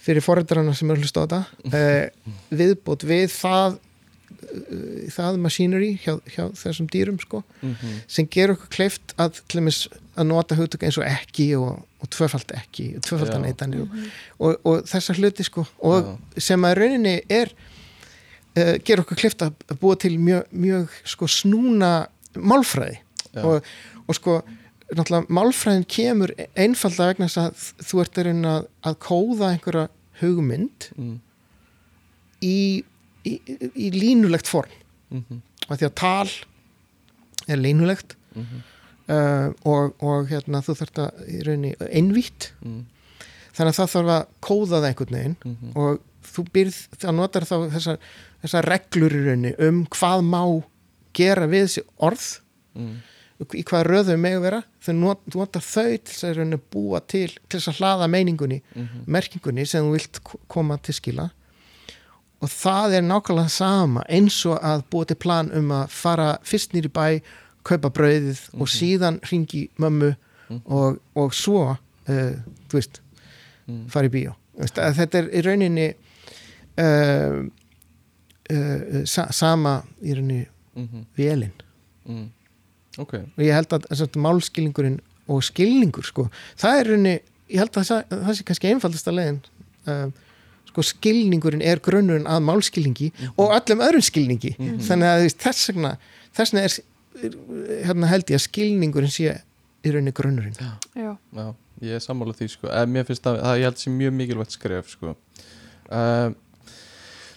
[0.06, 1.42] fyrir foreldrarna sem er hlust á þetta
[1.76, 8.02] eh, viðbútt við það uh, það machinery hjá, hjá þessum dýrum sko Mhm.
[8.06, 9.86] sem gerur okkur kleift að, til dæmis,
[10.16, 13.46] að nota hugtök eins og ekki og, og tvöfald ekki og tvöfaldan Já.
[13.46, 13.96] neitanir og,
[14.38, 17.50] og, og þessar hluti sko og sem að rauninni er
[18.56, 21.92] uh, gerur okkur kleift að að búa til mjög, mjög sko snúna
[22.36, 23.00] málfræði
[23.32, 23.42] Já.
[23.42, 23.74] og,
[24.08, 24.42] og sko
[24.94, 29.88] náttúrulega málfræðin kemur einfalda vegna þess að þú ert að reyna að, að kóða einhverja
[30.20, 31.16] hugmynd Mm.
[32.42, 32.84] í,
[33.26, 33.32] í,
[33.74, 34.70] í línulegt form
[35.10, 35.40] Mhm.
[35.70, 36.28] af því að tal
[37.48, 38.62] er línulegt Mhm.
[39.08, 42.86] uh, og, og hérna þú þarft að einvítt Mm.
[43.54, 45.72] þannig að það þarf að kóða það einhvern veginn Mhm.
[45.76, 47.98] og þú byrð, það notar þá þessar,
[48.42, 50.64] þessar reglur í rauninni um hvað má
[51.14, 52.40] gera við þessi orð
[52.76, 52.96] Mm.
[53.40, 54.92] Í hvaða röðum megu vera þú
[55.34, 59.02] notar þau til þess að búa til til þess að hlaða meiningunni Mhm.
[59.06, 61.30] merkingunni sem þú vilt ko- koma til skila
[62.42, 66.72] og það er nákvæmlega sama eins og að búa til plan um að fara fyrst
[66.72, 67.20] nýri bæ
[67.64, 70.14] kaupa brauðið og síðan ringi mömmu
[70.66, 71.76] og, og svo
[72.08, 72.32] uh,
[72.68, 73.00] þú veist
[73.68, 73.88] Mm.
[73.90, 75.94] fara í bíó Veist, þetta er í rauninni
[76.78, 77.42] uh,
[78.52, 80.46] uh, sa, sama í rauninni
[80.76, 81.06] Mhm.
[81.18, 81.52] vélinn
[82.96, 83.02] Mm.
[83.04, 83.14] ok.
[83.36, 86.28] Og ég held að að málskilningurinn og skilningur sko,
[86.58, 87.16] það er í rauninni
[87.50, 89.40] ég held að það, það sé kannski einfaldasta leiðin
[89.90, 90.06] uh,
[90.70, 94.54] sko skilningurinn er grunnurinn að málskilningi og öllum öðrum skilningi.
[94.58, 95.92] Þannig að þú veist, þess vegna
[96.36, 96.74] þess vegna er,
[97.26, 99.36] er hérna held ég að skilningurinn sé
[99.86, 100.58] í rauninni grunnurinn.
[100.58, 101.46] Já, Já,
[101.86, 102.68] ég er sammála því sko.
[102.72, 105.14] En mér finnst að, það ég held sem mjög mikilvægt skref sko.
[105.86, 106.34] Uh,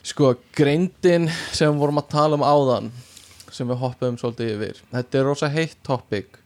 [0.09, 2.91] sko, greindin sem við vorum að tala um áðan
[3.55, 4.81] sem við hoppuðum svolítið yfir.
[4.93, 6.39] Þetta er rosa heitt topic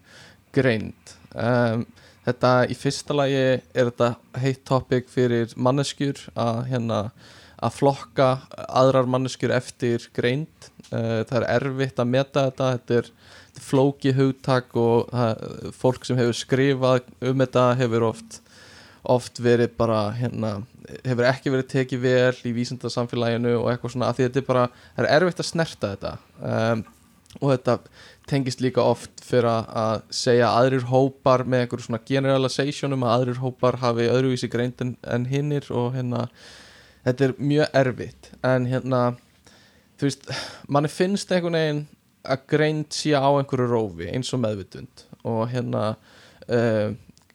[0.55, 1.13] greind.
[1.33, 1.85] Um,
[2.27, 4.11] þetta í fyrsta lagi er þetta
[4.43, 6.99] heitt topic fyrir manneskjur að hérna
[7.63, 8.29] að flokka
[8.67, 10.69] aðrar manneskjur eftir greind.
[10.91, 13.11] Uh, það er erfitt að meta þetta þetta er
[13.63, 15.43] flóki hugtak og það,
[15.77, 18.42] fólk sem hefur skrifað um þetta hefur oft
[19.03, 20.53] oft verið bara hérna,
[21.03, 24.65] hefur ekki verið tekið vel í vísindarsamfélaginu og eitthvað svona því þetta er bara,
[24.95, 26.13] það er erfitt að snerta þetta.
[26.39, 26.83] Um,
[27.41, 27.77] og þetta
[28.29, 33.41] tengist líka oft fyrir að- segja að aðrir hópar með einhverju svona generalizationum að aðrir
[33.43, 36.27] hópar hafi öðruvísi greind en, en hinnir og hérna
[37.03, 38.31] þetta er mjög erfitt.
[38.43, 39.01] En hérna
[39.99, 40.29] þú veist,
[40.67, 41.83] manni finnst einhvern veginn
[42.23, 45.03] að greind sé á einhverju rófi eins og meðvitund.
[45.27, 45.95] Og hérna
[46.47, 46.93] uh,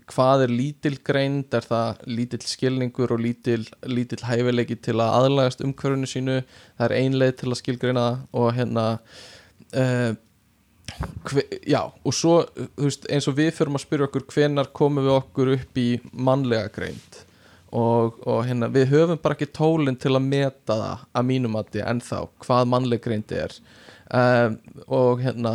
[0.09, 1.53] hvað er lítil greind?
[1.55, 6.41] Er það lítill skilningur og lítill, lítill hæfileiki til að aðlagast umhverfunu sínu?
[6.79, 8.07] Það er einleið til að skilgreina
[8.37, 8.87] og hérna
[9.77, 10.13] uh,
[11.29, 12.41] hve, já og svo
[12.81, 16.71] veist, eins og við fyrum að spyrja okkur hvenar komum við okkur upp í mannlega
[16.75, 17.25] greind?
[17.69, 21.75] Og, og hérna við höfum bara ekki tólinn til að meta það að mínum að
[21.75, 23.59] þið ennþá hvað mannleg greind er.
[24.09, 24.55] Um,
[24.89, 25.53] og hérna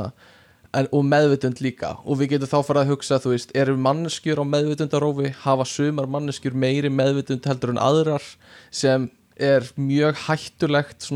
[0.73, 1.95] en, og meðvitund líka.
[2.03, 5.33] Og við getum þá farið að hugsa þú veist, eru manneskjur á meðvitundarófi?
[5.43, 8.25] Hafa sumar manneskjur meiri meðvitund heldur en aðrar
[8.73, 11.07] sem er mjög hættulegt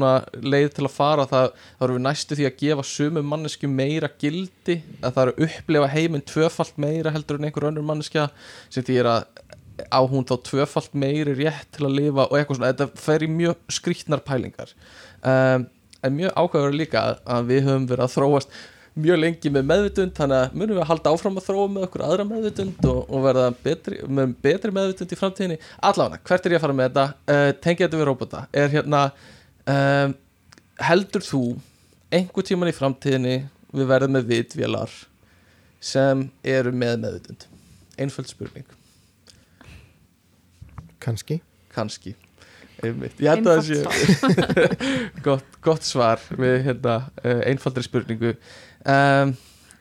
[0.41, 1.27] leið til að fara?
[1.29, 5.33] Það, þá erum við næstu því að gefa sumum mannesku meira gildi að það er
[5.33, 8.29] að upplefa heiminn tvöfalt meira heldur en einhver önnur manneskja
[8.73, 9.27] sem því er að
[9.93, 13.29] á hún þá tvöfalt meiri rétt til að lifa og eitthvað svona, þetta fer í
[13.29, 14.73] mjög skrýtnar pælingar.
[15.21, 15.67] Um,
[16.01, 18.57] en mjög ákveður líka að við höfum verið að þróast
[18.97, 22.03] mjög lengi með meðvitund þannig að munum við að halda áfram að þróa með okkur
[22.07, 25.57] aðra meðvitund og, og verða betri, með betri meðvitund í framtíðinni.
[25.89, 27.05] Allavega, hvert er ég að fara með þetta?
[27.29, 28.43] Uh, tengja þetta við róbota.
[28.57, 29.03] Er hérna
[29.75, 30.15] um,
[30.89, 31.43] heldur þú
[32.17, 33.37] einhver tíman í framtíðinni
[33.77, 34.93] við verðum með vitvélar
[35.93, 37.49] sem eru með meðvitund?
[37.97, 38.77] Einföld spurning.
[41.03, 41.41] Kannski.
[41.73, 42.17] Kannski.
[42.85, 43.17] Einmitt.
[43.17, 44.65] ég held að það sé
[45.25, 48.35] gott, gott svar við hérna, uh, einfaldri spurningu
[48.93, 49.35] um,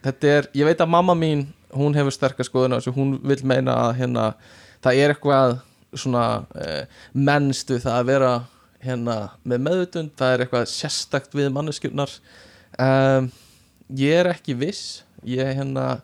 [0.05, 1.47] þetta er, ég veit að mamma mín
[1.77, 4.27] hún hefur sterkast skoðun á þessu hún vil meina að hérna,
[4.85, 5.57] það er eitthvað
[5.97, 8.35] svona uh, mennst við það að vera
[8.87, 12.13] hérna, með meðutund, það er eitthvað sérstakt við manneskjurnar.
[12.77, 13.31] Um,
[13.97, 16.01] ég er ekki viss ég hérna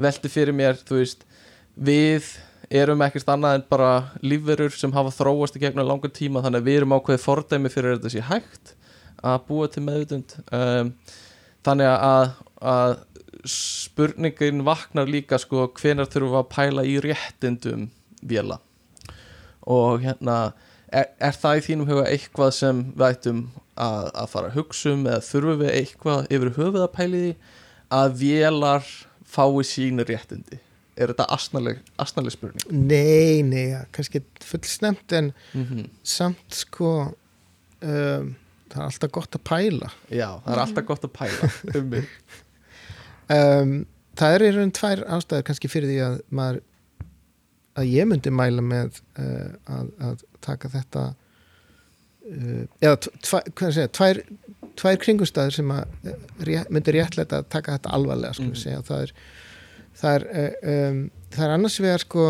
[0.00, 1.22] velti fyrir mér þú veist,
[1.76, 2.28] við
[2.72, 3.90] erum ekkert annað en bara
[4.24, 7.96] lífverur sem hafa þróast í gegnum langan tíma þannig að við erum ákveðið fordæmi fyrir
[7.96, 8.74] þetta sé hægt
[9.22, 10.90] að búa til meðutund um,
[11.66, 12.98] þannig að, að
[13.46, 17.90] spurningin vaknar líka sko hvenar þurfum við að pæla í réttindum
[18.26, 18.58] vila
[19.66, 20.36] og hérna
[20.90, 23.42] er, er það í þínum huga eitthvað sem við ættum
[23.74, 27.34] að, að fara að hugsa um eða þurfum við eitthvað yfir höfuð að pæli því
[27.96, 28.88] að vélar
[29.26, 30.60] fái sínu réttindi?
[30.96, 32.64] Er þetta asnaleg, asnaleg spurning?
[32.72, 35.88] Nei, nei, ja, kannski full snemt en mm -hmm.
[36.02, 37.12] samt sko
[37.82, 38.32] um,
[38.70, 39.90] það er alltaf gott að pæla.
[40.08, 41.50] Já, það er alltaf gott að pæla
[41.80, 42.08] um mig
[43.32, 43.76] um,
[44.18, 46.62] það er í raun tvær ástæður kannski fyrir því að maður
[47.76, 54.22] að ég myndi mæla með uh, að, að taka þetta uh, eða tva, segja, tvær,
[54.80, 56.16] tvær kringustæður sem að uh,
[56.48, 58.60] rétt, myndi réttlega að taka þetta alvarlega sko, mm.
[58.62, 59.14] segja, það er
[59.96, 62.26] það er, um, það er annars vegar sko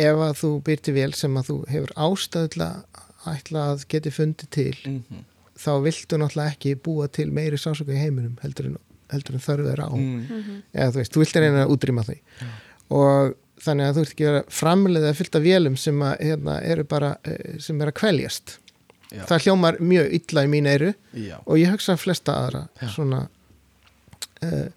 [0.00, 4.76] ef að þú byrti vel sem að þú hefur að ætla að geti fundið til
[4.84, 5.26] mm
[5.60, 8.78] þá viltu náttúrulega ekki búa til meiri sásöku í heiminum heldur en,
[9.12, 9.90] heldur en þörfið er á.
[9.90, 10.56] Mm.
[10.72, 12.18] eða þú veist, þú vilt reyna að útrýma því.
[13.00, 16.86] Og þannig að þú ert ekki að framleiða fyllt af vélum sem að, hérna, eru
[16.88, 18.58] bara, eh, sem er að kveljast.
[19.10, 19.24] Já.
[19.26, 22.86] það hljómar mjög illa í mín eiru já, og ég hugsa að flesta aðra Já.
[22.94, 23.24] svona
[24.46, 24.68] uh,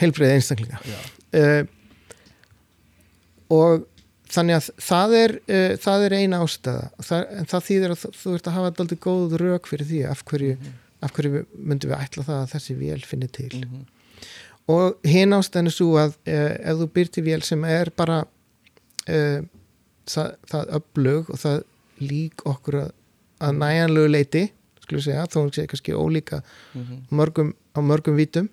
[0.00, 0.80] heilbreiði einstaklinga.
[0.88, 0.96] Já,
[1.36, 1.66] uh,
[3.52, 3.84] og
[4.32, 6.86] þannig að það er, uh, það er eina ástæða.
[7.10, 10.00] Það, en það þýðir að þú, þú ert að hafa alltaf góð rök fyrir því
[10.14, 10.56] af hverju,
[11.02, 13.50] af hverju myndum við ætla það að þessi vél finni til?
[13.64, 13.86] Mhm.
[14.70, 18.20] og hinn ástæðan er svo að uh, ef þú byrti vél sem er bara
[19.08, 19.40] uh,
[20.06, 21.62] það, það öflug og það
[22.00, 22.90] lík okkur að,
[23.40, 24.44] að næjanlegu leiti
[24.84, 26.42] skulum segja, þó hún sé kannski ólíka
[26.74, 27.00] Mhm.
[27.10, 28.48] mörgum, á mörgum vítum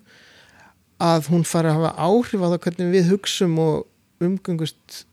[1.00, 3.86] að hún fari að hafa áhrif á það hvernig við hugsum og
[4.20, 5.04] umgöngust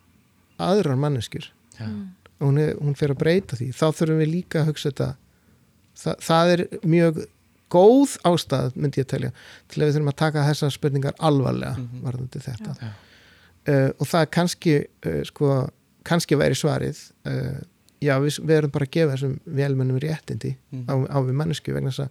[0.57, 1.51] aðrar manneskjur.
[1.77, 1.85] Já,
[2.39, 3.67] og hún, er, hún fer að breyta því.
[3.75, 5.09] Þá þurfum við líka að hugsa þetta
[5.95, 7.21] Þa, það er mjög
[7.71, 9.31] góð ástæð myndi ég telja
[9.71, 12.01] til að við þurfum að taka þessar spurningar alvarlega Mhm.
[12.05, 12.89] varðandi þetta Já.
[13.67, 15.69] uh, og það er kannski uh, sko,
[16.05, 17.61] kannski væri svarið uh,
[18.03, 20.85] já við, við erum bara að gefa þessum velmennum réttindi Mhm.
[20.91, 22.09] á, á við mannesku vegna þess að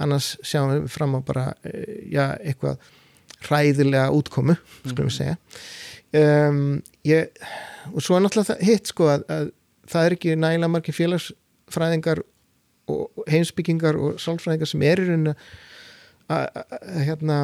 [0.00, 1.46] annars sjáum við fram á bara
[2.10, 2.78] já, eitthvað
[3.46, 5.36] hræðilega útkomu, skulum við segja
[6.48, 7.28] um, ég,
[7.94, 9.50] og svo er náttúrulega það- hitt sko að, að
[9.88, 12.22] það er ekki nægilega margir félagsfræðingar
[12.90, 15.34] og heimsbyggingar og sálfræðingar sem er í rauninu
[16.30, 16.46] að
[17.06, 17.40] hérna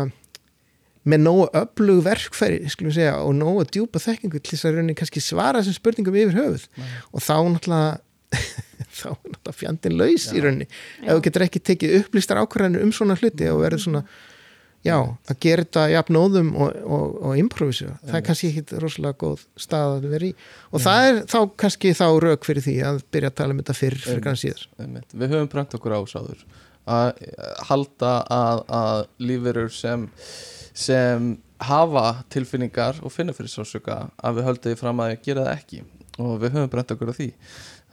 [1.07, 5.63] með nógu öflug verkfæri segja, og nógu djúpa þekkingu til þess að rauninni kannski svara
[5.63, 6.89] þessum spurningum yfir höfuð Nei.
[7.13, 7.93] og þá náttúrulega
[8.99, 10.47] þá er náttúrulega fjandinn laus í Já.
[10.47, 14.03] rauninni ef þú getur ekki tekið upplýstar ákvarðanir um svona hluti og verður svona
[14.87, 14.97] já,
[15.29, 19.97] að gera þetta jafnóðum og, og, og improvisu, það er kannski ekki rosalega góð stað
[19.99, 20.35] að vera í.
[20.73, 23.77] Og það er þá kannski þá rauk fyrir því að byrja að tala um þetta
[23.81, 25.17] fyrr fyrir kannan einmitt.
[25.17, 26.47] við höfum brent okkur ásáður
[26.87, 27.25] að
[27.67, 30.07] halda að, að lífverur sem
[30.77, 31.33] sem
[31.67, 35.79] hafa tilfinningar og finna fyrir sásöka að við höldum því fram að gera það ekki.
[36.21, 37.31] Og við höfum brent okkur á því.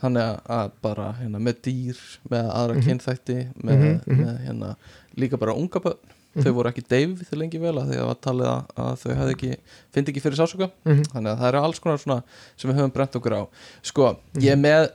[0.03, 1.99] Þannig að, bara hérna, með dýr
[2.31, 2.83] með aðra Mhm.
[2.89, 4.19] kynþætti með, Mhm, mhm.
[4.25, 4.75] með hérna,
[5.15, 6.12] líka bara unga börn.
[6.41, 9.33] Þau voru ekki deyfið til lengi vel að því að var talið að, þau hefði
[9.35, 9.49] ekki
[9.93, 12.23] fyndi ekki fyrir sásöka mm þannig að það eru alls konar svona
[12.57, 13.41] sem við höfum brent okkur á.
[13.85, 14.07] Sko,
[14.41, 14.87] ég er með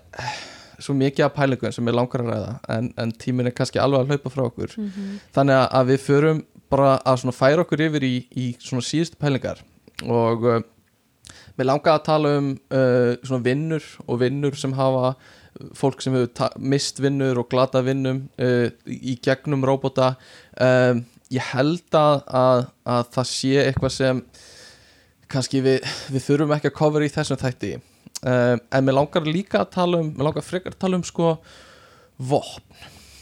[0.78, 4.00] svo mikið af pælingum sem er langar að ræða en, en tíminn er kannski alveg
[4.04, 4.74] að hlaupa frá okkur.
[4.78, 5.20] Mhm.
[5.34, 9.16] þannig að- að við förum bara að svona færa okkur yfir í, í svona síðustu
[9.18, 9.62] pælingar.
[10.06, 10.60] Og uh,
[11.58, 15.14] við langar að tala um uh, svona vinnur og vinnur sem hafa
[15.74, 20.12] fólk sem hefur mist vinnur og glata vinnum uh, í gegnum róbota
[20.60, 21.00] um,
[21.34, 24.22] ég held að, að, að það sé eitthvað sem
[25.28, 27.72] kannski við, við þurfum ekki að cover í þessum þætti.
[28.18, 31.34] Um, en mér langar líka að tala um mér langar frekar að tala um sko
[32.18, 32.78] vopn.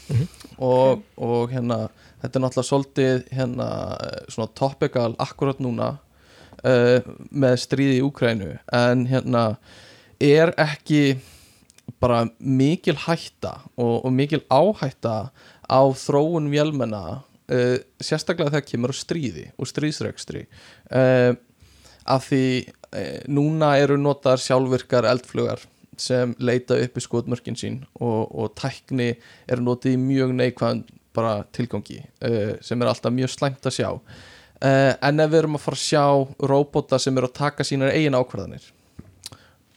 [0.07, 0.27] Mhm.
[0.63, 1.89] og, og hérna
[2.21, 3.65] þetta er náttúrulega svolítið hérna
[4.31, 5.89] svona topical akkurat núna
[6.63, 9.43] uh, með stríði í Úkrænu en hérna
[10.23, 11.19] er ekki
[12.01, 15.29] bara mikil hætta og, og mikil áhætta
[15.67, 20.45] á þróun vélmenna uh, sérstaklega þegar kemur á stríði og stríðsrekstri.
[20.91, 21.33] Uh,
[22.07, 25.65] af því uh, núna eru notaðar sjálfvirkar eldflugar
[25.97, 29.15] sem leita upp í skotmörkin sín og, og tækni
[29.49, 30.83] er notið í mjög neikvæðan
[31.17, 32.03] bara tilgangi
[32.61, 33.87] sem er alltaf mjög slæmt að sjá.
[34.61, 38.13] En ef við erum að fara að sjá róbota sem eru að taka sínar eigin
[38.13, 38.67] ákvarðanir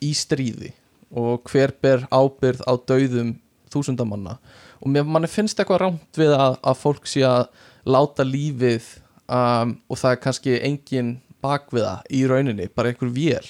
[0.05, 0.74] í stríði
[1.10, 3.34] og hver ber ábyrð á dauðum
[3.70, 4.36] þúsundamanna
[4.81, 7.48] og mér manni finnst eitthvað rámt við að, að fólk sé að
[7.89, 8.86] láta lífið
[9.27, 13.48] um, og það er kannski engin bakviða í rauninni, bara einhver vél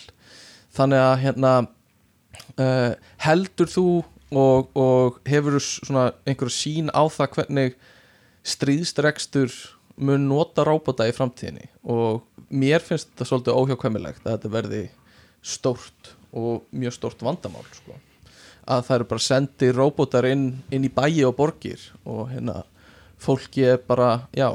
[0.74, 1.52] þannig að hérna
[2.60, 2.92] uh,
[3.24, 3.86] heldur þú
[4.30, 7.78] og, og hefur svona einhverju sín á það hvernig
[8.46, 9.54] stríðstrekstur
[10.00, 14.84] mun nota róbota í framtíðinni og mér finnst þetta svolítið óhjákvæmilegt að þetta verði
[15.42, 17.96] stórt og mjög stórt vandamál sko.
[18.70, 22.62] Að það eru bara sendi róbotar inn, inn í bæi og borgir og hérna
[23.20, 24.48] fólki er bara, já,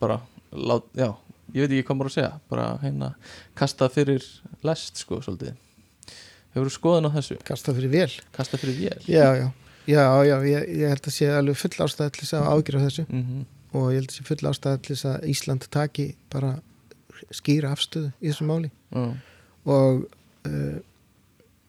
[0.00, 0.20] bara
[0.52, 1.10] lát, já,
[1.52, 3.12] ég veit ekki hvað maður að segja bara hérna
[3.58, 4.24] kasta fyrir
[4.66, 5.58] lest sko svolítið.
[6.54, 9.02] Hefur þú skoðan á þessu, kasta fyrir vel kasta fyrir vél?
[9.10, 9.50] Já, já.
[9.90, 13.06] já, já, ég, ég held að sé alveg full ástæð til þess að ágjöra þessu.
[13.10, 13.44] Mm
[13.76, 16.52] og ég held að sé full ástæð til þess að Ísland taki bara
[17.34, 18.70] skýra afstöðu í þessu máli.
[19.66, 20.76] Og uh,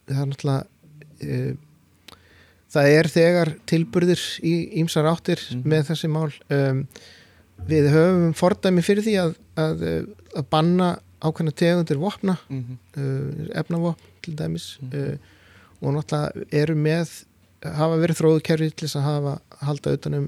[0.07, 1.53] það er náttúrulega uh,
[2.73, 5.63] það er þegar tilburðir í ýmsar áttir Mhm.
[5.71, 6.31] með þessi mál.
[6.51, 6.81] Um,
[7.67, 9.85] við höfum fordæmi fyrir því að, að,
[10.37, 10.89] að banna
[11.25, 15.15] ákveðna tegundir vopna uh, efnavopn til dæmis uh,
[15.81, 17.15] og náttúrulega eru með
[17.63, 19.33] hafa verið þróðu kerfi til þess að hafa
[19.65, 20.27] halda utanum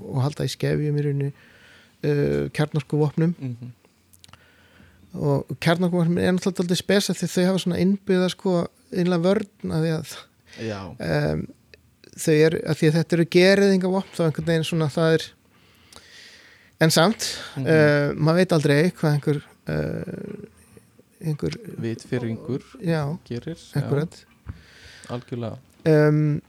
[0.00, 3.34] og halda í skefjum í rauninu uh, kjarnorku vopnum
[5.20, 8.52] og kjarnorkuvopnum er náttúrulega aldrei spesa því þau hafa svona innbyggða sko
[8.94, 10.12] innlega vörn að því að
[11.34, 11.42] um,
[12.18, 15.26] þau eru, að því að þetta eru geriðingavopn þá einhvern veginn svona það er
[16.80, 17.26] en samt
[17.56, 17.66] Mhm.
[17.66, 20.46] uh, maður veit aldrei hvað einhver uh,
[21.20, 22.62] einhver, vitfyrringur
[23.28, 24.24] gerir akkurat.
[25.10, 25.58] Algjörlega.
[25.84, 26.40] Um,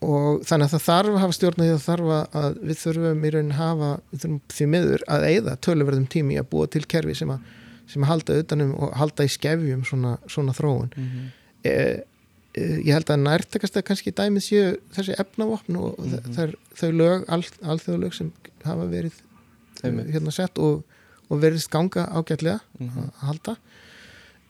[0.00, 2.10] og þannig að það þarf að hafa stjórn að það þarf
[2.40, 6.48] að- við þurfum í raunin hafa, við þurfum því miður að eigða töluverðum tími að
[6.52, 7.40] búa til kerfi sem að,
[7.88, 10.92] sem að halda utanum og halda í skefjum svona, svona þróun.
[10.96, 11.28] Mm
[11.64, 12.04] e, e,
[12.58, 16.34] ég held að nærtakast að kannski dæmið séu þessi efnavopn og mm Mhm.
[16.36, 18.32] þær, þau lög, all, alþjóðlög sem
[18.64, 19.12] hafa verið
[19.84, 20.10] Einmitt.
[20.14, 20.84] hérna sett og,
[21.30, 22.98] og verið ganga ágætlega Mhm.
[22.98, 23.56] að halda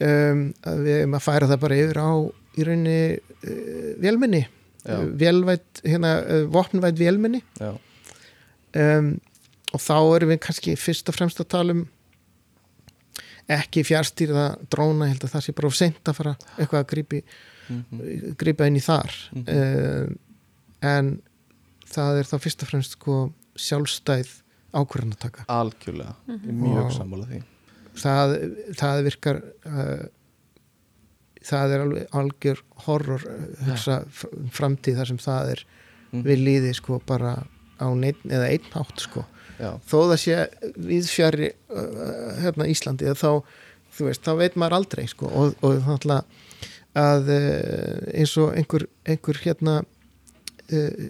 [0.01, 2.11] um, að við erum að færa það bara yfir á
[2.59, 4.47] í rauninni uh, vélminni
[4.87, 4.95] Já.
[4.95, 7.73] uh, vélvætt, hérna, uh, vopnvætt vélminni já,
[8.79, 9.21] um,
[9.75, 11.89] og þá erum við kannski fyrst og fremst að tala um
[13.49, 16.89] ekki fjárstýrða dróna, ég held að það sé bara of seint að fara eitthvað að
[16.93, 17.21] grípi
[17.69, 19.15] mm grípa inn í þar.
[19.33, 19.45] Mhm.
[19.49, 20.09] uh,
[20.89, 21.09] en
[21.89, 23.17] það er þá fyrst og fremst sko
[23.59, 24.29] sjálfstæð
[24.79, 26.15] ákvörðanataka algjörlega.
[26.29, 27.43] Ég er mjög sammála því.
[27.99, 28.35] það,
[28.79, 30.05] það virkar uh,
[31.49, 35.65] það er alveg algjör horror uh, hugsa f- um framtíð þar sem það er
[36.09, 36.23] Mhm.
[36.25, 37.35] við líði sko bara
[37.77, 39.27] á neitt eða einn hátt sko.
[39.61, 40.37] Já, þó það sé
[40.79, 43.43] við fjari uh, hérna Íslandi þá,
[44.01, 46.25] veist, þá veit maður aldrei sko og, og þannig að
[46.99, 49.79] uh, eins og einhver, einhver hérna
[50.73, 51.09] uh,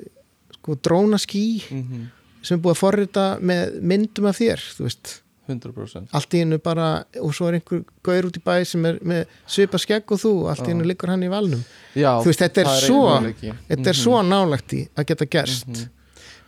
[0.59, 2.06] sko drónaský mm
[2.48, 5.09] sem er búið að forrita með myndum af þér, þú veist.
[5.51, 6.85] 100% allt í hennu bara,
[7.19, 10.31] og svo er einhver gaur út í bæ sem er með svipa skegg og þú
[10.52, 11.65] allt í hennu liggur hann í valnum.
[11.98, 13.52] Já, Þú veist, þetta er það svo- einn möguleiki.
[13.73, 14.02] þetta er Mhm.
[14.05, 15.66] svo nálægt í að geta gerst.
[15.66, 15.89] Mhm.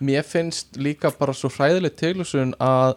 [0.00, 2.94] Mér finnst líka bara svo hræðileg tilhúsun að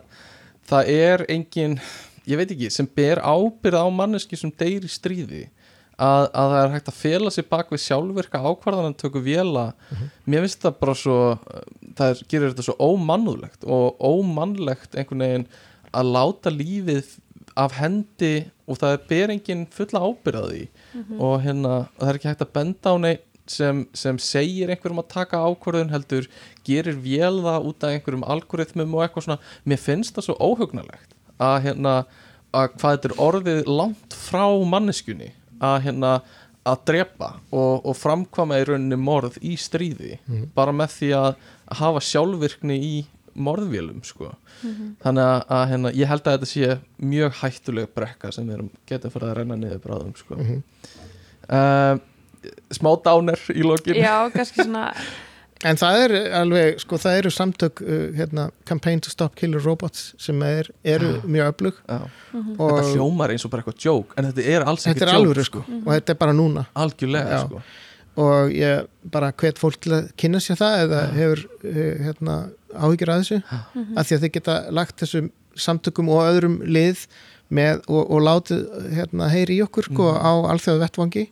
[0.70, 1.80] það er engin,
[2.28, 5.48] ég veit ekki, sem ber ábyrð á manneski sem deyr í stríði
[5.98, 9.66] að, að það er hægt að fela sig bak við sjálfvirka ákvarðan töku vela
[10.26, 11.18] mér finnst það bara svo
[11.98, 15.48] það er, gerir þetta svo ómannúðlegt og ómannlegt einhvern veginn
[15.94, 17.12] að láta lífið
[17.60, 18.34] af hendi
[18.66, 20.64] og það ber engin fulla ábyrð á því.
[21.20, 25.02] Og hérna, og það er ekki hægt að benda á neitt sem, sem segir einhverjum
[25.04, 26.28] að taka ákvörðun heldur
[26.66, 31.18] gerir vél það út af einhverjum algoritmum og eitthvað svona, mér finnst það svo óhugnalegt
[31.44, 31.96] að hérna
[32.54, 36.22] að hvað þetta er orðið langt frá manneskjunni að hérna
[36.66, 40.46] að drepa og, og framkvæma í rauninni morð í stríði Mhm.
[40.56, 41.36] bara með því að
[41.80, 43.06] hafa sjálfvirkni í
[43.36, 44.30] morðvélum sko
[45.04, 48.70] þannig að, að hérna, ég held að þetta sé mjög hættuleg brekka sem við erum
[48.88, 50.36] getið fyrir að renna niður bráðum sko.
[50.36, 50.64] Mhm.
[51.50, 51.98] uh,
[52.72, 54.94] smá dáner í lokin Já, kannski svona
[55.64, 60.10] En það er alveg, sko, það eru samtök uh, hérna, Campaign to Stop Killer Robots
[60.22, 61.80] sem er, eru mjög öflug.
[61.94, 65.14] Og þetta hljómar eins og bara eitthvað joke en þetta er alls ekki þetta er
[65.14, 66.66] joke alvöru, sko, og þetta er bara núna.
[66.84, 67.46] Algjörlega Já.
[67.48, 67.64] sko.
[68.24, 71.78] og ég bara hvet fólk til að kynna sér það eða hefur uh,
[72.08, 72.40] hérna,
[72.74, 73.40] áhyggjur að þessu.
[73.96, 77.08] Af því að þið geta lagt þessum samtökum og öðrum lið
[77.54, 78.64] með, og, og látið
[78.98, 81.26] hérna, heyri í okkur sko, á alþjóðu vettvangi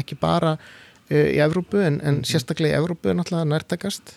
[0.00, 0.56] ekki bara
[1.10, 4.14] í Evrópu en, en sérstaklega í Evrópu er náttúrulega nærtakast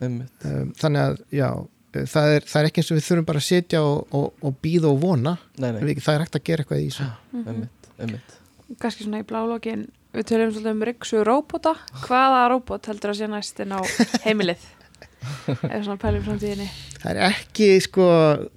[0.00, 0.46] Einmitt.
[0.46, 3.42] um, þannig að já uh, það er, það er ekki eins og við þurfum bara
[3.42, 5.36] að sitja og, og, og býða og vona.
[5.58, 7.08] Nei, nei, við, það er hægt að gera eitthvað í þessu.
[7.42, 8.36] Einmitt, einmitt.
[8.78, 11.74] kannski svona í blálókin við tölum svolítið um ryksu róbota
[12.06, 13.80] hvaða róbot heldur að sé næst inn á
[14.24, 14.62] heimilið
[15.46, 16.68] eða svona pælum framtíðinni.
[16.98, 18.04] Það er ekki sko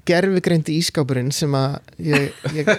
[0.09, 2.23] gerfigreindi ískápurinn sem að ég,
[2.57, 2.69] ég,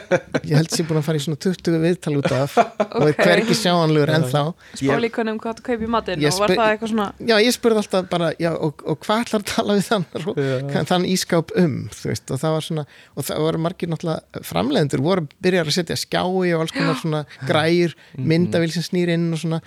[0.48, 3.54] ég held sér búin að fara í svona 20 viðtal út af og er hvergi
[3.60, 4.42] sjáanlegur ennþá.
[4.80, 6.24] Spálíkunum hvað þú kaup í matinn?
[6.26, 9.44] Og var það eitthvað svona já ég spurði alltaf bara já, og, og hvað ætlar
[9.44, 13.62] að tala við þann, þann ískáp um veist, og það var svona og það voru
[13.68, 18.26] margir náttúrulega framleiðendur voru byrjar að setja skjái og alls konar svona græjur, Mhm.
[18.28, 19.58] myndavíl sem snýr inn og svona.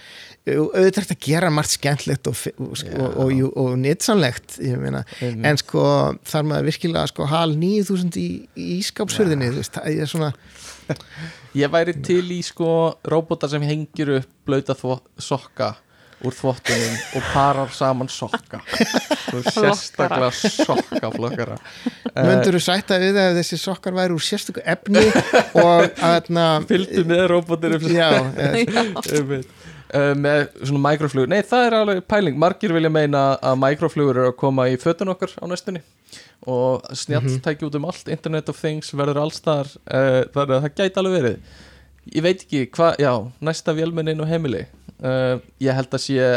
[0.45, 2.83] Og auðvitað að gera margt skemmtlegt og, og,
[3.17, 3.31] og,
[4.64, 5.03] ég meina.
[5.22, 5.86] En sko
[6.27, 10.32] þar maður virkilega sko hal 9000 í, í ískápsfyrðinni þú veist, það er svona
[11.56, 12.69] ég væri til í sko
[13.10, 15.73] róbótar sem hengir upp þvo- sokka
[16.26, 18.61] úr þvottunum og parar saman sokka.
[19.52, 21.57] Sérstaklega sokkaflokkara.
[22.15, 25.03] Möndur þú sætta við að þessi sokkar væri úr sérstöku efni
[25.60, 26.32] og að
[26.69, 28.10] fylgdu með robotir Já,
[28.41, 29.52] eh, Einmitt.
[29.95, 31.30] Uh, með svona mikroflugur.
[31.31, 35.13] Nei það er alveg pæling, margir vilja meina að mikroflugur eru að koma í fötun
[35.13, 35.84] okkar á næstunni
[36.51, 40.76] og snjalltæki út um allt, internet of things verður alls þar uh, þannig að það
[40.81, 41.55] gæti alveg verið.
[42.11, 43.11] Ég veit ekki hvað, já,
[43.47, 44.65] næsta vélmennin og heimili.
[44.99, 46.27] Uh, ég held að sé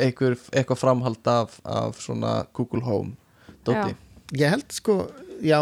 [0.00, 3.14] einhver, eitthvað framhald af, af svona Google Home
[3.64, 3.94] dóti,
[4.36, 5.04] ég held sko
[5.44, 5.58] já,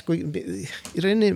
[0.00, 0.66] sko í
[1.02, 1.34] rauninni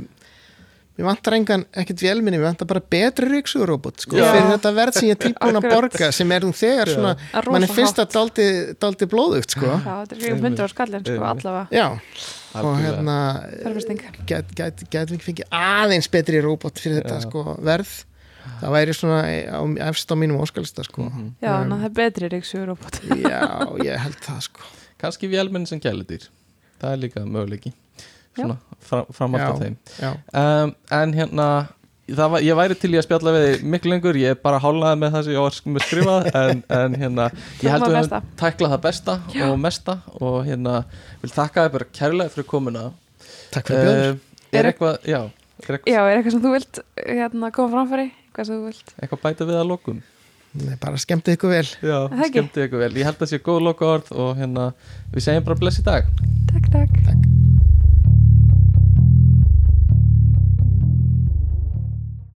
[0.98, 4.32] Mér vantar engan, ekkert vélminni, mér vantar bara betri ríksuguróbot, sko, Já.
[4.34, 6.94] fyrir þetta verð sem ég er tilbúin að borga, sem er nú þegar Já.
[6.96, 8.46] svona, er mann er rosa fyrst að daldi,
[8.82, 9.68] daldi blóðugt, sko.
[9.70, 12.82] Já, þetta er ekki hundur á skallin sko, allavega Já, og Algjörlega.
[12.88, 13.16] hérna,
[13.62, 14.02] Fjárfesting.
[14.26, 17.28] get, get, getum við ekki fengið aðeins betri róbot fyrir þetta, Já.
[17.28, 17.94] sko, verð.
[18.58, 19.18] Það væri svona
[19.54, 19.60] á,
[19.92, 21.06] efst á mínum óskalista, sko.
[21.06, 21.30] Mhm.
[21.42, 23.42] Já, Um, þannig að það er betri ríksuguróbot Já,
[23.86, 24.60] ég held það, sko.
[24.98, 26.26] kannski vélmenn sem gæludýr
[26.82, 27.72] það er líka möguleiki
[28.88, 29.64] fram, framhald af Já.
[29.64, 30.12] þeim Já,
[30.42, 31.48] um, en hérna
[32.08, 34.60] það var, ég væri til í að spjalla við þig miklu lengur ég er bara
[34.64, 37.26] hálnaði með það sem ég var skrifað en, en hérna,
[37.60, 39.16] ég held að við höfum tæklað það besta
[39.48, 40.76] og mesta og hérna,
[41.24, 42.84] vil þakka þið bara kærlega fyrir komuna
[43.52, 44.22] takk fyrir bjóður.
[44.52, 48.08] er Er- eitthvað, já er eitthvað, Já, er eitthvað sem þú vilt hérna, koma framfæri?
[48.38, 48.94] Hvað sem þú vilt?
[49.02, 50.00] eitthvað bæta við að lokum
[50.58, 51.66] Nei, bara skemmti ykkur vel.
[51.84, 52.30] já, Það ekki?
[52.32, 54.70] skemmti ykkur vel, ég held að það sé góð loka orð og hérna,
[55.12, 56.08] við segjum bara bless í dag
[56.48, 57.26] Takk, takk Takk.